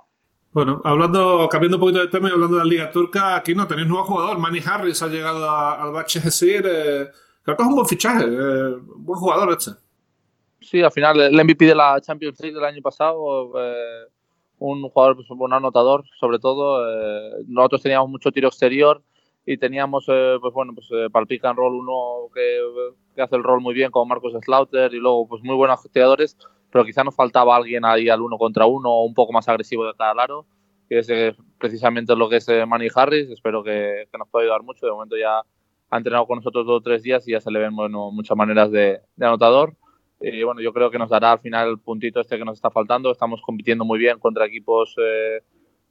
Bueno, 0.54 0.82
hablando, 0.86 1.48
cambiando 1.52 1.78
un 1.78 1.82
poquito 1.82 2.00
de 2.00 2.08
tema 2.08 2.30
y 2.30 2.32
hablando 2.32 2.58
de 2.58 2.64
la 2.64 2.70
Liga 2.70 2.90
Turca, 2.90 3.36
aquí 3.36 3.54
no 3.54 3.68
tenéis 3.68 3.88
nuevo 3.88 4.06
jugador, 4.06 4.40
Manny 4.40 4.60
Harris 4.66 5.02
ha 5.04 5.08
llegado 5.08 5.50
al 5.50 5.92
Bache 5.92 6.22
Gesir, 6.22 6.66
eh, 6.66 7.10
creo 7.44 7.58
que 7.58 7.64
es 7.64 7.70
un 7.70 7.76
buen 7.76 7.86
fichaje, 7.86 8.24
eh, 8.24 8.74
un 8.74 9.06
buen 9.06 9.20
jugador 9.20 9.52
este. 9.52 9.72
Sí, 10.62 10.82
al 10.82 10.92
final 10.92 11.20
el 11.20 11.44
MVP 11.44 11.66
de 11.66 11.76
la 11.76 12.00
Champions 12.02 12.40
League 12.40 12.56
del 12.56 12.64
año 12.64 12.82
pasado, 12.82 13.52
eh, 13.62 14.06
un 14.60 14.90
jugador, 14.90 15.18
pues, 15.18 15.30
un 15.30 15.54
anotador 15.54 16.04
sobre 16.20 16.40
todo, 16.40 16.84
nosotros 17.48 17.84
teníamos 17.84 18.10
mucho 18.10 18.32
tiro 18.32 18.48
exterior, 18.48 19.04
y 19.48 19.58
teníamos, 19.58 20.06
eh, 20.10 20.38
pues 20.42 20.54
bueno, 20.54 20.74
pues 20.76 20.88
eh, 20.92 21.08
para 21.10 21.22
el 21.22 21.28
pick 21.28 21.46
and 21.46 21.58
roll 21.58 21.74
uno 21.74 22.30
que, 22.34 22.60
que, 23.16 23.22
hace 23.22 23.38
el 23.38 23.44
rol 23.44 23.62
muy 23.62 23.74
bien 23.74 23.92
como 23.92 24.06
Marcos 24.06 24.34
Slaughter 24.44 24.94
y 24.94 24.98
luego 24.98 25.26
pues 25.26 25.42
muy 25.42 25.56
buenos 25.56 25.90
tiradores, 25.90 26.38
pero 26.78 26.86
quizá 26.86 27.04
nos 27.04 27.16
faltaba 27.16 27.56
alguien 27.56 27.84
ahí 27.86 28.08
al 28.08 28.22
uno 28.22 28.38
contra 28.38 28.68
uno 28.68 29.02
un 29.02 29.16
poco 29.16 29.34
más 29.34 29.50
agresivo 29.50 29.84
de 29.84 29.96
cada 29.98 30.14
lado, 30.14 30.46
que 30.88 31.00
es 31.00 31.10
eh, 31.10 31.36
precisamente 31.60 32.16
lo 32.16 32.30
que 32.30 32.36
es 32.36 32.48
Manny 32.68 32.88
Harris, 32.94 33.32
espero 33.32 33.64
que, 33.64 34.08
que, 34.12 34.18
nos 34.20 34.28
pueda 34.30 34.44
ayudar 34.44 34.62
mucho, 34.62 34.86
de 34.86 34.92
momento 34.92 35.18
ya 35.18 35.42
ha 35.90 35.98
entrenado 35.98 36.28
con 36.28 36.38
nosotros 36.38 36.68
dos 36.68 36.78
o 36.78 36.84
tres 36.84 37.02
días 37.02 37.28
y 37.28 37.32
ya 37.32 37.42
se 37.42 37.50
le 37.50 37.58
ven 37.58 37.76
bueno, 37.76 38.12
muchas 38.12 38.38
maneras 38.38 38.70
de, 38.70 39.00
de 39.16 39.26
anotador. 39.26 39.74
Y 40.22 40.44
bueno, 40.44 40.62
yo 40.62 40.72
creo 40.72 40.92
que 40.92 41.00
nos 41.00 41.10
dará 41.10 41.32
al 41.32 41.40
final 41.40 41.70
el 41.70 41.80
puntito 41.80 42.20
este 42.20 42.38
que 42.38 42.46
nos 42.46 42.58
está 42.58 42.70
faltando. 42.70 43.12
Estamos 43.12 43.42
compitiendo 43.42 43.84
muy 43.84 43.98
bien 43.98 44.20
contra 44.20 44.46
equipos 44.46 44.96
eh, 45.02 45.42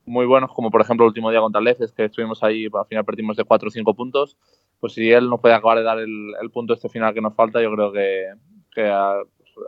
muy 0.07 0.25
buenos, 0.25 0.53
como 0.53 0.71
por 0.71 0.81
ejemplo 0.81 1.05
el 1.05 1.09
último 1.09 1.29
día 1.29 1.41
contra 1.41 1.61
Lefes, 1.61 1.91
que 1.91 2.05
estuvimos 2.05 2.41
ahí, 2.43 2.67
al 2.73 2.85
final 2.87 3.05
perdimos 3.05 3.35
de 3.35 3.43
4 3.43 3.67
o 3.67 3.71
5 3.71 3.93
puntos, 3.93 4.37
pues 4.79 4.93
si 4.93 5.11
él 5.11 5.29
nos 5.29 5.41
puede 5.41 5.53
acabar 5.53 5.77
de 5.77 5.83
dar 5.83 5.99
el, 5.99 6.49
punto 6.51 6.73
este 6.73 6.89
final 6.89 7.13
que 7.13 7.21
nos 7.21 7.35
falta, 7.35 7.61
yo 7.61 7.71
creo 7.73 7.91
que, 7.91 8.25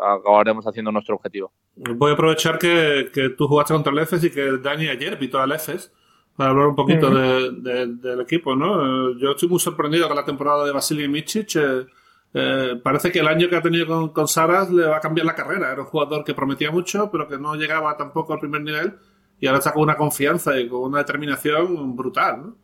acabaremos 0.02 0.66
haciendo 0.66 0.92
nuestro 0.92 1.16
objetivo. 1.16 1.52
Voy 1.76 2.12
a 2.12 2.14
aprovechar 2.14 2.58
que, 2.58 3.10
que 3.14 3.30
tú 3.30 3.48
jugaste 3.48 3.74
contra 3.74 3.94
el 3.94 4.00
y 4.00 4.30
que 4.30 4.58
Dani 4.58 4.88
ayer 4.88 5.18
pitó 5.18 5.40
al 5.40 5.52
Efes 5.52 5.94
para 6.36 6.52
hablar 6.52 6.68
un 6.68 6.76
poquito 6.76 7.10
del 7.10 8.22
equipo, 8.22 8.56
¿no? 8.56 9.18
Yo 9.18 9.32
estoy 9.32 9.50
muy 9.50 9.60
sorprendido 9.60 10.08
con 10.08 10.16
la 10.16 10.26
temporada 10.26 10.66
de 10.66 10.72
Vasily 10.72 11.08
Michic. 11.08 11.56
Eh, 11.56 11.86
eh, 12.34 12.80
parece 12.82 13.12
que 13.12 13.20
el 13.20 13.28
año 13.28 13.50
que 13.50 13.56
ha 13.56 13.62
tenido 13.62 13.88
con, 13.88 14.10
con 14.10 14.28
Saras 14.28 14.72
le 14.72 14.86
va 14.86 14.98
a 14.98 15.02
cambiar 15.02 15.26
la 15.26 15.36
carrera. 15.36 15.72
Era 15.72 15.82
un 15.82 15.88
jugador 15.88 16.24
que 16.24 16.34
prometía 16.34 16.72
mucho, 16.72 17.10
pero 17.12 17.28
que 17.28 17.38
no 17.38 17.56
llegaba 17.56 17.98
tampoco 17.98 18.34
al 18.34 18.40
primer 18.40 18.62
nivel 18.62 18.94
y 19.40 19.48
ahora 19.48 19.60
está 19.60 19.72
con 19.72 19.84
una 19.84 19.96
confianza 19.96 20.60
y 20.60 20.68
con 20.68 20.82
una 20.82 21.00
determinación 21.00 21.96
brutal. 21.96 22.42
¿no? 22.42 22.56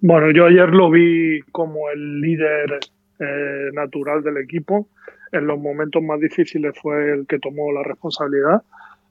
Bueno, 0.00 0.30
yo 0.30 0.46
ayer 0.46 0.70
lo 0.70 0.90
vi 0.90 1.40
como 1.52 1.90
el 1.90 2.20
líder 2.20 2.78
eh, 3.18 3.70
natural 3.72 4.22
del 4.22 4.38
equipo. 4.38 4.88
En 5.36 5.46
los 5.46 5.58
momentos 5.58 6.02
más 6.02 6.18
difíciles 6.20 6.74
fue 6.80 7.12
el 7.12 7.26
que 7.26 7.38
tomó 7.38 7.70
la 7.72 7.82
responsabilidad. 7.82 8.62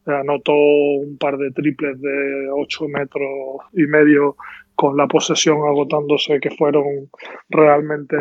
Anotó 0.05 0.53
un 0.53 1.17
par 1.17 1.38
de 1.38 1.51
triples 1.51 1.99
de 2.01 2.49
8 2.51 2.88
metros 2.88 3.61
y 3.73 3.83
medio 3.83 4.35
con 4.75 4.97
la 4.97 5.07
posesión 5.07 5.59
agotándose 5.67 6.39
que 6.39 6.51
fueron 6.51 7.09
realmente 7.49 8.15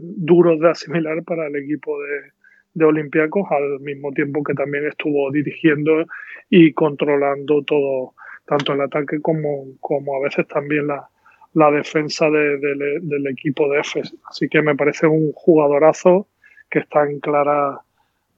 duros 0.00 0.60
de 0.60 0.70
asimilar 0.70 1.22
para 1.24 1.46
el 1.46 1.56
equipo 1.56 1.98
de, 2.00 2.20
de 2.74 2.84
Olympiacos, 2.84 3.46
al 3.50 3.80
mismo 3.80 4.12
tiempo 4.12 4.42
que 4.42 4.54
también 4.54 4.86
estuvo 4.86 5.30
dirigiendo 5.30 6.04
y 6.50 6.72
controlando 6.72 7.62
todo, 7.64 8.14
tanto 8.46 8.72
el 8.72 8.80
ataque 8.80 9.20
como, 9.20 9.66
como 9.80 10.16
a 10.16 10.20
veces 10.20 10.46
también 10.48 10.86
la, 10.86 11.08
la 11.54 11.70
defensa 11.70 12.30
del 12.30 13.26
equipo 13.26 13.68
de 13.70 13.80
EFES. 13.80 14.14
Así 14.28 14.48
que 14.48 14.62
me 14.62 14.74
parece 14.74 15.06
un 15.06 15.32
jugadorazo 15.32 16.28
que 16.72 16.80
está 16.80 17.04
en 17.04 17.20
clara 17.20 17.80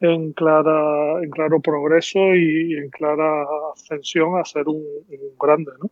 en 0.00 0.32
clara 0.32 1.22
en 1.22 1.30
claro 1.30 1.60
progreso 1.60 2.18
y 2.34 2.76
en 2.76 2.90
clara 2.90 3.46
ascensión 3.74 4.38
a 4.38 4.44
ser 4.44 4.68
un, 4.68 4.84
grande, 5.40 5.72
¿no? 5.80 5.88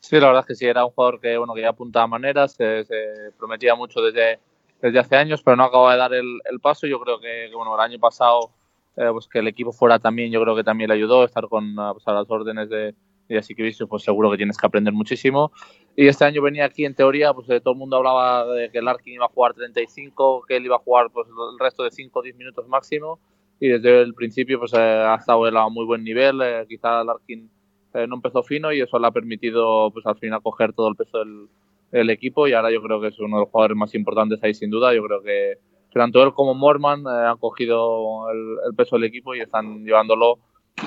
Sí, 0.00 0.18
la 0.18 0.28
verdad 0.28 0.40
es 0.42 0.46
que 0.46 0.54
sí, 0.54 0.66
era 0.66 0.84
un 0.84 0.92
jugador 0.92 1.20
que 1.20 1.36
bueno 1.36 1.54
que 1.54 1.60
ya 1.60 1.68
apuntaba 1.68 2.06
maneras, 2.06 2.54
se, 2.54 2.84
se 2.84 2.96
prometía 3.38 3.74
mucho 3.74 4.00
desde 4.00 4.40
desde 4.80 4.98
hace 4.98 5.16
años, 5.16 5.42
pero 5.42 5.56
no 5.56 5.64
acaba 5.64 5.92
de 5.92 5.98
dar 5.98 6.14
el, 6.14 6.60
paso. 6.60 6.86
Yo 6.86 7.00
creo 7.00 7.18
que, 7.20 7.50
bueno, 7.54 7.74
el 7.74 7.80
año 7.80 7.98
pasado, 7.98 8.50
eh, 8.96 9.08
pues 9.12 9.26
que 9.28 9.38
el 9.38 9.48
equipo 9.48 9.72
fuera 9.72 9.98
también, 9.98 10.30
yo 10.30 10.40
creo 10.42 10.56
que 10.56 10.64
también 10.64 10.88
le 10.88 10.94
ayudó 10.94 11.24
estar 11.24 11.48
con 11.48 11.74
pues, 11.74 12.06
a 12.06 12.12
las 12.12 12.30
órdenes 12.30 12.68
de, 12.68 12.94
de 13.28 13.38
así 13.38 13.54
que 13.54 13.72
pues 13.88 14.02
seguro 14.02 14.30
que 14.30 14.36
tienes 14.36 14.56
que 14.56 14.66
aprender 14.66 14.92
muchísimo. 14.92 15.52
Y 15.96 16.06
este 16.06 16.24
año 16.26 16.42
venía 16.42 16.66
aquí, 16.66 16.84
en 16.84 16.94
teoría, 16.94 17.32
pues 17.32 17.46
todo 17.62 17.72
el 17.72 17.78
mundo 17.78 17.96
hablaba 17.96 18.46
de 18.46 18.70
que 18.70 18.82
Larkin 18.82 19.14
iba 19.14 19.24
a 19.24 19.28
jugar 19.28 19.54
35, 19.54 20.44
que 20.46 20.56
él 20.56 20.66
iba 20.66 20.76
a 20.76 20.80
jugar 20.80 21.10
pues 21.10 21.26
el 21.26 21.58
resto 21.58 21.82
de 21.82 21.90
5 21.90 22.18
o 22.18 22.22
10 22.22 22.36
minutos 22.36 22.68
máximo. 22.68 23.18
Y 23.58 23.68
desde 23.68 24.02
el 24.02 24.12
principio 24.12 24.58
pues 24.58 24.74
eh, 24.74 24.78
ha 24.78 25.14
estado 25.14 25.46
a 25.46 25.68
muy 25.70 25.86
buen 25.86 26.04
nivel. 26.04 26.42
Eh, 26.42 26.66
quizá 26.68 27.02
Larkin 27.02 27.50
no 27.94 28.16
empezó 28.16 28.42
fino 28.42 28.70
y 28.72 28.82
eso 28.82 28.98
le 28.98 29.06
ha 29.06 29.10
permitido 29.10 29.90
pues 29.90 30.04
al 30.04 30.18
final 30.18 30.42
coger 30.42 30.74
todo 30.74 30.88
el 30.88 30.96
peso 30.96 31.18
del, 31.18 31.48
el 31.92 32.10
equipo 32.10 32.46
y 32.46 32.52
ahora 32.52 32.70
yo 32.70 32.82
creo 32.82 33.00
que 33.00 33.08
es 33.08 33.18
uno 33.18 33.36
de 33.36 33.42
los 33.42 33.50
jugadores 33.50 33.76
más 33.76 33.94
importantes 33.94 34.42
ahí 34.42 34.54
sin 34.54 34.70
duda. 34.70 34.94
Yo 34.94 35.02
creo 35.04 35.22
que 35.22 35.54
tanto 35.92 36.22
él 36.22 36.32
como 36.32 36.54
Morman 36.54 37.00
eh, 37.00 37.28
han 37.28 37.38
cogido 37.38 38.30
el, 38.30 38.74
peso 38.74 38.96
del 38.96 39.04
equipo 39.04 39.34
y 39.34 39.40
están 39.40 39.84
llevándolo 39.84 40.38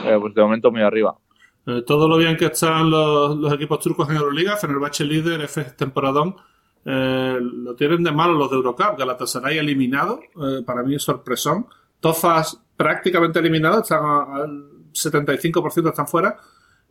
eh, 0.06 0.18
pues 0.20 0.34
de 0.34 0.42
momento 0.42 0.72
muy 0.72 0.82
arriba. 0.82 1.18
Eh, 1.70 1.84
todo 1.86 2.08
lo 2.08 2.18
bien 2.18 2.36
que 2.36 2.46
están 2.46 2.90
los, 2.90 3.54
equipos 3.54 3.80
turcos 3.80 4.10
en 4.10 4.18
Euroliga, 4.18 4.58
Fenerbahce 4.58 5.04
líder, 5.06 5.42
F 5.42 5.64
temporadón, 5.78 6.36
lo 6.84 7.76
tienen 7.76 8.04
de 8.04 8.12
malo 8.12 8.34
los 8.34 8.50
de 8.50 8.56
Eurocup. 8.56 8.98
Galatasaray 8.98 9.58
eliminado, 9.58 10.22
para 10.66 10.82
mí 10.82 10.96
es 10.96 11.04
sorpresón. 11.04 11.68
Tofas 12.00 12.60
prácticamente 12.76 13.40
eliminado, 13.40 13.82
están 13.82 14.90
75% 14.94 15.90
están 15.90 16.08
fuera 16.08 16.38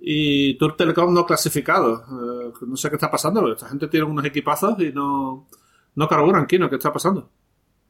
y 0.00 0.56
Tour 0.58 0.76
Telecom 0.76 1.12
no 1.12 1.26
clasificado. 1.26 1.94
Eh, 1.94 2.52
no 2.66 2.76
sé 2.76 2.88
qué 2.88 2.96
está 2.96 3.10
pasando, 3.10 3.40
pero 3.40 3.54
esta 3.54 3.68
gente 3.68 3.88
tiene 3.88 4.06
unos 4.06 4.24
equipazos 4.24 4.78
y 4.80 4.92
no, 4.92 5.48
no 5.94 6.08
carburan, 6.08 6.46
Kino, 6.46 6.68
¿qué 6.68 6.76
está 6.76 6.92
pasando? 6.92 7.28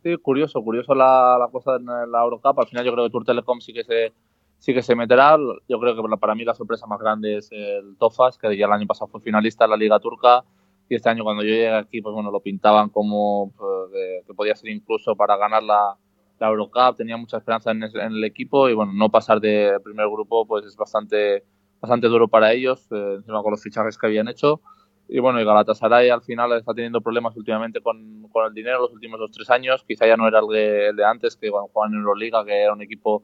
Sí, 0.03 0.17
curioso, 0.23 0.63
curioso 0.63 0.95
la, 0.95 1.37
la 1.39 1.49
cosa 1.49 1.77
en 1.77 1.87
la 1.87 2.23
Eurocup. 2.23 2.59
Al 2.59 2.67
final 2.67 2.85
yo 2.85 2.93
creo 2.93 3.05
que 3.05 3.11
Tour 3.11 3.25
Telecom 3.25 3.61
sí 3.61 3.73
que 3.73 3.85
se 3.85 4.13
sí 4.59 4.75
que 4.75 4.83
se 4.83 4.95
meterá. 4.95 5.37
Yo 5.69 5.79
creo 5.81 5.95
que 5.97 6.17
para 6.19 6.35
mí 6.35 6.45
la 6.45 6.55
sorpresa 6.55 6.87
más 6.87 7.01
grande 7.01 7.39
es 7.39 7.49
el 7.53 7.97
Tofas, 7.99 8.39
que 8.39 8.57
ya 8.57 8.67
el 8.67 8.73
año 8.73 8.87
pasado 8.87 9.09
fue 9.09 9.21
finalista 9.21 9.65
en 9.65 9.71
la 9.71 9.77
Liga 9.77 9.99
Turca 10.01 10.45
y 10.89 10.95
este 10.95 11.09
año 11.11 11.23
cuando 11.23 11.43
yo 11.43 11.51
llegué 11.51 11.71
aquí, 11.71 12.01
pues 12.01 12.15
bueno, 12.15 12.31
lo 12.31 12.41
pintaban 12.41 12.89
como 12.89 13.53
pues, 13.57 14.25
que 14.27 14.35
podía 14.35 14.57
ser 14.57 14.71
incluso 14.71 15.15
para 15.17 15.37
ganar 15.37 15.63
la, 15.63 15.97
la 16.39 16.49
Eurocup, 16.49 16.97
tenía 16.97 17.17
mucha 17.17 17.37
esperanza 17.37 17.71
en, 17.73 17.83
el 17.83 18.25
equipo 18.25 18.69
y 18.69 18.75
bueno, 18.75 18.93
no 18.95 19.11
pasar 19.11 19.41
de 19.41 19.79
primer 19.85 20.09
grupo 20.09 20.47
pues 20.47 20.65
es 20.65 20.77
bastante, 20.77 21.45
bastante 21.81 22.07
duro 22.09 22.29
para 22.29 22.53
ellos, 22.53 22.89
eh, 22.91 23.15
encima 23.17 23.43
con 23.43 23.51
los 23.51 23.63
fichajes 23.63 23.99
que 23.99 24.07
habían 24.07 24.29
hecho. 24.29 24.63
Y 25.11 25.21
bueno, 25.21 25.41
y 25.41 25.45
Galatasaray 25.45 26.11
al 26.11 26.21
final 26.21 26.53
está 26.53 26.75
teniendo 26.75 27.01
problemas 27.01 27.35
últimamente 27.37 27.81
con, 27.81 28.29
con 28.31 28.47
el 28.47 28.53
dinero 28.53 28.83
los 28.83 28.93
últimos 28.93 29.19
dos 29.19 29.31
tres 29.31 29.49
años. 29.49 29.83
Quizá 29.89 30.07
ya 30.07 30.19
no 30.19 30.29
era 30.29 30.41
el 30.41 30.49
de, 30.49 30.89
el 30.89 30.97
de 30.97 31.05
antes, 31.05 31.35
que 31.35 31.51
cuando 31.51 31.69
jugaban 31.69 31.95
en 31.95 32.01
Euroliga, 32.01 32.45
que 32.45 32.63
era 32.63 32.75
un 32.75 32.83
equipo 32.83 33.23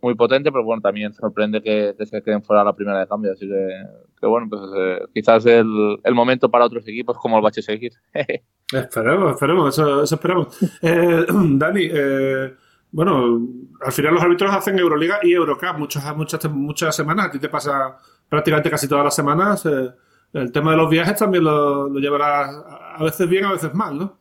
muy 0.00 0.14
potente, 0.14 0.52
pero 0.52 0.64
bueno, 0.64 0.82
también 0.82 1.12
sorprende 1.12 1.62
que, 1.62 1.94
se 2.04 2.22
queden 2.22 2.42
fuera 2.42 2.64
la 2.64 2.74
primera 2.74 3.00
de 3.00 3.06
cambio. 3.06 3.32
Así 3.32 3.46
que, 3.48 3.82
que 4.20 4.26
bueno, 4.26 4.46
pues 4.48 4.62
eh, 4.76 4.98
quizás 5.14 5.44
el, 5.46 5.98
el 6.02 6.14
momento 6.14 6.50
para 6.50 6.64
otros 6.64 6.86
equipos 6.86 7.16
como 7.18 7.36
el 7.36 7.42
Bache 7.42 7.62
seguir. 7.62 7.92
esperemos, 8.72 9.32
esperemos, 9.32 9.74
eso, 9.74 10.02
eso 10.02 10.14
esperamos. 10.14 10.58
Eh, 10.82 11.26
Dani, 11.28 11.88
eh, 11.90 12.54
bueno, 12.92 13.40
al 13.80 13.92
final 13.92 14.14
los 14.14 14.22
árbitros 14.22 14.54
hacen 14.54 14.78
Euroliga 14.78 15.18
y 15.22 15.32
Eurocup 15.32 15.78
muchas, 15.78 16.16
muchas, 16.16 16.50
muchas 16.50 16.94
semanas. 16.94 17.26
A 17.26 17.30
ti 17.30 17.38
te 17.38 17.48
pasa 17.48 17.98
prácticamente 18.28 18.70
casi 18.70 18.88
todas 18.88 19.04
las 19.04 19.14
semanas. 19.14 19.66
el 19.66 20.52
tema 20.52 20.72
de 20.72 20.76
los 20.76 20.90
viajes 20.90 21.16
también 21.16 21.44
lo, 21.44 21.88
lo 21.88 21.98
llevarás 21.98 22.50
a 22.96 23.02
veces 23.02 23.28
bien, 23.28 23.44
a 23.44 23.52
veces 23.52 23.74
mal, 23.74 23.98
¿no? 23.98 24.18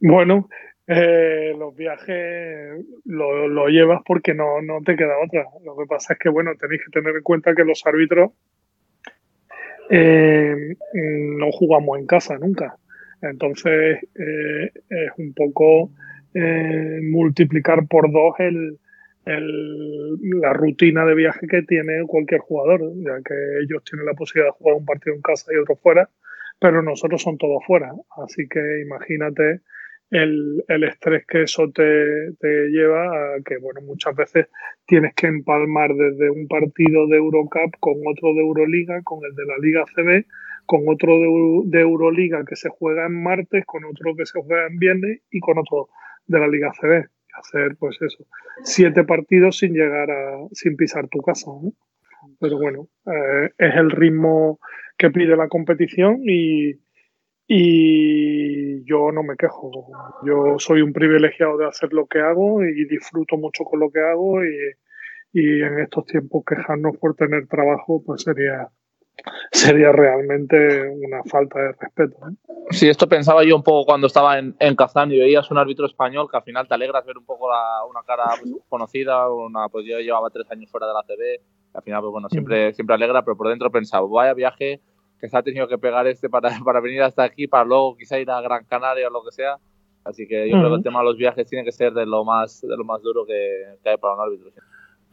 Bueno, 0.00 0.48
eh, 0.86 1.54
los 1.58 1.74
viajes 1.74 2.84
lo, 3.04 3.68
llevas 3.68 4.02
porque 4.04 4.34
no, 4.34 4.60
no 4.62 4.80
te 4.82 4.96
queda 4.96 5.14
otra. 5.24 5.46
Lo 5.64 5.76
que 5.76 5.86
pasa 5.86 6.14
es 6.14 6.18
que, 6.18 6.28
bueno, 6.28 6.52
tenéis 6.56 6.82
que 6.84 7.00
tener 7.00 7.16
en 7.16 7.22
cuenta 7.22 7.54
que 7.54 7.64
los 7.64 7.84
árbitros 7.86 8.32
eh, 9.90 10.76
no 10.92 11.52
jugamos 11.52 11.98
en 11.98 12.06
casa 12.06 12.38
nunca. 12.38 12.76
Entonces 13.22 14.00
eh, 14.14 14.70
es 14.90 15.10
un 15.16 15.32
poco 15.34 15.90
multiplicar 17.12 17.86
por 17.86 18.10
dos 18.10 18.34
el, 18.40 18.76
la 19.24 20.52
rutina 20.52 21.04
de 21.06 21.14
viaje 21.14 21.46
que 21.46 21.62
tiene 21.62 22.04
cualquier 22.08 22.40
jugador, 22.40 22.92
ya 22.96 23.22
que 23.24 23.34
ellos 23.62 23.84
tienen 23.84 24.06
la 24.06 24.14
posibilidad 24.14 24.52
de 24.52 24.58
jugar 24.58 24.76
un 24.76 24.84
partido 24.84 25.14
en 25.14 25.22
casa 25.22 25.52
y 25.52 25.58
otro 25.58 25.76
fuera, 25.76 26.10
pero 26.58 26.82
nosotros 26.82 27.22
son 27.22 27.38
todos 27.38 27.64
fuera. 27.64 27.92
Así 28.16 28.48
que 28.48 28.80
imagínate 28.82 29.60
el, 30.14 30.84
estrés 30.84 31.26
que 31.26 31.42
eso 31.42 31.70
te, 31.70 32.32
lleva 32.70 33.34
a 33.34 33.40
que, 33.44 33.58
bueno, 33.58 33.80
muchas 33.82 34.14
veces 34.14 34.48
tienes 34.86 35.14
que 35.14 35.26
empalmar 35.26 35.92
desde 35.94 36.30
un 36.30 36.46
partido 36.46 37.06
de 37.08 37.16
Eurocup 37.16 37.74
con 37.80 37.94
otro 38.06 38.32
de 38.34 38.40
Euroliga, 38.40 39.02
con 39.02 39.20
el 39.24 39.34
de 39.34 39.44
la 39.44 39.58
Liga 39.58 39.84
CB, 39.94 40.26
con 40.66 40.82
otro 40.88 41.18
de, 41.18 41.62
de 41.66 41.80
Euroliga 41.80 42.44
que 42.44 42.56
se 42.56 42.68
juega 42.68 43.06
en 43.06 43.22
martes, 43.22 43.64
con 43.66 43.84
otro 43.84 44.14
que 44.16 44.24
se 44.24 44.40
juega 44.40 44.66
en 44.66 44.78
viernes 44.78 45.20
y 45.30 45.40
con 45.40 45.58
otro 45.58 45.88
de 46.26 46.38
la 46.38 46.48
Liga 46.48 46.72
CB. 46.80 47.08
Hacer, 47.36 47.76
pues 47.80 48.00
eso, 48.00 48.24
siete 48.62 49.02
partidos 49.02 49.58
sin 49.58 49.72
llegar 49.72 50.08
a, 50.08 50.46
sin 50.52 50.76
pisar 50.76 51.08
tu 51.08 51.20
casa. 51.20 51.50
¿no? 51.50 51.72
Pero 52.38 52.58
bueno, 52.58 52.88
eh, 53.06 53.50
es 53.58 53.74
el 53.74 53.90
ritmo 53.90 54.60
que 54.96 55.10
pide 55.10 55.36
la 55.36 55.48
competición 55.48 56.20
y, 56.24 56.74
y 57.56 58.84
yo 58.84 59.12
no 59.12 59.22
me 59.22 59.36
quejo. 59.36 59.70
Yo 60.26 60.58
soy 60.58 60.82
un 60.82 60.92
privilegiado 60.92 61.56
de 61.56 61.68
hacer 61.68 61.92
lo 61.92 62.06
que 62.06 62.18
hago 62.18 62.64
y 62.64 62.84
disfruto 62.86 63.36
mucho 63.36 63.62
con 63.62 63.78
lo 63.78 63.92
que 63.92 64.00
hago 64.00 64.44
y, 64.44 64.56
y 65.32 65.62
en 65.62 65.78
estos 65.78 66.04
tiempos 66.06 66.42
quejarnos 66.44 66.96
por 66.96 67.14
tener 67.14 67.46
trabajo 67.46 68.02
pues 68.04 68.22
sería 68.22 68.68
sería 69.52 69.92
realmente 69.92 70.88
una 70.88 71.22
falta 71.22 71.60
de 71.60 71.72
respeto. 71.74 72.16
¿eh? 72.28 72.34
Sí, 72.70 72.88
esto 72.88 73.08
pensaba 73.08 73.44
yo 73.44 73.54
un 73.54 73.62
poco 73.62 73.86
cuando 73.86 74.08
estaba 74.08 74.36
en, 74.36 74.56
en 74.58 74.74
Kazán 74.74 75.12
y 75.12 75.20
veías 75.20 75.48
un 75.52 75.58
árbitro 75.58 75.86
español 75.86 76.26
que 76.28 76.36
al 76.36 76.42
final 76.42 76.66
te 76.66 76.74
alegras 76.74 77.06
ver 77.06 77.16
un 77.16 77.24
poco 77.24 77.48
la, 77.48 77.84
una 77.88 78.02
cara 78.02 78.24
pues, 78.40 78.52
conocida, 78.68 79.30
una, 79.30 79.68
pues 79.68 79.86
yo 79.86 80.00
llevaba 80.00 80.28
tres 80.30 80.50
años 80.50 80.68
fuera 80.72 80.88
de 80.88 80.94
la 80.94 81.04
TV, 81.04 81.40
al 81.72 81.82
final 81.84 82.00
pues 82.00 82.10
bueno, 82.10 82.28
siempre, 82.28 82.74
siempre 82.74 82.94
alegra, 82.94 83.24
pero 83.24 83.36
por 83.36 83.48
dentro 83.48 83.70
pensaba, 83.70 84.04
vaya 84.08 84.34
viaje 84.34 84.80
que 85.24 85.30
se 85.30 85.38
ha 85.38 85.42
tenido 85.42 85.66
que 85.66 85.78
pegar 85.78 86.06
este 86.06 86.28
para, 86.28 86.50
para 86.64 86.80
venir 86.80 87.02
hasta 87.02 87.24
aquí, 87.24 87.46
para 87.46 87.64
luego 87.64 87.96
quizá 87.96 88.18
ir 88.18 88.30
a 88.30 88.42
Gran 88.42 88.64
Canaria 88.66 89.08
o 89.08 89.10
lo 89.10 89.24
que 89.24 89.32
sea. 89.32 89.56
Así 90.04 90.28
que 90.28 90.50
yo 90.50 90.58
creo 90.58 90.68
que 90.68 90.76
el 90.76 90.82
tema 90.82 90.98
de 90.98 91.06
los 91.06 91.16
viajes 91.16 91.48
tiene 91.48 91.64
que 91.64 91.72
ser 91.72 91.94
de 91.94 92.04
lo 92.04 92.24
más, 92.26 92.60
de 92.60 92.76
lo 92.76 92.84
más 92.84 93.00
duro 93.00 93.24
que, 93.24 93.78
que 93.82 93.88
hay 93.88 93.96
para 93.96 94.14
un 94.14 94.20
árbitro. 94.20 94.50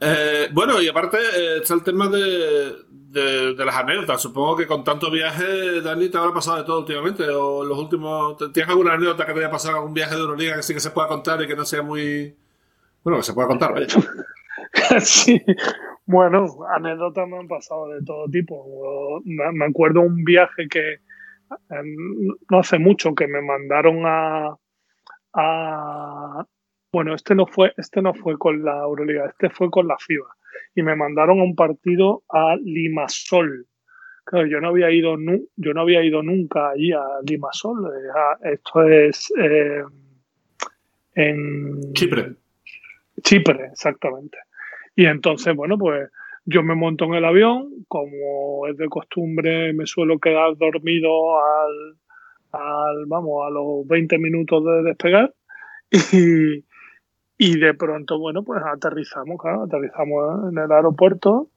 Eh, 0.01 0.49
bueno, 0.51 0.82
y 0.82 0.89
aparte 0.89 1.18
eh, 1.18 1.57
está 1.62 1.76
el 1.76 1.84
tema 1.84 2.09
de, 2.09 2.76
de, 2.89 3.53
de, 3.53 3.66
las 3.66 3.76
anécdotas. 3.76 4.22
Supongo 4.22 4.57
que 4.57 4.68
con 4.68 4.84
tanto 4.84 5.09
viaje, 5.09 5.80
Dani, 5.80 6.09
te 6.09 6.18
habrá 6.18 6.34
pasado 6.34 6.57
de 6.57 6.64
todo 6.66 6.80
últimamente. 6.80 7.24
O 7.30 7.64
los 7.64 7.78
últimos. 7.78 8.36
¿Tienes 8.51 8.70
alguna 8.70 8.95
anécdota 8.95 9.26
que 9.26 9.32
te 9.32 9.39
haya 9.39 9.49
pasado 9.49 9.78
algún 9.78 9.93
viaje 9.93 10.16
de 10.16 10.22
Euroliga 10.22 10.57
que 10.57 10.64
sí 10.64 10.74
que 10.74 10.82
se 10.82 10.91
pueda 10.91 11.07
contar 11.07 11.41
y 11.41 11.47
que 11.47 11.55
no 11.55 11.64
sea 11.64 11.84
muy. 11.84 12.36
Bueno, 13.01 13.20
que 13.20 13.24
se 13.24 13.34
pueda 13.34 13.47
contar, 13.47 13.74
vaya. 13.74 13.88
sí, 14.99 15.41
bueno, 16.05 16.47
anécdotas 16.75 17.27
me 17.27 17.37
han 17.37 17.47
pasado 17.47 17.89
de 17.89 18.03
todo 18.03 18.27
tipo. 18.29 19.21
Me 19.25 19.65
acuerdo 19.65 20.01
un 20.01 20.23
viaje 20.23 20.67
que 20.69 20.97
no 22.49 22.59
hace 22.59 22.79
mucho 22.79 23.13
que 23.13 23.27
me 23.27 23.41
mandaron 23.41 24.03
a, 24.05 24.57
a, 25.33 26.45
bueno, 26.91 27.15
este 27.15 27.35
no 27.35 27.45
fue, 27.45 27.73
este 27.77 28.01
no 28.01 28.13
fue 28.13 28.37
con 28.37 28.63
la 28.63 28.79
Euroliga, 28.79 29.25
este 29.25 29.49
fue 29.49 29.69
con 29.69 29.87
la 29.87 29.97
FIBA 29.97 30.27
y 30.75 30.83
me 30.83 30.95
mandaron 30.95 31.39
a 31.39 31.43
un 31.43 31.55
partido 31.55 32.23
a 32.29 32.55
Limasol. 32.61 33.67
Claro, 34.23 34.47
yo 34.47 34.61
no 34.61 34.69
había 34.69 34.91
ido, 34.91 35.17
yo 35.55 35.73
no 35.73 35.81
había 35.81 36.03
ido 36.03 36.21
nunca 36.21 36.69
allí 36.69 36.91
a 36.93 37.03
Limasol. 37.25 37.87
Eh, 37.87 38.53
esto 38.53 38.83
es 38.83 39.33
eh, 39.37 39.83
en 41.15 41.93
Chipre. 41.93 42.35
Chipre, 43.23 43.65
exactamente. 43.71 44.37
Y 44.95 45.05
entonces, 45.05 45.55
bueno, 45.55 45.77
pues 45.77 46.09
yo 46.45 46.63
me 46.63 46.75
monto 46.75 47.05
en 47.05 47.13
el 47.13 47.25
avión, 47.25 47.69
como 47.87 48.67
es 48.67 48.77
de 48.77 48.87
costumbre, 48.89 49.73
me 49.73 49.85
suelo 49.85 50.19
quedar 50.19 50.57
dormido 50.57 51.39
al, 51.39 53.05
vamos, 53.07 53.45
a 53.45 53.49
los 53.49 53.87
20 53.87 54.17
minutos 54.17 54.63
de 54.65 54.83
despegar. 54.83 55.33
Y, 56.13 56.63
y 57.37 57.59
de 57.59 57.73
pronto, 57.73 58.17
bueno, 58.17 58.43
pues 58.43 58.61
aterrizamos, 58.63 59.41
claro, 59.41 59.63
aterrizamos 59.63 60.51
en 60.51 60.57
el 60.57 60.71
aeropuerto. 60.71 61.49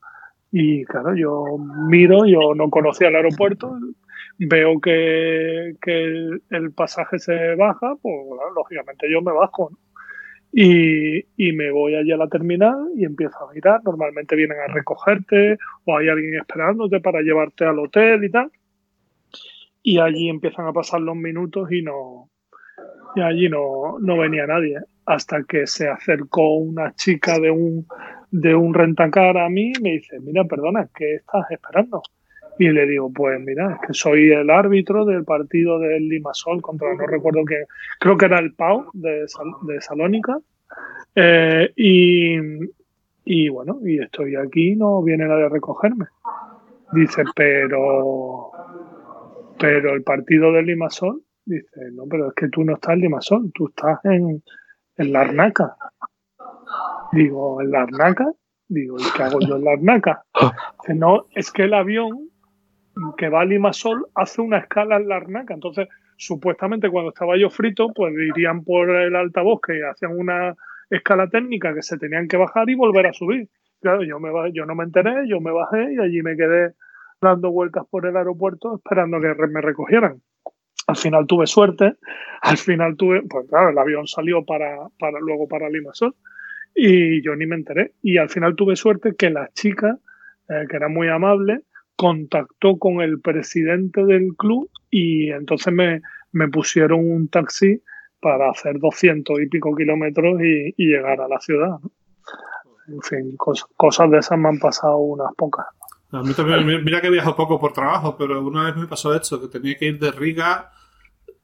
Y 0.51 0.85
claro, 0.85 1.14
yo 1.14 1.45
miro, 1.89 2.26
yo 2.26 2.55
no 2.55 2.70
conocía 2.70 3.09
el 3.09 3.16
aeropuerto, 3.16 3.76
veo 4.39 4.80
que, 4.80 5.74
que 5.82 6.05
el, 6.05 6.43
el, 6.51 6.72
pasaje 6.72 7.18
se 7.18 7.55
baja, 7.57 7.95
pues 8.01 8.14
lógicamente 8.57 9.11
yo 9.11 9.20
me 9.20 9.32
bajo. 9.32 9.70
¿no? 9.70 9.78
Y, 10.57 11.53
me 11.53 11.73
voy 11.73 11.97
allí 11.97 12.13
a 12.13 12.17
la 12.17 12.29
terminal 12.29 12.89
y 12.97 13.05
empiezo 13.05 13.37
a 13.39 13.53
mirar. 13.53 13.81
Normalmente 13.85 14.37
vienen 14.37 14.59
a 14.59 14.73
recogerte 14.73 15.59
o 15.85 15.99
hay 15.99 16.09
alguien 16.09 16.37
esperándote 16.37 17.01
para 17.01 17.23
llevarte 17.23 17.65
al 17.65 17.79
hotel 17.81 18.23
y 18.25 18.31
tal. 18.31 18.53
Y 19.83 19.99
allí 19.99 20.29
empiezan 20.29 20.67
a 20.67 20.73
pasar 20.73 21.01
los 21.01 21.17
minutos 21.17 21.71
y 21.73 21.83
no 21.83 22.31
y 23.17 23.21
allí 23.21 23.49
no, 23.49 23.99
no 24.01 24.19
venía 24.19 24.47
nadie. 24.47 24.79
Hasta 25.07 25.43
que 25.45 25.67
se 25.67 25.89
acercó 25.89 26.57
una 26.57 26.95
chica 26.95 27.39
de 27.39 27.51
un, 27.51 27.87
de 28.31 28.55
un 28.55 28.75
rentacar 28.75 29.37
a 29.37 29.49
mí 29.49 29.73
y 29.77 29.83
me 29.83 29.91
dice, 29.93 30.19
mira, 30.21 30.45
perdona, 30.45 30.89
¿qué 30.95 31.17
estás 31.17 31.51
esperando? 31.51 32.03
Y 32.59 32.69
le 32.71 32.87
digo, 32.87 33.11
pues 33.13 33.41
mira, 33.41 33.73
es 33.73 33.87
que 33.87 33.95
soy 33.95 34.31
el 34.31 34.49
árbitro 34.49 35.05
del 35.05 35.25
partido 35.25 35.79
del 35.79 36.09
Limasol 36.09 36.63
contra, 36.63 36.95
no 36.95 37.07
recuerdo 37.07 37.45
qué, 37.45 37.65
creo 37.99 38.17
que 38.17 38.27
era 38.27 38.39
el 38.39 38.55
Pau 38.55 38.91
de, 38.93 39.27
de 39.67 39.81
Salónica. 39.81 40.39
Eh, 41.17 41.73
y, 41.77 42.37
y 43.25 43.49
bueno, 43.49 43.81
y 43.85 44.01
estoy 44.01 44.37
aquí, 44.37 44.77
no 44.77 45.03
viene 45.03 45.27
nadie 45.27 45.47
a 45.47 45.49
recogerme. 45.49 46.07
Dice, 46.93 47.25
pero, 47.35 48.51
pero 49.59 49.95
el 49.95 50.05
partido 50.05 50.53
del 50.53 50.67
Limasol, 50.67 51.23
dice, 51.45 51.91
no, 51.93 52.05
pero 52.09 52.29
es 52.29 52.35
que 52.35 52.49
tú 52.49 52.63
no 52.63 52.75
estás 52.75 52.95
en 52.95 53.01
Limasol, 53.01 53.53
tú 53.53 53.69
estás 53.69 53.99
en, 54.05 54.43
en 54.97 55.13
la 55.13 55.23
Arnaca. 55.23 55.77
Digo, 57.13 57.61
¿en 57.61 57.71
la 57.73 57.83
Arnaca? 57.83 58.31
Digo, 58.69 58.97
¿y 58.99 59.05
qué 59.17 59.23
hago 59.25 59.41
yo 59.41 59.57
en 59.57 59.65
la 59.65 59.73
Arnaca? 59.73 60.25
Dice, 60.83 60.95
no, 60.95 61.27
es 61.35 61.51
que 61.51 61.65
el 61.65 61.75
avión 61.75 62.31
que 63.16 63.28
va 63.28 63.42
a 63.42 63.45
Limasol 63.45 64.07
hace 64.14 64.40
una 64.40 64.59
escala 64.59 64.97
en 64.97 65.09
la 65.09 65.16
Arnaca. 65.16 65.55
Entonces, 65.55 65.88
supuestamente 66.16 66.90
cuando 66.90 67.11
estaba 67.11 67.36
yo 67.36 67.51
frito, 67.51 67.92
pues 67.92 68.14
irían 68.14 68.64
por 68.64 68.90
el 68.90 69.16
altavoz 69.16 69.61
que 69.66 69.84
hacían 69.84 70.18
una 70.18 70.55
escala 70.90 71.28
técnica 71.28 71.74
que 71.74 71.82
se 71.82 71.99
tenían 71.99 72.28
que 72.28 72.36
bajar 72.36 72.68
y 72.70 72.74
volver 72.74 73.07
a 73.07 73.12
subir. 73.12 73.49
claro, 73.80 74.03
yo, 74.03 74.18
me, 74.20 74.30
yo 74.53 74.64
no 74.66 74.74
me 74.74 74.84
enteré, 74.84 75.28
yo 75.28 75.40
me 75.40 75.51
bajé 75.51 75.92
y 75.92 75.99
allí 75.99 76.22
me 76.22 76.36
quedé 76.36 76.74
dando 77.20 77.51
vueltas 77.51 77.84
por 77.90 78.07
el 78.07 78.16
aeropuerto 78.16 78.76
esperando 78.76 79.20
que 79.20 79.34
me 79.49 79.61
recogieran. 79.61 80.20
Al 80.86 80.97
final 80.97 81.26
tuve 81.26 81.47
suerte, 81.47 81.95
al 82.42 82.59
final 82.59 82.97
tuve, 82.97 83.22
pues 83.22 83.49
claro, 83.49 83.70
el 83.70 83.78
avión 83.78 84.07
salió 84.07 84.45
para, 84.45 84.88
para 84.99 85.18
luego 85.20 85.49
para 85.49 85.68
Limassol 85.68 86.14
y 86.74 87.22
yo 87.22 87.34
ni 87.36 87.47
me 87.47 87.57
enteré. 87.57 87.92
Y 88.03 88.18
al 88.18 88.28
final 88.28 88.55
tuve 88.55 88.76
suerte 88.76 89.14
que 89.16 89.30
la 89.30 89.51
chica, 89.53 89.99
eh, 90.49 90.66
que 90.68 90.76
era 90.76 90.88
muy 90.88 91.09
amable, 91.09 91.61
contactó 91.97 92.78
con 92.78 93.01
el 93.01 93.20
presidente 93.20 94.05
del 94.05 94.34
club 94.36 94.70
y 94.90 95.30
entonces 95.30 95.72
me, 95.72 96.03
me 96.32 96.49
pusieron 96.49 97.01
un 97.01 97.28
taxi 97.28 97.82
para 98.20 98.51
hacer 98.51 98.78
200 98.78 99.40
y 99.40 99.47
pico 99.49 99.74
kilómetros 99.74 100.40
y, 100.40 100.74
llegar 100.78 101.20
a 101.20 101.28
la 101.28 101.38
ciudad. 101.40 101.78
En 102.88 103.03
fin, 103.03 103.36
cosas 103.76 104.11
de 104.11 104.18
esas 104.18 104.38
me 104.38 104.49
han 104.49 104.59
pasado 104.59 104.97
unas 104.97 105.34
pocas. 105.36 105.66
A 106.11 106.22
mí 106.22 106.32
también, 106.32 106.84
mira 106.84 107.01
que 107.01 107.11
viajo 107.11 107.34
poco 107.34 107.59
por 107.59 107.72
trabajo, 107.72 108.16
pero 108.16 108.42
una 108.42 108.64
vez 108.64 108.76
me 108.76 108.86
pasó 108.86 109.14
esto, 109.14 109.40
que 109.40 109.49
tenía 109.49 109.76
que 109.76 109.86
ir 109.86 109.99
de 109.99 110.11
Riga 110.12 110.70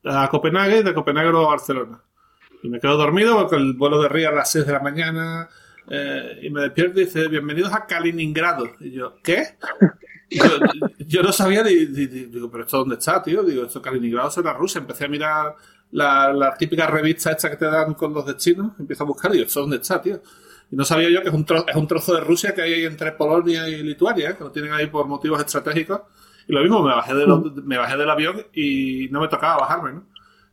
a 0.05 0.29
Copenhague 0.29 0.79
y 0.79 0.83
de 0.83 0.95
Copenhague 0.95 1.29
a 1.29 1.33
Barcelona. 1.33 2.03
Y 2.63 2.69
me 2.69 2.81
quedo 2.81 2.97
dormido 2.97 3.37
porque 3.39 3.57
el 3.57 3.75
vuelo 3.75 4.01
de 4.03 4.09
Riga 4.09 4.31
a 4.31 4.33
las 4.33 4.51
6 4.51 4.67
de 4.67 4.73
la 4.73 4.81
mañana 4.81 5.49
eh, 5.91 6.39
y 6.43 6.51
me 6.51 6.63
despierto 6.63 7.01
y 7.01 7.05
dice, 7.05 7.29
bienvenidos 7.29 7.73
a 7.73 7.87
Kaliningrado. 7.87 8.71
Y 8.81 8.93
yo, 8.93 9.17
¿qué? 9.23 9.43
Yo, 11.07 11.23
no 11.23 11.33
sabía, 11.33 11.63
ni, 11.63 11.75
digo, 11.87 12.51
pero 12.51 12.65
¿esto 12.65 12.79
dónde 12.79 12.97
está, 12.97 13.23
tío? 13.23 13.43
Digo, 13.43 13.65
esto 13.65 13.83
Kaliningrado 13.83 14.31
será 14.31 14.53
Rusia. 14.53 14.81
Empecé 14.81 15.05
a 15.05 15.09
mirar 15.09 15.57
la, 15.93 16.33
la 16.33 16.55
típica 16.55 16.87
revista 16.87 17.33
esta 17.33 17.51
que 17.51 17.57
te 17.57 17.67
dan 17.67 17.95
con 17.95 18.15
los 18.15 18.27
destinos. 18.27 18.73
Empiezo 18.79 19.05
a 19.05 19.07
buscar 19.07 19.33
digo, 19.33 19.45
¿esto 19.45 19.61
dónde 19.61 19.77
está, 19.77 20.01
tío? 20.01 20.21
Y 20.71 20.77
no 20.77 20.85
sabía 20.85 21.11
yo 21.11 21.23
que 21.23 21.29
es 21.29 21.35
un, 21.35 21.45
trozo, 21.45 21.67
es 21.67 21.77
un 21.77 21.87
trozo 21.87 22.15
de 22.15 22.21
Rusia 22.21 22.55
que 22.55 22.63
hay 22.63 22.85
entre 22.85 23.13
Polonia 23.13 23.69
y 23.69 23.83
Lituania, 23.83 24.37
que 24.37 24.45
lo 24.45 24.53
tienen 24.53 24.73
ahí 24.73 24.87
por 24.87 25.07
motivos 25.07 25.41
estratégicos. 25.41 26.03
Y 26.47 26.53
lo 26.53 26.63
mismo, 26.63 26.83
me 26.83 26.95
bajé, 26.95 27.15
de 27.15 27.27
me 27.65 27.77
bajé 27.77 27.97
del 27.97 28.11
avión 28.11 28.47
y 28.53 29.09
no 29.11 29.21
me 29.21 29.29
tocaba 29.29 29.59
bajarme, 29.59 29.93
¿no? 29.93 30.05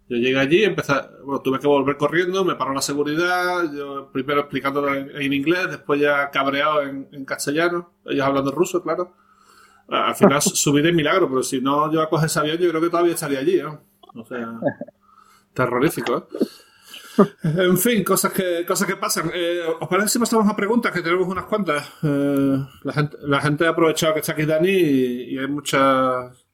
Yo 0.09 0.15
llegué 0.17 0.39
allí, 0.39 0.63
empecé, 0.63 0.93
bueno, 1.23 1.41
tuve 1.41 1.59
que 1.59 1.67
volver 1.67 1.97
corriendo, 1.97 2.45
me 2.45 2.55
paró 2.55 2.73
la 2.73 2.82
seguridad, 2.82 3.69
yo 3.73 4.09
primero 4.11 4.41
explicándolo 4.41 4.93
en, 4.93 5.34
inglés, 5.34 5.67
después 5.69 5.99
ya 5.99 6.32
cabreado 6.32 6.82
en, 6.82 7.25
castellano, 7.25 7.91
ellos 8.05 8.25
hablando 8.25 8.51
ruso, 8.51 8.82
claro. 8.82 9.13
Al 9.89 10.15
final 10.15 10.41
subí 10.41 10.81
de 10.81 10.91
milagro, 10.91 11.29
pero 11.29 11.43
si 11.43 11.61
no 11.61 11.91
yo 11.91 12.01
a 12.01 12.09
coger 12.09 12.27
ese 12.27 12.39
avión, 12.39 12.57
yo 12.57 12.69
creo 12.69 12.81
que 12.81 12.89
todavía 12.89 13.13
estaría 13.13 13.39
allí. 13.39 13.61
O 13.61 14.25
sea, 14.25 14.59
terrorífico, 15.53 16.17
¿eh? 16.17 16.45
En 17.43 17.77
fin, 17.77 18.03
cosas 18.03 18.31
que, 18.31 18.65
cosas 18.65 18.88
que 18.88 18.95
pasan. 18.95 19.31
Eh, 19.33 19.61
¿Os 19.79 19.88
parece 19.88 20.09
si 20.09 20.19
pasamos 20.19 20.47
a 20.47 20.55
preguntas? 20.55 20.91
Que 20.91 21.01
tenemos 21.01 21.27
unas 21.27 21.45
cuantas. 21.45 21.91
Eh, 22.03 22.57
la, 22.83 22.93
gente, 22.93 23.17
la 23.21 23.41
gente 23.41 23.65
ha 23.65 23.69
aprovechado 23.69 24.13
que 24.13 24.19
está 24.19 24.33
aquí 24.33 24.45
Dani 24.45 24.69
y, 24.69 25.38
hay 25.38 25.47
muchas 25.47 26.45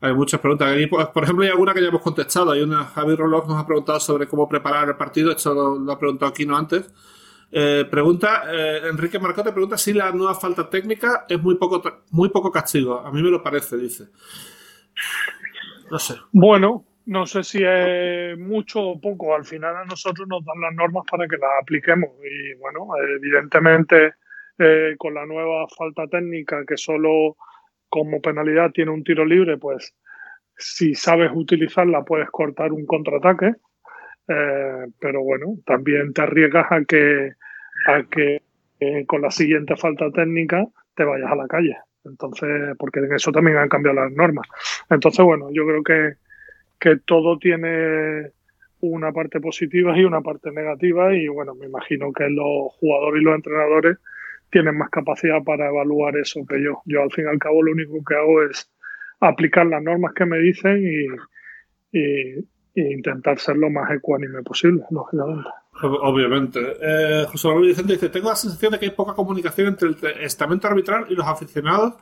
hay 0.00 0.14
muchas 0.14 0.40
preguntas. 0.40 0.74
Por 1.12 1.24
ejemplo, 1.24 1.44
hay 1.44 1.50
alguna 1.50 1.74
que 1.74 1.82
ya 1.82 1.88
hemos 1.88 2.02
contestado. 2.02 2.50
Hay 2.50 2.62
una, 2.62 2.84
Javi 2.84 3.14
Roloff 3.14 3.46
nos 3.48 3.58
ha 3.58 3.66
preguntado 3.66 4.00
sobre 4.00 4.26
cómo 4.26 4.48
preparar 4.48 4.88
el 4.88 4.96
partido. 4.96 5.30
Esto 5.30 5.54
lo, 5.54 5.92
ha 5.92 5.98
preguntado 5.98 6.32
Kino 6.32 6.56
antes. 6.56 6.86
Eh, 7.52 7.84
pregunta, 7.90 8.44
Enrique 8.88 9.18
Marcote 9.18 9.52
pregunta 9.52 9.76
si 9.76 9.92
la 9.92 10.12
nueva 10.12 10.34
falta 10.34 10.70
técnica 10.70 11.26
es 11.28 11.42
muy 11.42 11.56
poco, 11.56 11.82
muy 12.10 12.28
poco 12.28 12.50
castigo. 12.50 13.00
A 13.00 13.10
mí 13.10 13.22
me 13.22 13.30
lo 13.30 13.42
parece, 13.42 13.76
dice. 13.76 14.04
No 15.90 15.98
sé. 15.98 16.14
Bueno, 16.32 16.84
no 17.06 17.26
sé 17.26 17.42
si 17.42 17.58
es 17.64 18.38
mucho 18.38 18.80
o 18.80 19.00
poco. 19.00 19.34
Al 19.34 19.44
final 19.44 19.76
a 19.76 19.84
nosotros 19.84 20.28
nos 20.28 20.44
dan 20.44 20.60
las 20.60 20.74
normas 20.74 21.04
para 21.10 21.26
que 21.26 21.36
las 21.36 21.50
apliquemos. 21.60 22.10
Y 22.22 22.54
bueno, 22.58 22.86
evidentemente 23.16 24.14
eh, 24.58 24.94
con 24.98 25.14
la 25.14 25.26
nueva 25.26 25.66
falta 25.76 26.06
técnica 26.06 26.64
que 26.66 26.76
solo 26.76 27.36
como 27.88 28.20
penalidad 28.20 28.70
tiene 28.70 28.92
un 28.92 29.02
tiro 29.02 29.24
libre, 29.24 29.56
pues 29.56 29.96
si 30.56 30.94
sabes 30.94 31.32
utilizarla 31.34 32.04
puedes 32.04 32.30
cortar 32.30 32.72
un 32.72 32.86
contraataque. 32.86 33.54
Eh, 34.28 34.86
pero 35.00 35.22
bueno, 35.22 35.56
también 35.66 36.12
te 36.12 36.22
arriesgas 36.22 36.66
a 36.70 36.84
que, 36.84 37.32
a 37.86 38.02
que 38.04 38.42
eh, 38.80 39.06
con 39.06 39.22
la 39.22 39.30
siguiente 39.30 39.76
falta 39.76 40.10
técnica 40.10 40.66
te 40.94 41.04
vayas 41.04 41.30
a 41.30 41.36
la 41.36 41.48
calle. 41.48 41.76
Entonces, 42.04 42.76
porque 42.78 43.00
en 43.00 43.12
eso 43.12 43.30
también 43.32 43.58
han 43.58 43.68
cambiado 43.68 44.00
las 44.00 44.12
normas. 44.12 44.46
Entonces, 44.88 45.24
bueno, 45.24 45.48
yo 45.52 45.66
creo 45.66 45.82
que 45.82 46.14
que 46.80 46.96
todo 46.96 47.38
tiene 47.38 48.32
una 48.80 49.12
parte 49.12 49.38
positiva 49.40 49.96
y 49.96 50.04
una 50.04 50.22
parte 50.22 50.50
negativa 50.50 51.14
y 51.14 51.28
bueno, 51.28 51.54
me 51.54 51.66
imagino 51.66 52.10
que 52.12 52.28
los 52.30 52.72
jugadores 52.80 53.20
y 53.20 53.24
los 53.24 53.34
entrenadores 53.34 53.98
tienen 54.50 54.78
más 54.78 54.88
capacidad 54.88 55.44
para 55.44 55.68
evaluar 55.68 56.16
eso 56.16 56.40
que 56.48 56.60
yo. 56.62 56.80
Yo 56.86 57.02
al 57.02 57.12
fin 57.12 57.26
y 57.26 57.28
al 57.28 57.38
cabo 57.38 57.62
lo 57.62 57.72
único 57.72 58.02
que 58.02 58.14
hago 58.14 58.42
es 58.42 58.68
aplicar 59.20 59.66
las 59.66 59.82
normas 59.82 60.14
que 60.14 60.24
me 60.24 60.38
dicen 60.38 60.82
y, 60.82 61.98
y, 61.98 62.48
intentar 62.74 63.38
ser 63.38 63.56
lo 63.56 63.70
más 63.70 63.90
ecuánime 63.90 64.42
posible, 64.42 64.84
lógicamente. 64.90 65.48
Obviamente. 65.82 66.60
Eh, 66.80 67.26
José 67.30 67.48
Manuel 67.48 67.68
Vicente 67.68 67.92
dice, 67.94 68.08
tengo 68.08 68.28
la 68.28 68.36
sensación 68.36 68.72
de 68.72 68.78
que 68.78 68.86
hay 68.86 68.90
poca 68.92 69.14
comunicación 69.14 69.68
entre 69.68 69.88
el 69.88 69.96
estamento 70.20 70.68
arbitral 70.68 71.06
y 71.08 71.14
los 71.14 71.26
aficionados 71.26 71.94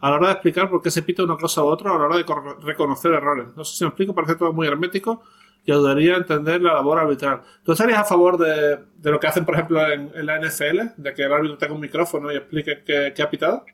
a 0.00 0.10
la 0.10 0.16
hora 0.16 0.26
de 0.28 0.32
explicar 0.34 0.70
por 0.70 0.82
qué 0.82 0.90
se 0.90 1.02
pita 1.02 1.22
una 1.22 1.36
cosa 1.36 1.62
u 1.62 1.66
otra, 1.66 1.94
a 1.94 1.98
la 1.98 2.06
hora 2.06 2.16
de 2.16 2.24
reconocer 2.62 3.12
errores. 3.12 3.48
No 3.56 3.64
sé 3.64 3.76
si 3.76 3.84
me 3.84 3.88
explico, 3.88 4.14
parece 4.14 4.36
todo 4.36 4.52
muy 4.52 4.66
hermético 4.66 5.22
y 5.64 5.72
ayudaría 5.72 6.14
a 6.14 6.18
entender 6.18 6.62
la 6.62 6.74
labor 6.74 6.98
arbitral. 6.98 7.42
¿Tú 7.62 7.72
estarías 7.72 7.98
a 7.98 8.04
favor 8.04 8.38
de, 8.38 8.78
lo 9.02 9.20
que 9.20 9.26
hacen, 9.26 9.44
por 9.44 9.54
ejemplo, 9.54 9.80
en, 9.86 10.10
la 10.24 10.40
NFL, 10.40 10.94
de 10.96 11.14
que 11.14 11.22
el 11.22 11.32
árbitro 11.32 11.58
tenga 11.58 11.74
un 11.74 11.80
micrófono 11.80 12.32
y 12.32 12.36
explique 12.36 12.82
qué, 12.84 13.22
ha 13.22 13.30
pitado? 13.30 13.64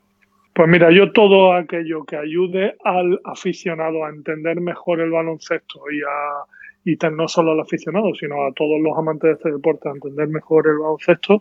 Pues 0.57 0.71
mira, 0.71 0.91
yo 0.91 1.13
todo 1.13 1.53
aquello 1.53 2.05
que 2.05 2.17
ayude 2.17 2.77
al 2.83 3.21
aficionado 3.25 4.07
a 4.07 4.09
entender 4.09 4.59
mejor 4.63 5.03
el 5.03 5.11
baloncesto 5.11 5.83
y 5.93 6.01
a 6.01 6.47
y 6.83 6.97
no 7.13 7.29
solo 7.29 7.53
al 7.53 7.61
aficionado, 7.61 8.15
sino 8.15 8.47
a 8.47 8.53
todos 8.53 8.81
los 8.81 8.97
amantes 8.97 9.29
de 9.29 9.33
este 9.35 9.53
deporte 9.53 9.91
a 9.91 9.93
entender 9.93 10.29
mejor 10.29 10.67
el 10.67 10.79
baloncesto, 10.79 11.41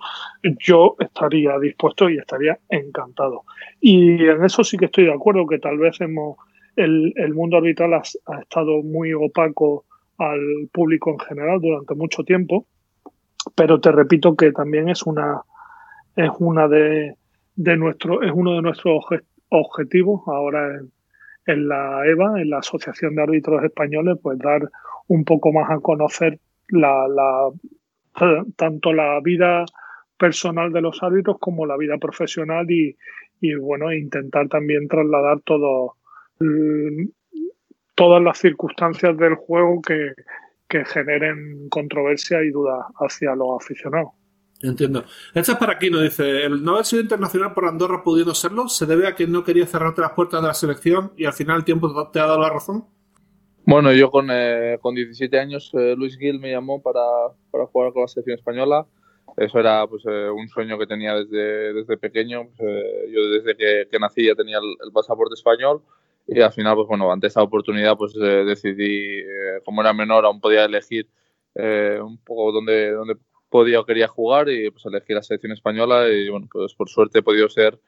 yo 0.59 0.97
estaría 0.99 1.57
dispuesto 1.59 2.09
y 2.09 2.17
estaría 2.17 2.59
encantado. 2.67 3.43
Y 3.79 4.25
en 4.25 4.43
eso 4.43 4.65
sí 4.65 4.75
que 4.75 4.85
estoy 4.85 5.05
de 5.05 5.13
acuerdo, 5.13 5.47
que 5.47 5.59
tal 5.59 5.77
vez 5.77 6.01
hemos, 6.01 6.35
el, 6.75 7.13
mundo 7.33 7.55
arbitral 7.55 7.93
ha, 7.93 8.01
estado 8.41 8.83
muy 8.83 9.13
opaco 9.13 9.85
al 10.17 10.67
público 10.73 11.11
en 11.11 11.19
general 11.19 11.61
durante 11.61 11.95
mucho 11.95 12.23
tiempo, 12.23 12.65
pero 13.55 13.79
te 13.79 13.93
repito 13.93 14.35
que 14.35 14.51
también 14.51 14.89
es 14.89 15.03
una, 15.03 15.41
es 16.17 16.31
una 16.39 16.67
de, 16.67 17.15
de 17.55 17.77
nuestro, 17.77 18.21
es 18.21 18.31
uno 18.33 18.55
de 18.55 18.61
nuestros 18.61 19.05
objetivos 19.49 20.21
ahora 20.27 20.79
en, 21.45 21.67
la 21.67 22.05
EVA, 22.05 22.41
en 22.41 22.49
la 22.49 22.59
Asociación 22.59 23.15
de 23.15 23.23
Árbitros 23.23 23.63
Españoles, 23.63 24.17
pues 24.21 24.39
dar 24.39 24.69
un 25.07 25.23
poco 25.23 25.51
más 25.53 25.69
a 25.69 25.79
conocer 25.79 26.39
la, 26.69 27.07
la, 27.07 27.51
tanto 28.55 28.93
la 28.93 29.19
vida 29.21 29.65
personal 30.17 30.71
de 30.71 30.81
los 30.81 31.01
árbitros 31.03 31.37
como 31.39 31.65
la 31.65 31.77
vida 31.77 31.97
profesional 31.97 32.69
y, 32.69 32.95
y 33.41 33.55
bueno, 33.55 33.93
intentar 33.93 34.47
también 34.47 34.87
trasladar 34.87 35.41
todo, 35.41 35.95
mm, 36.39 37.07
todas 37.95 38.23
las 38.23 38.37
circunstancias 38.37 39.17
del 39.17 39.35
juego 39.35 39.81
que, 39.81 40.13
que 40.67 40.85
generen 40.85 41.69
controversia 41.69 42.41
y 42.43 42.49
duda 42.49 42.87
hacia 42.99 43.35
los 43.35 43.61
aficionados. 43.61 44.13
Entiendo. 44.61 45.03
Esta 45.33 45.53
es 45.53 45.57
para 45.57 45.73
aquí, 45.73 45.89
nos 45.89 46.01
dice, 46.01 46.45
el 46.45 46.63
no 46.63 46.73
haber 46.73 46.85
sido 46.85 47.01
internacional 47.01 47.53
por 47.53 47.65
Andorra 47.65 48.03
pudiendo 48.03 48.33
serlo, 48.33 48.69
¿se 48.69 48.85
debe 48.85 49.07
a 49.07 49.15
que 49.15 49.27
no 49.27 49.43
quería 49.43 49.65
cerrarte 49.65 50.01
las 50.01 50.13
puertas 50.13 50.41
de 50.41 50.47
la 50.47 50.53
selección 50.53 51.11
y 51.17 51.25
al 51.25 51.33
final 51.33 51.57
el 51.57 51.65
tiempo 51.65 52.09
te 52.11 52.19
ha 52.19 52.25
dado 52.25 52.39
la 52.39 52.49
razón? 52.49 52.85
Bueno, 53.67 53.91
yo 53.91 54.11
con, 54.11 54.29
eh, 54.31 54.77
con 54.79 54.93
17 54.93 55.39
años, 55.39 55.71
eh, 55.73 55.95
Luis 55.97 56.17
Gil 56.17 56.39
me 56.39 56.51
llamó 56.51 56.81
para, 56.83 57.01
para, 57.51 57.65
jugar 57.65 57.93
con 57.93 58.03
la 58.03 58.07
selección 58.07 58.37
española. 58.37 58.85
Eso 59.37 59.59
era 59.59 59.85
pues, 59.87 60.03
eh, 60.05 60.29
un 60.29 60.47
sueño 60.47 60.77
que 60.77 60.85
tenía 60.85 61.15
desde, 61.15 61.73
desde 61.73 61.97
pequeño. 61.97 62.47
Pues, 62.55 62.83
yo 63.11 63.27
desde 63.31 63.57
que, 63.57 63.87
que, 63.91 63.99
nací 63.99 64.25
ya 64.25 64.35
tenía 64.35 64.59
el, 64.59 64.91
pasaporte 64.93 65.33
español 65.33 65.81
y 66.27 66.41
al 66.41 66.53
final, 66.53 66.75
pues 66.75 66.87
bueno, 66.87 67.11
ante 67.11 67.27
esa 67.27 67.41
oportunidad, 67.41 67.97
pues 67.97 68.13
decidí, 68.13 69.23
como 69.63 69.81
era 69.81 69.93
menor, 69.93 70.25
aún 70.25 70.39
podía 70.41 70.65
elegir 70.65 71.07
un 71.55 72.17
poco 72.23 72.51
dónde, 72.51 72.91
dónde 72.91 73.15
podía 73.49 73.79
o 73.79 73.85
quería 73.85 74.07
jugar 74.07 74.49
y 74.49 74.69
pues 74.71 74.85
elegí 74.85 75.13
la 75.13 75.23
selección 75.23 75.53
española 75.53 76.09
y 76.09 76.29
bueno, 76.29 76.47
pues 76.51 76.73
por 76.75 76.89
suerte 76.89 77.19
he 77.19 77.23
podido 77.23 77.49
ser 77.49 77.79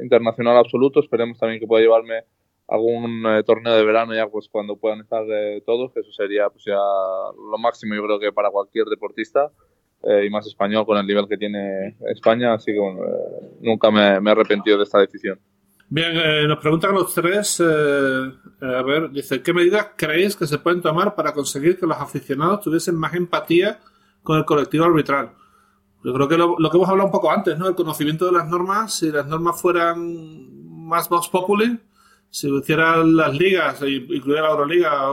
internacional 0.00 0.56
absoluto. 0.56 1.00
Esperemos 1.00 1.38
también 1.38 1.60
que 1.60 1.66
pueda 1.66 1.82
llevarme 1.82 2.24
algún 2.68 3.24
eh, 3.26 3.42
torneo 3.44 3.74
de 3.74 3.84
verano 3.84 4.14
ya 4.14 4.28
pues 4.28 4.48
cuando 4.50 4.76
puedan 4.76 5.00
estar 5.00 5.24
eh, 5.28 5.62
todos, 5.64 5.92
que 5.92 6.00
eso 6.00 6.12
sería 6.12 6.48
pues 6.50 6.64
ya 6.66 6.76
lo 6.76 7.58
máximo 7.58 7.94
yo 7.94 8.02
creo 8.04 8.20
que 8.20 8.32
para 8.32 8.50
cualquier 8.50 8.86
deportista 8.86 9.50
eh, 10.02 10.26
y 10.26 10.30
más 10.30 10.46
español 10.46 10.84
con 10.84 10.98
el 10.98 11.06
nivel 11.06 11.26
que 11.26 11.38
tiene 11.38 11.96
España, 12.12 12.52
así 12.54 12.72
que 12.72 12.78
bueno, 12.78 13.00
nunca 13.60 13.90
me, 13.90 14.20
me, 14.20 14.30
he 14.30 14.32
arrepentido 14.32 14.76
de 14.76 14.84
esta 14.84 15.00
decisión. 15.00 15.40
Bien, 15.90 16.46
nos 16.46 16.58
preguntan 16.58 16.94
los 16.94 17.14
tres, 17.14 17.62
a 17.62 18.82
ver, 18.82 19.10
dice, 19.10 19.42
¿qué 19.42 19.54
medidas 19.54 19.92
creéis 19.96 20.36
que 20.36 20.46
se 20.46 20.58
pueden 20.58 20.82
tomar 20.82 21.14
para 21.14 21.32
conseguir 21.32 21.78
que 21.78 21.86
los 21.86 21.96
aficionados 21.96 22.60
tuviesen 22.60 22.94
más 22.94 23.14
empatía 23.14 23.78
con 24.28 24.36
el 24.36 24.44
colectivo 24.44 24.84
arbitral? 24.84 25.30
Yo 26.04 26.12
creo 26.12 26.28
que 26.28 26.36
lo, 26.36 26.56
que 26.56 26.76
hemos 26.76 26.88
hablado 26.88 27.06
un 27.06 27.12
poco 27.12 27.30
antes, 27.30 27.58
¿no? 27.58 27.66
El 27.66 27.74
conocimiento 27.74 28.26
de 28.26 28.32
las 28.32 28.46
normas, 28.46 28.94
si 28.98 29.10
las 29.10 29.26
normas 29.26 29.58
fueran 29.58 30.86
más 30.86 31.08
vox 31.08 31.28
populi, 31.30 31.78
si 32.28 32.54
hicieran 32.54 33.16
las 33.16 33.34
ligas, 33.34 33.80
incluida 33.82 34.42
la 34.42 34.50
Euroliga, 34.50 35.12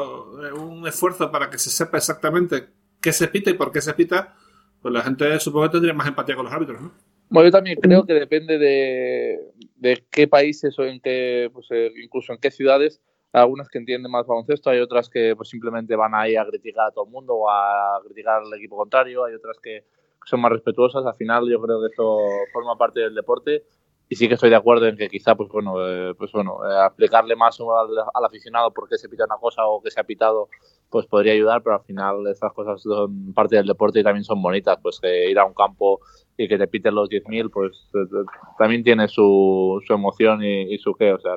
un 0.54 0.86
esfuerzo 0.86 1.32
para 1.32 1.50
que 1.50 1.58
se 1.58 1.70
sepa 1.70 1.96
exactamente 1.96 2.68
qué 3.00 3.14
se 3.14 3.30
pita 3.30 3.50
y 3.50 3.54
por 3.54 3.72
qué 3.72 3.80
se 3.80 3.94
pita, 3.94 4.36
pues 4.82 4.94
la 4.94 5.02
gente 5.02 5.40
supongo 5.40 5.68
que 5.68 5.72
tendría 5.72 5.94
más 5.94 6.10
empatía 6.10 6.36
con 6.36 6.44
los 6.44 6.54
árbitros, 6.54 6.82
¿no? 6.82 6.92
Bueno, 7.30 7.48
yo 7.48 7.52
también 7.54 7.78
creo 7.82 8.06
que 8.06 8.14
depende 8.14 8.58
de, 8.58 9.40
de 9.78 10.04
qué 10.12 10.28
países 10.28 10.78
o 10.78 10.84
en 10.84 11.00
qué, 11.00 11.50
pues, 11.54 11.68
eh, 11.72 11.90
incluso 12.04 12.34
en 12.34 12.40
qué 12.40 12.52
ciudades, 12.52 13.02
algunas 13.42 13.70
que 13.70 13.78
entienden 13.78 14.12
más 14.12 14.26
baloncesto, 14.26 14.70
hay 14.70 14.80
otras 14.80 15.10
que 15.10 15.36
pues, 15.36 15.50
simplemente 15.50 15.96
van 15.96 16.16
ahí 16.16 16.36
a 16.36 16.46
criticar 16.46 16.88
a 16.88 16.92
todo 16.92 17.06
el 17.06 17.12
mundo 17.12 17.36
o 17.36 17.50
a 17.50 18.00
criticar 18.06 18.42
al 18.42 18.54
equipo 18.54 18.78
contrario, 18.78 19.26
hay 19.26 19.34
otras 19.34 19.58
que 19.62 19.84
son 20.26 20.42
más 20.42 20.52
respetuosas. 20.52 21.06
Al 21.06 21.16
final 21.16 21.50
yo 21.50 21.62
creo 21.62 21.82
que 21.82 21.88
eso 21.88 22.20
forma 22.54 22.78
parte 22.78 23.02
del 23.02 23.14
deporte 23.14 23.64
y 24.08 24.16
sí 24.16 24.28
que 24.28 24.36
estoy 24.36 24.50
de 24.50 24.56
acuerdo 24.56 24.88
en 24.88 24.98
que 24.98 25.10
quizá 25.10 25.36
pues 25.36 25.50
bueno 25.50 25.76
eh, 25.80 26.14
pues 26.16 26.32
bueno 26.32 26.60
eh, 26.70 26.80
aplicarle 26.84 27.36
más 27.36 27.60
al, 27.60 28.26
aficionado 28.26 28.72
por 28.72 28.88
qué 28.88 28.98
se 28.98 29.10
pita 29.10 29.26
una 29.26 29.38
cosa 29.38 29.66
o 29.66 29.82
que 29.82 29.90
se 29.90 30.00
ha 30.00 30.04
pitado 30.04 30.50
pues 30.90 31.08
podría 31.08 31.34
ayudar 31.34 31.64
pero 31.64 31.78
al 31.78 31.84
final 31.84 32.28
estas 32.28 32.54
cosas 32.54 32.82
son 32.82 33.34
parte 33.34 33.56
del 33.56 33.66
deporte 33.66 34.00
y 34.00 34.04
también 34.04 34.24
son 34.24 34.42
bonitas 34.42 34.78
pues 34.82 35.00
que 35.00 35.30
ir 35.30 35.40
a 35.40 35.46
un 35.46 35.54
campo 35.54 36.02
y 36.38 36.48
que 36.48 36.58
te 36.58 36.68
piten 36.68 36.94
los 36.94 37.10
10.000 37.10 37.50
pues 37.50 37.90
eh, 37.96 38.26
también 38.60 38.84
tiene 38.84 39.08
su, 39.08 39.82
su 39.86 39.94
emoción 39.94 40.44
y, 40.44 40.78
su 40.78 40.94
qué 40.94 41.12
o 41.12 41.20
sea 41.20 41.36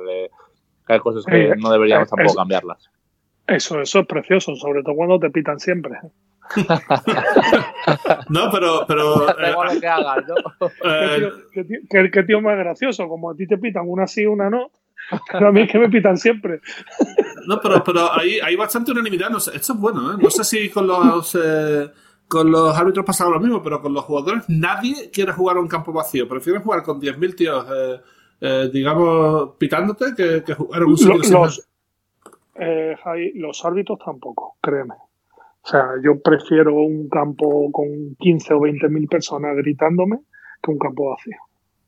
que 0.88 0.94
hay 0.94 1.00
cosas 1.00 1.24
que 1.24 1.54
no 1.56 1.70
deberíamos 1.70 2.08
tampoco 2.08 2.34
cambiarlas 2.34 2.90
eso 3.46 3.80
eso 3.80 4.00
es 4.00 4.06
precioso 4.06 4.56
sobre 4.56 4.82
todo 4.82 4.96
cuando 4.96 5.20
te 5.20 5.30
pitan 5.30 5.60
siempre 5.60 6.00
no, 8.28 8.50
pero. 8.50 8.84
pero 8.86 9.28
eh, 9.38 9.80
que 9.80 9.86
hagas, 9.86 10.24
¿no? 10.26 10.34
Eh, 10.84 11.30
¿Qué, 11.90 12.22
tío, 12.22 12.40
más 12.40 12.56
gracioso, 12.56 13.08
como 13.08 13.30
a 13.30 13.34
ti 13.34 13.46
te 13.46 13.58
pitan 13.58 13.84
una 13.86 14.06
sí, 14.06 14.26
una 14.26 14.48
no. 14.50 14.70
Pero 15.32 15.48
a 15.48 15.52
mí 15.52 15.62
es 15.62 15.70
que 15.70 15.78
me 15.78 15.88
pitan 15.88 16.16
siempre. 16.16 16.60
No, 17.46 17.60
pero, 17.60 17.82
pero 17.84 18.12
hay, 18.12 18.40
hay 18.40 18.56
bastante 18.56 18.92
unanimidad. 18.92 19.30
No 19.30 19.40
sé, 19.40 19.56
esto 19.56 19.74
es 19.74 19.78
bueno, 19.78 20.12
¿eh? 20.12 20.16
No 20.20 20.30
sé 20.30 20.44
si 20.44 20.68
con 20.68 20.86
los. 20.86 21.36
Eh, 21.40 21.90
con 22.26 22.50
los 22.50 22.76
árbitros 22.76 23.06
pasa 23.06 23.26
lo 23.26 23.40
mismo, 23.40 23.62
pero 23.62 23.80
con 23.80 23.94
los 23.94 24.04
jugadores 24.04 24.44
nadie 24.48 25.10
quiere 25.10 25.32
jugar 25.32 25.56
a 25.56 25.60
un 25.60 25.68
campo 25.68 25.94
vacío. 25.94 26.28
Prefieren 26.28 26.62
jugar 26.62 26.82
con 26.82 27.00
10.000 27.00 27.34
tíos, 27.34 27.66
digamos, 28.40 29.56
pitándote 29.58 30.14
que, 30.16 30.44
que 30.44 30.54
jugar 30.54 30.82
en 30.82 30.88
un 30.88 30.98
sitio 30.98 31.14
los, 31.16 31.68
los 33.34 33.64
árbitros 33.64 33.98
tampoco, 34.04 34.56
créeme. 34.60 34.94
O 35.68 35.70
sea, 35.70 35.86
yo 36.02 36.18
prefiero 36.20 36.74
un 36.74 37.08
campo 37.08 37.70
con 37.70 38.14
15 38.18 38.54
o 38.54 38.60
20 38.60 38.88
mil 38.88 39.06
personas 39.06 39.54
gritándome 39.56 40.20
que 40.62 40.70
un 40.70 40.78
campo 40.78 41.10
vacío. 41.10 41.36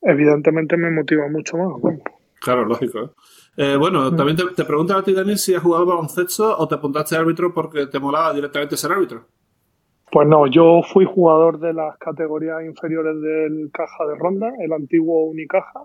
Evidentemente 0.03 0.77
me 0.77 0.91
motiva 0.91 1.29
mucho 1.29 1.57
más. 1.57 2.01
Claro, 2.41 2.65
lógico. 2.65 2.99
¿eh? 2.99 3.11
Eh, 3.57 3.77
bueno, 3.77 4.11
mm. 4.11 4.17
también 4.17 4.37
te, 4.37 4.45
te 4.55 4.65
preguntan 4.65 4.99
a 4.99 5.03
ti, 5.03 5.13
Dani, 5.13 5.37
si 5.37 5.55
has 5.55 5.63
jugado 5.63 5.87
baloncesto 5.87 6.57
o 6.59 6.69
te 6.69 6.75
apuntaste 6.75 7.17
árbitro 7.17 7.53
porque 7.55 7.87
te 7.87 7.99
molaba 7.99 8.35
directamente 8.35 8.77
ser 8.77 8.93
árbitro. 8.93 9.25
Pues 10.13 10.27
no, 10.27 10.47
yo 10.47 10.83
fui 10.83 11.05
jugador 11.05 11.61
de 11.61 11.73
las 11.73 11.97
categorías 11.99 12.65
inferiores 12.65 13.21
del 13.21 13.71
Caja 13.73 14.07
de 14.07 14.17
Ronda, 14.17 14.53
el 14.59 14.73
antiguo 14.73 15.25
Unicaja, 15.25 15.85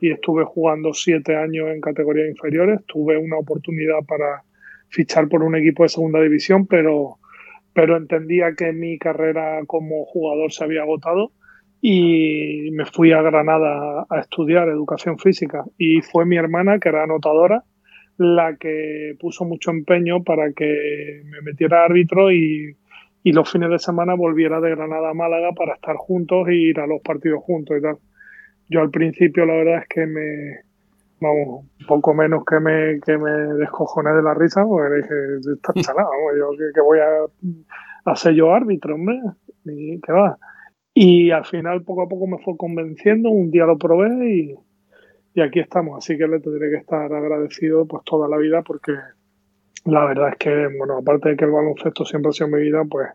y 0.00 0.10
estuve 0.10 0.44
jugando 0.44 0.92
siete 0.92 1.36
años 1.36 1.68
en 1.68 1.80
categorías 1.80 2.28
inferiores. 2.28 2.80
Tuve 2.86 3.16
una 3.16 3.38
oportunidad 3.38 4.04
para 4.06 4.42
fichar 4.88 5.28
por 5.28 5.42
un 5.42 5.56
equipo 5.56 5.82
de 5.82 5.88
segunda 5.88 6.20
división, 6.20 6.66
pero, 6.66 7.18
pero 7.72 7.96
entendía 7.96 8.54
que 8.56 8.72
mi 8.72 8.98
carrera 8.98 9.60
como 9.66 10.04
jugador 10.04 10.52
se 10.52 10.64
había 10.64 10.82
agotado 10.82 11.32
y 11.80 12.70
me 12.72 12.86
fui 12.86 13.12
a 13.12 13.20
Granada 13.20 14.06
a 14.08 14.20
estudiar 14.20 14.68
educación 14.68 15.18
física 15.18 15.64
y 15.76 16.00
fue 16.00 16.24
mi 16.24 16.36
hermana, 16.36 16.78
que 16.78 16.88
era 16.88 17.04
anotadora, 17.04 17.62
la 18.16 18.56
que 18.56 19.16
puso 19.18 19.44
mucho 19.44 19.70
empeño 19.70 20.22
para 20.22 20.52
que 20.52 21.22
me 21.24 21.42
metiera 21.42 21.84
árbitro 21.84 22.32
y, 22.32 22.76
y 23.22 23.32
los 23.32 23.50
fines 23.50 23.70
de 23.70 23.78
semana 23.78 24.14
volviera 24.14 24.60
de 24.60 24.70
Granada 24.70 25.10
a 25.10 25.14
Málaga 25.14 25.52
para 25.52 25.74
estar 25.74 25.96
juntos 25.96 26.48
e 26.48 26.54
ir 26.54 26.80
a 26.80 26.86
los 26.86 27.02
partidos 27.02 27.42
juntos 27.42 27.76
y 27.78 27.82
tal. 27.82 27.98
Yo 28.68 28.80
al 28.80 28.90
principio 28.90 29.46
la 29.46 29.54
verdad 29.54 29.82
es 29.82 29.88
que 29.88 30.06
me, 30.06 30.60
vamos, 31.20 31.64
un 31.80 31.86
poco 31.86 32.14
menos 32.14 32.44
que 32.44 32.60
me, 32.60 33.00
que 33.00 33.18
me 33.18 33.30
descojoné 33.58 34.12
de 34.12 34.22
la 34.22 34.34
risa, 34.34 34.64
porque 34.64 34.96
dije, 34.96 35.52
está 35.54 35.72
chalado, 35.80 36.10
yo 36.36 36.50
que, 36.72 36.80
voy 36.80 36.98
a 36.98 38.10
hacer 38.10 38.34
yo 38.34 38.52
árbitro, 38.52 38.94
hombre, 38.94 39.20
y 39.64 40.00
que 40.00 40.12
va. 40.12 40.38
Y 40.94 41.30
al 41.30 41.44
final, 41.44 41.82
poco 41.82 42.02
a 42.02 42.08
poco 42.08 42.26
me 42.26 42.38
fue 42.38 42.56
convenciendo, 42.56 43.30
un 43.30 43.50
día 43.50 43.66
lo 43.66 43.76
probé 43.78 44.30
y, 44.30 44.54
y 45.34 45.40
aquí 45.40 45.58
estamos. 45.58 45.98
Así 45.98 46.16
que 46.16 46.28
le 46.28 46.40
tendré 46.40 46.70
que 46.70 46.76
estar 46.76 47.12
agradecido 47.12 47.86
pues 47.86 48.04
toda 48.04 48.28
la 48.28 48.36
vida 48.36 48.62
porque 48.62 48.92
la 49.84 50.04
verdad 50.04 50.30
es 50.30 50.36
que, 50.36 50.68
bueno, 50.78 50.98
aparte 50.98 51.30
de 51.30 51.36
que 51.36 51.44
el 51.44 51.50
baloncesto 51.50 52.04
siempre 52.04 52.30
ha 52.30 52.32
sido 52.32 52.48
mi 52.48 52.62
vida, 52.62 52.82
pues 52.88 53.08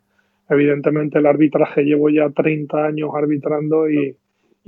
evidentemente 0.50 1.20
el 1.20 1.26
arbitraje 1.26 1.84
llevo 1.84 2.10
ya 2.10 2.30
30 2.30 2.86
años 2.86 3.12
arbitrando 3.16 3.90
y, 3.90 4.18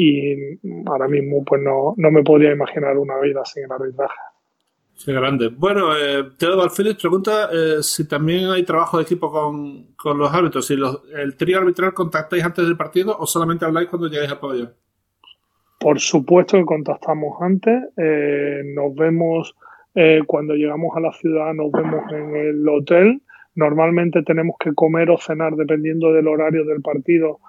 y 0.04 0.60
ahora 0.88 1.08
mismo 1.08 1.44
pues 1.46 1.62
no, 1.62 1.94
no 1.96 2.10
me 2.12 2.24
podría 2.24 2.52
imaginar 2.52 2.98
una 2.98 3.20
vida 3.20 3.46
sin 3.46 3.66
el 3.66 3.72
arbitraje. 3.72 4.20
Qué 5.06 5.14
grande. 5.14 5.50
Bueno, 5.50 5.96
eh, 5.96 6.24
Teodoro 6.40 6.64
Alférez 6.64 6.96
pregunta 6.96 7.50
eh, 7.52 7.84
si 7.84 8.08
también 8.08 8.50
hay 8.50 8.64
trabajo 8.64 8.98
de 8.98 9.04
equipo 9.04 9.32
con, 9.32 9.94
con 9.96 10.18
los 10.18 10.34
árbitros. 10.34 10.66
Si 10.66 10.76
los, 10.76 11.04
el 11.16 11.36
trío 11.36 11.60
arbitral 11.60 11.94
contactáis 11.94 12.44
antes 12.44 12.66
del 12.66 12.78
partido 12.78 13.16
o 13.18 13.28
solamente 13.28 13.64
habláis 13.64 13.90
cuando 13.90 14.08
llegáis 14.08 14.32
al 14.32 14.40
pabellón. 14.40 14.74
Por 15.80 16.00
supuesto 16.00 16.58
que 16.58 16.66
contactamos 16.66 17.40
antes. 17.40 17.84
Eh, 17.98 18.62
nos 18.76 18.96
vemos 18.96 19.56
eh, 19.94 20.22
cuando 20.26 20.56
llegamos 20.56 20.96
a 20.98 21.00
la 21.00 21.12
ciudad, 21.14 21.54
nos 21.54 21.72
vemos 21.72 22.12
en 22.12 22.36
el 22.36 22.68
hotel. 22.68 23.22
Normalmente 23.54 24.24
tenemos 24.24 24.56
que 24.60 24.74
comer 24.74 25.12
o 25.12 25.18
cenar 25.18 25.56
dependiendo 25.56 26.12
del 26.12 26.28
horario 26.28 26.66
del 26.66 26.82
partido 26.82 27.40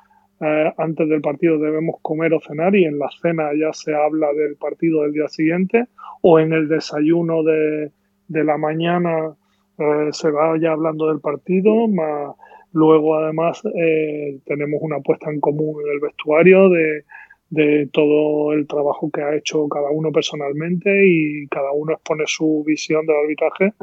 eh, 0.43 0.73
antes 0.77 1.09
del 1.09 1.21
partido 1.21 1.57
debemos 1.59 1.97
comer 2.03 2.35
o 2.35 2.41
cenar 2.41 2.75
y 2.75 2.85
en 2.85 2.99
la 2.99 3.09
cena 3.21 3.51
ya 3.57 3.73
se 3.73 3.95
habla 3.95 4.33
del 4.33 4.57
partido 4.57 5.03
del 5.03 5.13
día 5.13 5.29
siguiente 5.29 5.85
o 6.21 6.41
en 6.41 6.53
el 6.53 6.69
desayuno 6.69 7.45
de, 7.45 7.93
la 8.29 8.59
mañana 8.59 9.37
eh, 9.79 10.09
se 10.11 10.31
va 10.33 10.59
ya 10.59 10.73
hablando 10.73 11.07
del 11.09 11.21
partido, 11.21 11.87
más 11.87 12.35
luego 12.73 13.15
además 13.17 13.63
eh, 13.77 14.41
tenemos 14.45 14.81
una 14.83 14.99
puesta 15.01 15.31
en 15.31 15.39
común 15.39 15.77
en 15.85 15.93
el 15.93 16.01
vestuario 16.01 16.71
de, 16.71 17.05
de 17.51 17.89
todo 17.93 18.53
el 18.53 18.67
trabajo 18.67 19.11
que 19.13 19.23
ha 19.23 19.37
hecho 19.37 19.69
cada 19.69 19.91
uno 19.91 20.11
personalmente 20.11 21.07
y 21.07 21.47
cada 21.49 21.71
uno 21.71 21.93
expone 21.93 22.25
su 22.27 22.65
visión 22.67 23.07
del 23.07 23.17
arbitraje 23.17 23.75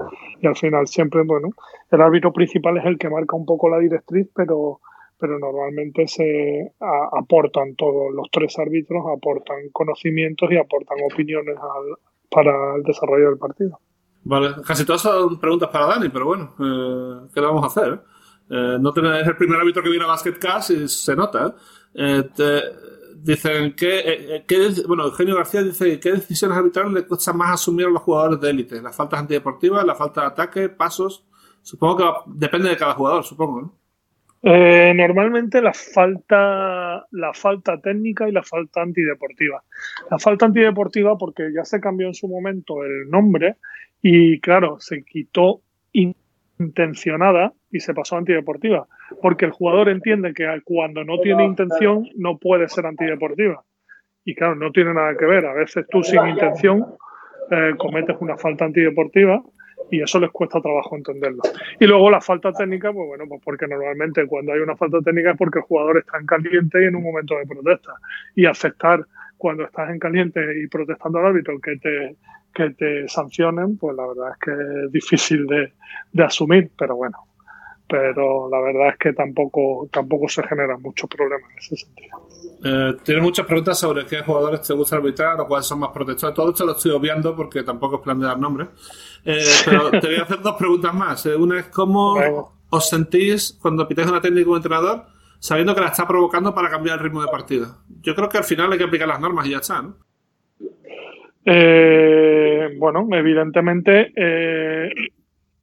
y 0.42 0.48
al 0.48 0.58
final 0.58 0.88
siempre, 0.88 1.22
bueno, 1.22 1.52
el 1.92 2.02
árbitro 2.02 2.34
principal 2.34 2.78
es 2.80 2.86
el 2.86 2.98
que 2.98 3.10
marca 3.10 3.36
un 3.36 3.46
poco 3.46 3.70
la 3.70 3.78
directriz, 3.78 4.28
pero 4.36 4.82
pero 5.20 5.38
normalmente 5.38 6.08
se 6.08 6.74
aportan 6.80 7.76
todos 7.76 8.14
los 8.14 8.28
tres 8.32 8.58
árbitros, 8.58 9.04
aportan 9.06 9.70
conocimientos 9.72 10.50
y 10.52 10.58
aportan 10.58 10.98
opiniones 11.12 11.56
para 12.32 12.76
el 12.76 12.84
desarrollo 12.84 13.30
del 13.30 13.38
partido. 13.38 13.80
Vale, 14.24 14.56
casi 14.66 14.86
todas 14.86 15.02
son 15.02 15.40
preguntas 15.40 15.70
para 15.70 15.88
Dani, 15.88 16.10
pero 16.10 16.26
bueno, 16.26 16.54
eh, 16.60 17.30
¿qué 17.34 17.42
le 17.42 17.48
vamos 17.48 17.64
a 17.64 17.68
hacer? 17.68 18.02
Eh, 18.50 18.78
no 18.80 18.90
es 18.90 19.28
el 19.28 19.38
primer 19.38 19.60
árbitro 19.60 19.84
que 19.84 19.90
viene 19.90 20.06
a 20.06 20.08
Basket 20.08 20.38
Cast 20.40 20.72
y 20.72 20.88
se 20.88 21.16
nota. 21.16 21.56
Eh, 21.94 22.24
dicen 23.16 23.76
que, 23.76 24.44
bueno, 24.88 25.06
Eugenio 25.06 25.36
García 25.36 25.64
dice 25.64 26.00
qué 26.00 26.12
decisiones 26.12 26.58
arbitrales 26.58 26.94
le 26.94 27.08
cuesta 27.08 27.34
más 27.34 27.54
asumir 27.54 27.88
a 27.88 27.90
los 27.90 28.02
jugadores 28.02 28.40
de 28.40 28.50
élite, 28.50 28.82
las 28.82 28.96
faltas 28.96 29.20
antideportivas, 29.20 29.86
la 29.86 29.96
falta 29.96 30.22
de 30.22 30.28
ataque, 30.28 30.70
pasos. 30.70 31.26
Supongo 31.62 31.98
que 31.98 32.04
depende 32.28 32.70
de 32.70 32.78
cada 32.78 32.94
jugador, 32.94 33.24
supongo, 33.24 33.62
¿no? 33.62 33.79
Eh, 34.42 34.94
normalmente 34.96 35.62
la 35.62 35.74
falta, 35.74 37.06
la 37.12 37.34
falta 37.34 37.78
técnica 37.80 38.28
y 38.30 38.32
la 38.32 38.44
falta 38.44 38.82
antideportiva. 38.82 39.62
La 40.10 40.18
falta 40.18 40.46
antideportiva 40.46 41.18
porque 41.18 41.52
ya 41.54 41.66
se 41.66 41.82
cambió 41.82 42.08
en 42.08 42.14
su 42.14 42.28
momento 42.28 42.84
el 42.84 43.10
nombre 43.10 43.56
y 44.02 44.40
claro, 44.40 44.80
se 44.80 45.04
quitó 45.04 45.62
intencionada 46.58 47.54
y 47.72 47.80
se 47.80 47.94
pasó 47.94 48.16
a 48.16 48.20
antideportiva. 48.20 48.88
Porque 49.22 49.46
el 49.46 49.52
jugador 49.52 49.90
entiende 49.90 50.34
que 50.34 50.46
cuando 50.64 51.04
no 51.04 51.20
tiene 51.20 51.46
intención 51.46 52.08
no 52.16 52.38
puede 52.38 52.70
ser 52.70 52.86
antideportiva. 52.86 53.64
Y 54.24 54.36
claro, 54.36 54.56
no 54.56 54.72
tiene 54.72 54.94
nada 54.94 55.16
que 55.18 55.26
ver. 55.26 55.46
A 55.46 55.54
veces 55.54 55.86
tú 55.90 56.04
sin 56.04 56.26
intención 56.28 56.86
eh, 57.52 57.74
cometes 57.78 58.16
una 58.20 58.38
falta 58.38 58.66
antideportiva 58.66 59.42
y 59.92 60.02
eso 60.02 60.20
les 60.20 60.32
cuesta 60.32 60.62
trabajo 60.62 60.96
entenderlo. 60.96 61.42
Y 61.80 61.86
luego 61.86 62.10
la 62.10 62.22
falta 62.22 62.52
técnica, 62.52 62.92
pues 62.92 63.08
bueno, 63.08 63.26
pues 63.28 63.42
porque 63.44 63.68
normalmente 63.68 64.26
cuando 64.28 64.54
hay 64.54 64.60
una 64.60 64.76
falta 64.76 65.00
técnica 65.02 65.32
es 65.32 65.38
porque 65.38 65.60
el 65.60 65.66
jugador 65.66 65.98
está 65.98 66.18
en 66.18 66.26
caliente 66.26 66.82
y 66.82 66.88
en 66.88 66.96
un 66.96 67.04
momento 67.04 67.38
de 67.38 67.46
protesta. 67.46 67.94
Y 68.36 68.46
aceptar 68.46 69.06
cuando 69.38 69.64
estás 69.64 69.90
en 69.90 70.00
caliente 70.00 70.42
y 70.62 70.68
protestando 70.68 71.20
al 71.20 71.28
árbitro 71.28 71.60
que 71.60 71.78
te, 71.78 72.16
que 72.54 72.70
te 72.72 73.08
sancionen, 73.08 73.78
pues 73.78 73.96
la 73.96 74.08
verdad 74.08 74.32
es 74.32 74.38
que 74.40 74.52
es 74.86 74.92
difícil 74.92 75.48
de, 75.48 76.24
asumir, 76.24 76.70
pero 76.78 76.96
bueno. 76.96 77.18
Pero 77.90 78.50
la 78.50 78.62
verdad 78.62 78.90
es 78.90 78.98
que 78.98 79.14
tampoco, 79.14 79.90
tampoco 79.92 80.30
se 80.30 80.44
generan 80.44 80.82
muchos 80.82 81.10
problemas 81.10 81.50
en 81.52 81.58
ese 81.58 81.76
sentido. 81.78 82.28
Eh, 82.64 82.98
Tienes 83.04 83.24
muchas 83.24 83.46
preguntas 83.46 83.80
sobre 83.80 84.06
qué 84.06 84.22
jugadores 84.22 84.62
te 84.62 84.74
gusta 84.74 84.98
arbitrar 84.98 85.40
o 85.42 85.48
cuáles 85.48 85.66
son 85.66 85.80
más 85.80 85.90
protectores. 85.90 86.36
Todo 86.36 86.52
esto 86.52 86.66
lo 86.66 86.74
estoy 86.74 86.92
obviando 86.92 87.36
porque 87.36 87.64
tampoco 87.64 87.98
es 87.98 88.02
plan 88.02 88.20
de 88.20 88.28
dar 88.28 88.40
nombres. 88.40 88.68
Eh, 89.26 89.40
pero 89.66 89.90
te 89.92 90.08
voy 90.08 90.18
a 90.18 90.24
hacer 90.24 90.42
dos 90.42 90.56
preguntas 90.56 90.94
más. 90.94 91.26
Eh, 91.26 91.36
una 91.36 91.60
es 91.60 91.66
cómo 91.68 92.54
os 92.70 92.90
sentís 92.90 93.58
cuando 93.62 93.88
pitáis 93.88 94.08
una 94.08 94.22
técnica 94.22 94.46
como 94.46 94.58
entrenador 94.58 95.06
sabiendo 95.40 95.74
que 95.74 95.82
la 95.82 95.88
está 95.88 96.08
provocando 96.08 96.54
para 96.54 96.70
cambiar 96.70 96.98
el 96.98 97.04
ritmo 97.04 97.22
de 97.22 97.32
partido. 97.32 97.78
Yo 98.02 98.14
creo 98.14 98.30
que 98.30 98.38
al 98.38 98.44
final 98.44 98.72
hay 98.72 98.78
que 98.78 98.84
aplicar 98.84 99.08
las 99.08 99.20
normas 99.20 99.48
y 99.48 99.52
ya 99.52 99.58
está, 99.58 99.82
¿no? 99.82 99.96
Eh, 101.46 102.76
bueno, 102.78 103.08
evidentemente 103.12 104.12
eh, 104.16 104.92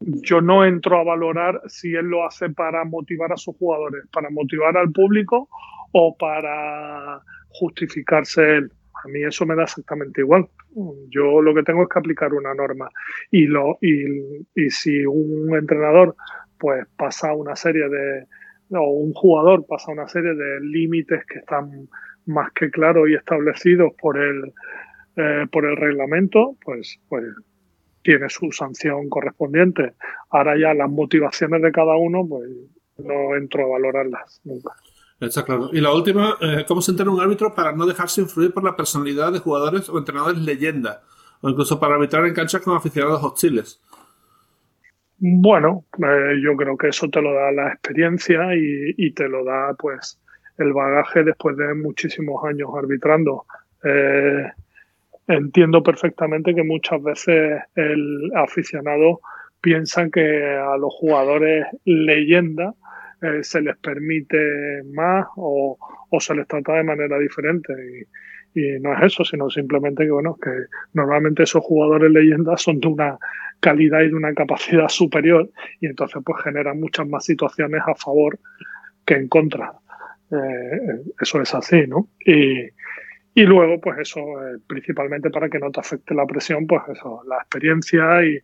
yo 0.01 0.40
no 0.40 0.64
entro 0.64 0.99
a 0.99 1.05
valorar 1.05 1.61
si 1.66 1.94
él 1.94 2.07
lo 2.07 2.26
hace 2.26 2.51
para 2.51 2.84
motivar 2.84 3.32
a 3.32 3.36
sus 3.36 3.57
jugadores, 3.57 4.05
para 4.12 4.30
motivar 4.30 4.76
al 4.76 4.92
público 4.92 5.49
o 5.92 6.16
para 6.16 7.20
justificarse 7.49 8.57
él. 8.57 8.72
A 9.05 9.09
mí 9.09 9.22
eso 9.22 9.47
me 9.47 9.55
da 9.55 9.64
exactamente 9.64 10.20
igual. 10.20 10.47
Yo 11.09 11.40
lo 11.40 11.55
que 11.55 11.62
tengo 11.62 11.82
es 11.82 11.88
que 11.88 11.99
aplicar 11.99 12.34
una 12.34 12.55
norma. 12.55 12.90
Y, 13.30 13.47
lo, 13.47 13.78
y, 13.80 14.05
y 14.55 14.70
si 14.70 15.07
un 15.07 15.55
entrenador 15.57 16.16
pues 16.59 16.86
pasa 16.97 17.34
una 17.34 17.55
serie 17.55 17.88
de, 17.88 18.26
o 18.70 18.90
un 18.90 19.12
jugador 19.12 19.66
pasa 19.66 19.92
una 19.92 20.09
serie 20.09 20.34
de 20.34 20.61
límites 20.61 21.24
que 21.26 21.38
están 21.38 21.88
más 22.26 22.51
que 22.53 22.70
claros 22.70 23.09
y 23.09 23.14
establecidos 23.14 23.92
por 24.01 24.18
el, 24.18 24.53
eh, 25.16 25.47
por 25.51 25.64
el 25.64 25.76
reglamento, 25.76 26.57
pues, 26.64 26.99
pues 27.09 27.24
tiene 28.07 28.28
su 28.28 28.52
sanción 28.52 29.09
correspondiente. 29.09 29.94
Ahora 30.30 30.57
ya 30.57 30.72
las 30.74 30.88
motivaciones 30.88 31.61
de 31.61 31.72
cada 31.72 31.96
uno, 31.96 32.24
pues 32.24 32.48
no 32.98 33.34
entro 33.34 33.64
a 33.64 33.70
valorarlas 33.70 34.40
nunca. 34.44 34.70
Está 35.18 35.44
claro. 35.44 35.70
Y 35.72 35.80
la 35.80 35.92
última, 35.92 36.36
eh, 36.40 36.64
¿cómo 36.68 36.80
se 36.80 36.92
entera 36.92 37.11
un 37.11 37.20
árbitro 37.20 37.52
para 37.52 37.72
no 37.72 37.84
dejarse 37.84 38.20
influir 38.20 38.54
por 38.54 38.62
la 38.62 38.76
personalidad 38.76 39.32
de 39.32 39.40
jugadores 39.40 39.88
o 39.88 39.98
entrenadores 39.98 40.40
leyenda? 40.40 41.02
O 41.40 41.48
incluso 41.48 41.80
para 41.80 41.96
arbitrar 41.96 42.24
en 42.26 42.34
canchas 42.34 42.62
con 42.62 42.76
aficionados 42.76 43.24
hostiles. 43.24 43.80
Bueno, 45.18 45.84
eh, 45.98 46.40
yo 46.40 46.54
creo 46.54 46.76
que 46.76 46.88
eso 46.88 47.09
te 47.09 47.20
lo 47.20 47.32
da 47.32 47.50
la 47.50 47.72
experiencia 47.72 48.54
y, 48.54 48.94
y, 48.96 49.12
te 49.14 49.28
lo 49.28 49.42
da 49.42 49.74
pues 49.76 50.20
el 50.59 50.72
bagaje 50.72 51.24
después 51.24 51.57
de 51.57 51.74
muchísimos 51.74 52.44
años 52.44 52.70
arbitrando. 52.76 53.46
Eh, 53.82 54.46
entiendo 55.29 55.83
perfectamente 55.83 56.55
que 56.55 56.62
muchas 56.62 57.03
veces 57.03 57.62
el 57.74 58.31
aficionado 58.35 59.20
piensa 59.61 60.09
que 60.11 60.45
a 60.45 60.77
los 60.77 60.93
jugadores 60.95 61.66
leyenda 61.85 62.74
eh, 63.22 63.43
se 63.43 63.61
les 63.62 63.77
permite 63.79 64.83
más 64.93 65.27
o, 65.37 65.79
se 66.20 66.35
les 66.35 66.47
trata 66.47 66.74
de 66.74 66.85
manera 66.85 67.18
diferente. 67.18 67.72
Y, 68.55 68.61
y, 68.61 68.81
no 68.81 68.93
es 68.95 69.12
eso, 69.12 69.24
sino 69.24 69.51
simplemente 69.51 70.05
que, 70.05 70.11
bueno, 70.11 70.37
que 70.41 70.51
normalmente 70.93 71.43
esos 71.43 71.64
jugadores 71.64 72.11
leyendas 72.11 72.62
son 72.62 72.81
de 72.81 72.89
una 72.89 73.18
calidad 73.61 74.01
y 74.03 74.09
de 74.09 74.14
una 74.14 74.35
capacidad 74.35 74.89
superior 74.89 75.51
y 75.81 75.87
entonces 75.87 76.22
pues 76.24 76.43
generan 76.43 76.79
muchas 76.79 77.09
más 77.09 77.24
situaciones 77.24 77.83
a 77.87 77.95
favor 77.95 78.39
que 79.05 79.14
en 79.14 79.29
contra. 79.29 79.72
Eh, 80.31 81.03
eso 81.20 81.41
es 81.41 81.55
así, 81.55 81.87
¿no? 81.87 82.09
Y, 82.24 82.68
y 83.39 83.43
luego, 83.43 83.78
pues 83.78 83.99
eso, 83.99 84.20
eh, 84.20 84.57
principalmente 84.66 85.28
para 85.28 85.51
que 85.51 85.59
no 85.59 85.70
te 85.70 85.78
afecte 85.78 86.14
la 86.14 86.24
presión, 86.24 86.66
pues 86.66 86.84
eso, 86.89 87.22
la 87.28 87.37
experiencia 87.37 88.24
y, 88.24 88.39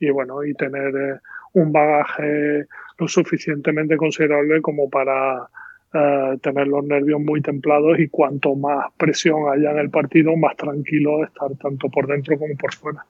y 0.00 0.08
bueno, 0.08 0.42
y 0.42 0.54
tener 0.54 0.96
eh, 0.96 1.20
un 1.52 1.70
bagaje 1.70 2.64
lo 2.96 3.06
suficientemente 3.06 3.98
considerable 3.98 4.62
como 4.62 4.88
para 4.88 5.46
eh, 5.92 6.38
tener 6.40 6.66
los 6.66 6.82
nervios 6.82 7.20
muy 7.20 7.42
templados 7.42 7.98
y 7.98 8.08
cuanto 8.08 8.54
más 8.54 8.86
presión 8.96 9.52
haya 9.52 9.72
en 9.72 9.80
el 9.80 9.90
partido, 9.90 10.34
más 10.34 10.56
tranquilo 10.56 11.24
estar 11.24 11.50
tanto 11.60 11.90
por 11.90 12.06
dentro 12.06 12.38
como 12.38 12.56
por 12.56 12.74
fuera. 12.74 13.04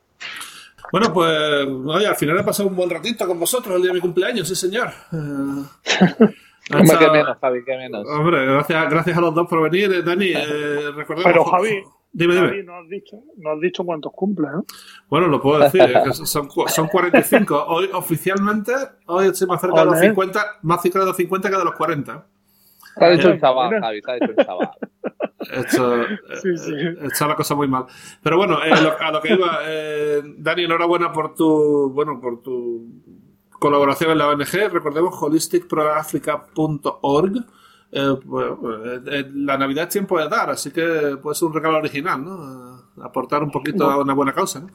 Bueno, 0.90 1.12
pues 1.12 1.30
oye, 1.86 2.06
al 2.08 2.16
final 2.16 2.40
he 2.40 2.42
pasado 2.42 2.68
un 2.68 2.74
buen 2.74 2.90
ratito 2.90 3.28
con 3.28 3.38
vosotros 3.38 3.76
el 3.76 3.82
día 3.82 3.90
de 3.92 3.94
mi 3.94 4.00
cumpleaños, 4.00 4.48
sí 4.48 4.56
señor. 4.56 4.88
Hombre, 6.72 6.96
qué 6.98 7.10
menos, 7.10 7.38
Javi, 7.40 7.64
qué 7.64 7.76
menos. 7.76 8.06
Hombre, 8.08 8.44
gracias, 8.46 8.90
gracias 8.90 9.16
a 9.16 9.20
los 9.20 9.34
dos 9.34 9.48
por 9.48 9.62
venir. 9.70 9.92
Eh, 9.92 10.02
Dani, 10.02 10.32
eh, 10.34 10.90
recordemos... 10.94 11.24
Pero 11.32 11.44
Javi, 11.44 11.82
dime, 12.12 12.34
dime. 12.34 12.48
Javi, 12.48 12.62
no, 12.64 12.74
has 12.76 12.88
dicho, 12.88 13.16
no 13.36 13.50
has 13.52 13.60
dicho 13.60 13.84
cuántos 13.84 14.12
cumples, 14.12 14.50
¿no? 14.52 14.64
Bueno, 15.08 15.28
lo 15.28 15.40
puedo 15.40 15.60
decir, 15.60 15.82
que 16.04 16.12
son, 16.12 16.48
son 16.50 16.86
45. 16.88 17.64
Hoy, 17.68 17.88
oficialmente, 17.94 18.72
hoy 19.06 19.26
estoy 19.28 19.46
más 19.48 19.60
cerca 19.60 19.80
de 19.80 19.86
los 19.86 19.98
50, 19.98 20.44
más 20.62 20.82
cerca 20.82 20.98
de 21.00 21.06
los 21.06 21.16
50 21.16 21.50
que 21.50 21.56
de 21.56 21.64
los 21.64 21.74
40. 21.74 22.26
Te 22.98 23.04
ha 23.04 23.10
dicho 23.10 23.30
un 23.30 23.38
chaval, 23.40 23.80
Javi, 23.80 24.02
te 24.02 24.10
ha 24.10 24.14
dicho 24.14 24.32
un 24.36 24.44
chaval. 24.44 24.70
Hecho, 25.52 26.02
Sí, 26.42 26.56
sí. 26.58 26.72
Está 27.02 27.28
la 27.28 27.36
cosa 27.36 27.54
muy 27.54 27.68
mal. 27.68 27.86
Pero 28.22 28.36
bueno, 28.36 28.58
eh, 28.62 28.70
lo- 28.82 28.98
a 29.00 29.10
lo 29.12 29.20
que 29.22 29.32
iba, 29.34 29.60
eh, 29.66 30.20
Dani, 30.36 30.64
enhorabuena 30.64 31.12
por 31.12 31.34
tu, 31.34 31.90
bueno, 31.94 32.20
por 32.20 32.42
tu 32.42 32.86
colaboración 33.58 34.12
en 34.12 34.18
la 34.18 34.28
ONG. 34.28 34.70
Recordemos 34.72 35.20
holisticproafrica.org. 35.20 37.44
Eh, 37.90 38.16
bueno, 38.24 38.58
eh, 38.84 39.00
eh, 39.06 39.24
la 39.34 39.56
Navidad 39.56 39.84
es 39.84 39.90
tiempo 39.90 40.18
de 40.18 40.28
dar, 40.28 40.50
así 40.50 40.70
que 40.70 41.16
puede 41.22 41.34
ser 41.34 41.48
un 41.48 41.54
regalo 41.54 41.78
original, 41.78 42.22
¿no? 42.22 42.36
Eh, 42.36 42.82
aportar 43.02 43.42
un 43.42 43.50
poquito 43.50 43.90
a 43.90 44.02
una 44.02 44.12
buena 44.12 44.34
causa, 44.34 44.60
¿no? 44.60 44.68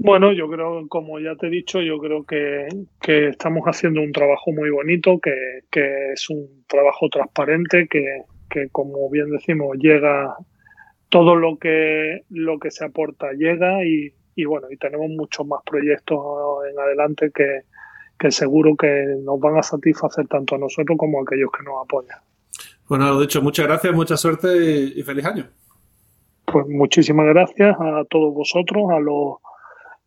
Bueno, 0.00 0.32
yo 0.32 0.48
creo, 0.48 0.86
como 0.88 1.18
ya 1.18 1.34
te 1.34 1.48
he 1.48 1.50
dicho, 1.50 1.80
yo 1.80 1.98
creo 1.98 2.24
que, 2.24 2.68
que 3.00 3.26
estamos 3.28 3.64
haciendo 3.64 4.00
un 4.00 4.12
trabajo 4.12 4.52
muy 4.52 4.70
bonito, 4.70 5.18
que, 5.18 5.34
que 5.70 6.12
es 6.12 6.30
un 6.30 6.64
trabajo 6.68 7.08
transparente, 7.08 7.88
que, 7.88 8.04
que 8.48 8.68
como 8.70 9.10
bien 9.10 9.28
decimos, 9.30 9.76
llega 9.78 10.36
todo 11.08 11.34
lo 11.34 11.58
que, 11.58 12.20
lo 12.30 12.58
que 12.58 12.70
se 12.70 12.84
aporta 12.84 13.32
llega 13.32 13.84
y, 13.84 14.12
y 14.36 14.44
bueno, 14.44 14.68
y 14.70 14.76
tenemos 14.76 15.08
muchos 15.10 15.44
más 15.46 15.62
proyectos 15.64 16.20
en 16.70 16.78
adelante 16.78 17.32
que, 17.34 17.62
que 18.18 18.30
seguro 18.30 18.76
que 18.76 19.16
nos 19.22 19.38
van 19.40 19.58
a 19.58 19.62
satisfacer 19.62 20.26
tanto 20.26 20.56
a 20.56 20.58
nosotros 20.58 20.96
como 20.98 21.20
a 21.20 21.22
aquellos 21.22 21.50
que 21.56 21.64
nos 21.64 21.84
apoyan. 21.84 22.18
Bueno, 22.88 23.12
lo 23.12 23.20
dicho, 23.20 23.42
muchas 23.42 23.66
gracias, 23.66 23.94
mucha 23.94 24.16
suerte 24.16 24.48
y, 24.56 25.00
y 25.00 25.02
feliz 25.02 25.24
año. 25.24 25.46
Pues 26.50 26.66
muchísimas 26.66 27.26
gracias 27.26 27.76
a 27.78 28.04
todos 28.08 28.34
vosotros, 28.34 28.84
a 28.90 28.98
los, 28.98 29.36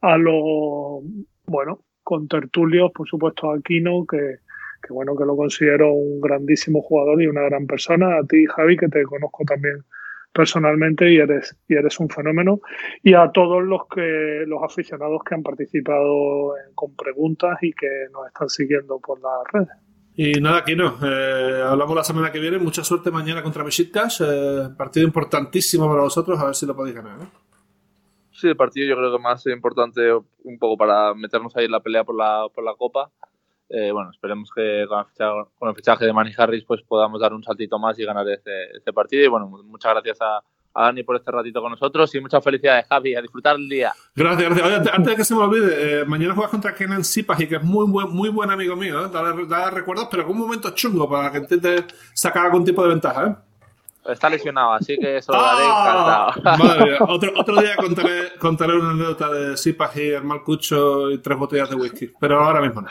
a 0.01 0.17
los, 0.17 1.03
bueno, 1.45 1.79
con 2.03 2.27
tertulios, 2.27 2.91
por 2.91 3.07
supuesto 3.07 3.51
a 3.51 3.57
Aquino, 3.57 4.05
que, 4.09 4.37
que 4.81 4.93
bueno, 4.93 5.15
que 5.15 5.25
lo 5.25 5.37
considero 5.37 5.93
un 5.93 6.19
grandísimo 6.19 6.81
jugador 6.81 7.21
y 7.21 7.27
una 7.27 7.41
gran 7.41 7.67
persona, 7.67 8.17
a 8.17 8.23
ti 8.23 8.45
Javi, 8.47 8.75
que 8.75 8.87
te 8.87 9.03
conozco 9.03 9.43
también 9.45 9.83
personalmente 10.33 11.11
y 11.11 11.17
eres, 11.17 11.57
y 11.67 11.75
eres 11.75 11.99
un 11.99 12.09
fenómeno, 12.09 12.61
y 13.03 13.13
a 13.13 13.29
todos 13.31 13.63
los 13.63 13.81
que, 13.93 14.43
los 14.47 14.63
aficionados 14.63 15.21
que 15.23 15.35
han 15.35 15.43
participado 15.43 16.55
en- 16.57 16.73
con 16.75 16.95
preguntas 16.95 17.57
y 17.61 17.73
que 17.73 17.87
nos 18.11 18.27
están 18.27 18.49
siguiendo 18.49 18.99
por 18.99 19.19
las 19.21 19.43
redes. 19.51 19.69
Y 20.13 20.41
nada, 20.41 20.57
aquí 20.59 20.75
no. 20.75 20.95
Eh, 21.03 21.61
hablamos 21.65 21.95
la 21.95 22.03
semana 22.03 22.31
que 22.31 22.39
viene. 22.39 22.57
Mucha 22.59 22.83
suerte 22.83 23.11
mañana 23.11 23.41
contra 23.41 23.63
Besiktas. 23.63 24.21
Eh, 24.21 24.67
partido 24.77 25.05
importantísimo 25.07 25.89
para 25.89 26.01
vosotros. 26.01 26.37
A 26.39 26.45
ver 26.47 26.55
si 26.55 26.65
lo 26.65 26.75
podéis 26.75 26.95
ganar. 26.97 27.17
¿eh? 27.21 27.25
Sí, 28.31 28.49
el 28.49 28.57
partido 28.57 28.87
yo 28.89 28.97
creo 28.97 29.15
que 29.15 29.23
más 29.23 29.45
importante 29.47 30.01
un 30.13 30.59
poco 30.59 30.77
para 30.77 31.13
meternos 31.13 31.55
ahí 31.55 31.65
en 31.65 31.71
la 31.71 31.79
pelea 31.79 32.03
por 32.03 32.15
la, 32.15 32.45
por 32.53 32.63
la 32.63 32.73
Copa. 32.75 33.09
Eh, 33.73 33.91
bueno, 33.91 34.11
esperemos 34.11 34.49
que 34.53 34.85
con 34.89 34.99
el, 34.99 35.05
fichaje, 35.05 35.31
con 35.57 35.69
el 35.69 35.75
fichaje 35.75 36.05
de 36.05 36.13
Manny 36.13 36.33
Harris 36.37 36.63
pues 36.65 36.81
podamos 36.81 37.21
dar 37.21 37.33
un 37.33 37.43
saltito 37.43 37.79
más 37.79 37.97
y 37.99 38.05
ganar 38.05 38.27
este, 38.29 38.75
este 38.75 38.91
partido. 38.91 39.23
Y 39.23 39.27
bueno, 39.27 39.47
muchas 39.47 39.93
gracias 39.93 40.19
a, 40.21 40.37
a 40.73 40.83
Dani 40.85 41.03
por 41.03 41.15
este 41.15 41.31
ratito 41.31 41.61
con 41.61 41.71
nosotros 41.71 42.13
y 42.15 42.19
muchas 42.19 42.43
felicidades, 42.43 42.85
Javi, 42.89 43.15
a 43.15 43.21
disfrutar 43.21 43.55
el 43.55 43.69
día. 43.69 43.93
Gracias, 44.15 44.49
gracias. 44.49 44.67
Oye, 44.67 44.75
antes- 44.75 45.05
de 45.05 45.15
que 45.15 45.23
se 45.23 45.35
me 45.35 45.41
olvide, 45.41 46.01
eh, 46.01 46.05
mañana 46.05 46.33
juegas 46.33 46.51
contra 46.51 46.75
Kenan 46.75 47.03
Sipahi, 47.05 47.47
que 47.47 47.55
es 47.55 47.63
muy 47.63 47.85
buen, 47.89 48.09
muy 48.09 48.29
buen 48.29 48.51
amigo 48.51 48.75
mío. 48.75 49.05
¿eh? 49.05 49.09
Dale, 49.11 49.45
dale 49.47 49.71
recuerdos, 49.71 50.07
pero 50.11 50.23
con 50.23 50.33
un 50.33 50.39
momento 50.41 50.71
chungo 50.71 51.09
para 51.09 51.31
que 51.31 51.37
intente 51.37 51.85
sacar 52.13 52.47
algún 52.47 52.65
tipo 52.65 52.83
de 52.83 52.89
ventaja. 52.89 53.25
¿eh? 53.27 53.35
Está 54.03 54.29
lesionado, 54.31 54.73
así 54.73 54.97
que 54.97 55.21
se 55.21 55.31
lo 55.31 55.39
daré 55.39 55.63
¡Ah! 55.63 56.33
encantado. 56.35 56.57
Madre 56.57 56.85
mía. 56.85 56.97
Otro, 57.07 57.31
otro 57.37 57.61
día 57.61 57.75
contaré, 57.75 58.31
contaré 58.39 58.75
una 58.75 58.89
anécdota 58.89 59.29
de 59.31 59.55
Sipahi, 59.55 60.09
el 60.13 60.23
mal 60.23 60.41
cucho 60.43 61.11
y 61.11 61.19
tres 61.19 61.37
botellas 61.37 61.69
de 61.69 61.75
whisky. 61.75 62.11
Pero 62.19 62.39
ahora 62.43 62.61
mismo 62.61 62.81
no. 62.81 62.89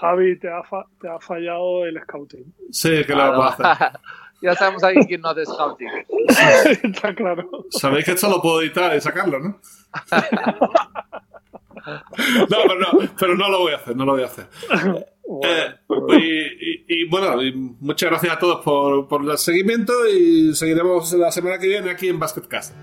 Javi, 0.00 0.38
te, 0.38 0.48
ha 0.48 0.62
fa- 0.62 0.86
te 1.00 1.08
ha 1.08 1.18
fallado 1.20 1.84
el 1.86 2.00
scouting. 2.02 2.54
Sí, 2.70 3.04
que 3.04 3.12
lo 3.14 3.18
vamos 3.30 3.60
a 3.60 3.72
hacer. 3.72 4.00
ya 4.42 4.54
sabemos 4.54 4.84
aquí 4.84 5.00
quién 5.06 5.20
no 5.22 5.30
hace 5.30 5.44
scouting. 5.46 5.88
Está 6.92 7.14
claro. 7.14 7.48
Sabéis 7.70 8.04
que 8.04 8.12
esto 8.12 8.28
lo 8.28 8.42
puedo 8.42 8.60
editar 8.62 8.94
y 8.96 9.00
sacarlo, 9.00 9.38
¿no? 9.40 9.60
No, 11.86 12.56
pero 12.66 12.78
no, 12.80 12.88
pero 13.16 13.36
no 13.36 13.48
lo 13.48 13.60
voy 13.60 13.72
a 13.72 13.76
hacer, 13.76 13.94
no 13.94 14.04
lo 14.04 14.12
voy 14.14 14.22
a 14.22 14.26
hacer. 14.26 14.48
Eh, 15.44 15.74
y, 16.18 16.24
y- 16.24 16.84
y, 16.88 17.08
bueno, 17.08 17.40
y 17.40 17.52
muchas 17.54 18.10
gracias 18.10 18.34
a 18.34 18.38
todos 18.40 18.64
por, 18.64 19.06
por 19.06 19.22
el 19.30 19.38
seguimiento 19.38 19.92
y 20.08 20.52
seguiremos 20.56 21.12
la 21.12 21.30
semana 21.30 21.58
que 21.60 21.68
viene 21.68 21.88
aquí 21.90 22.08
en 22.08 22.18
Basketcast. 22.18 22.74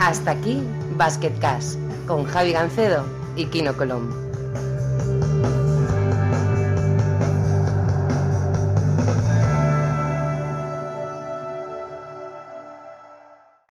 Hasta 0.00 0.30
aquí 0.30 0.62
Basket 0.96 1.32
Cash 1.40 1.74
con 2.10 2.24
Javi 2.24 2.50
Gancedo 2.50 3.04
y 3.36 3.46
Kino 3.46 3.72
Colombo. 3.76 4.29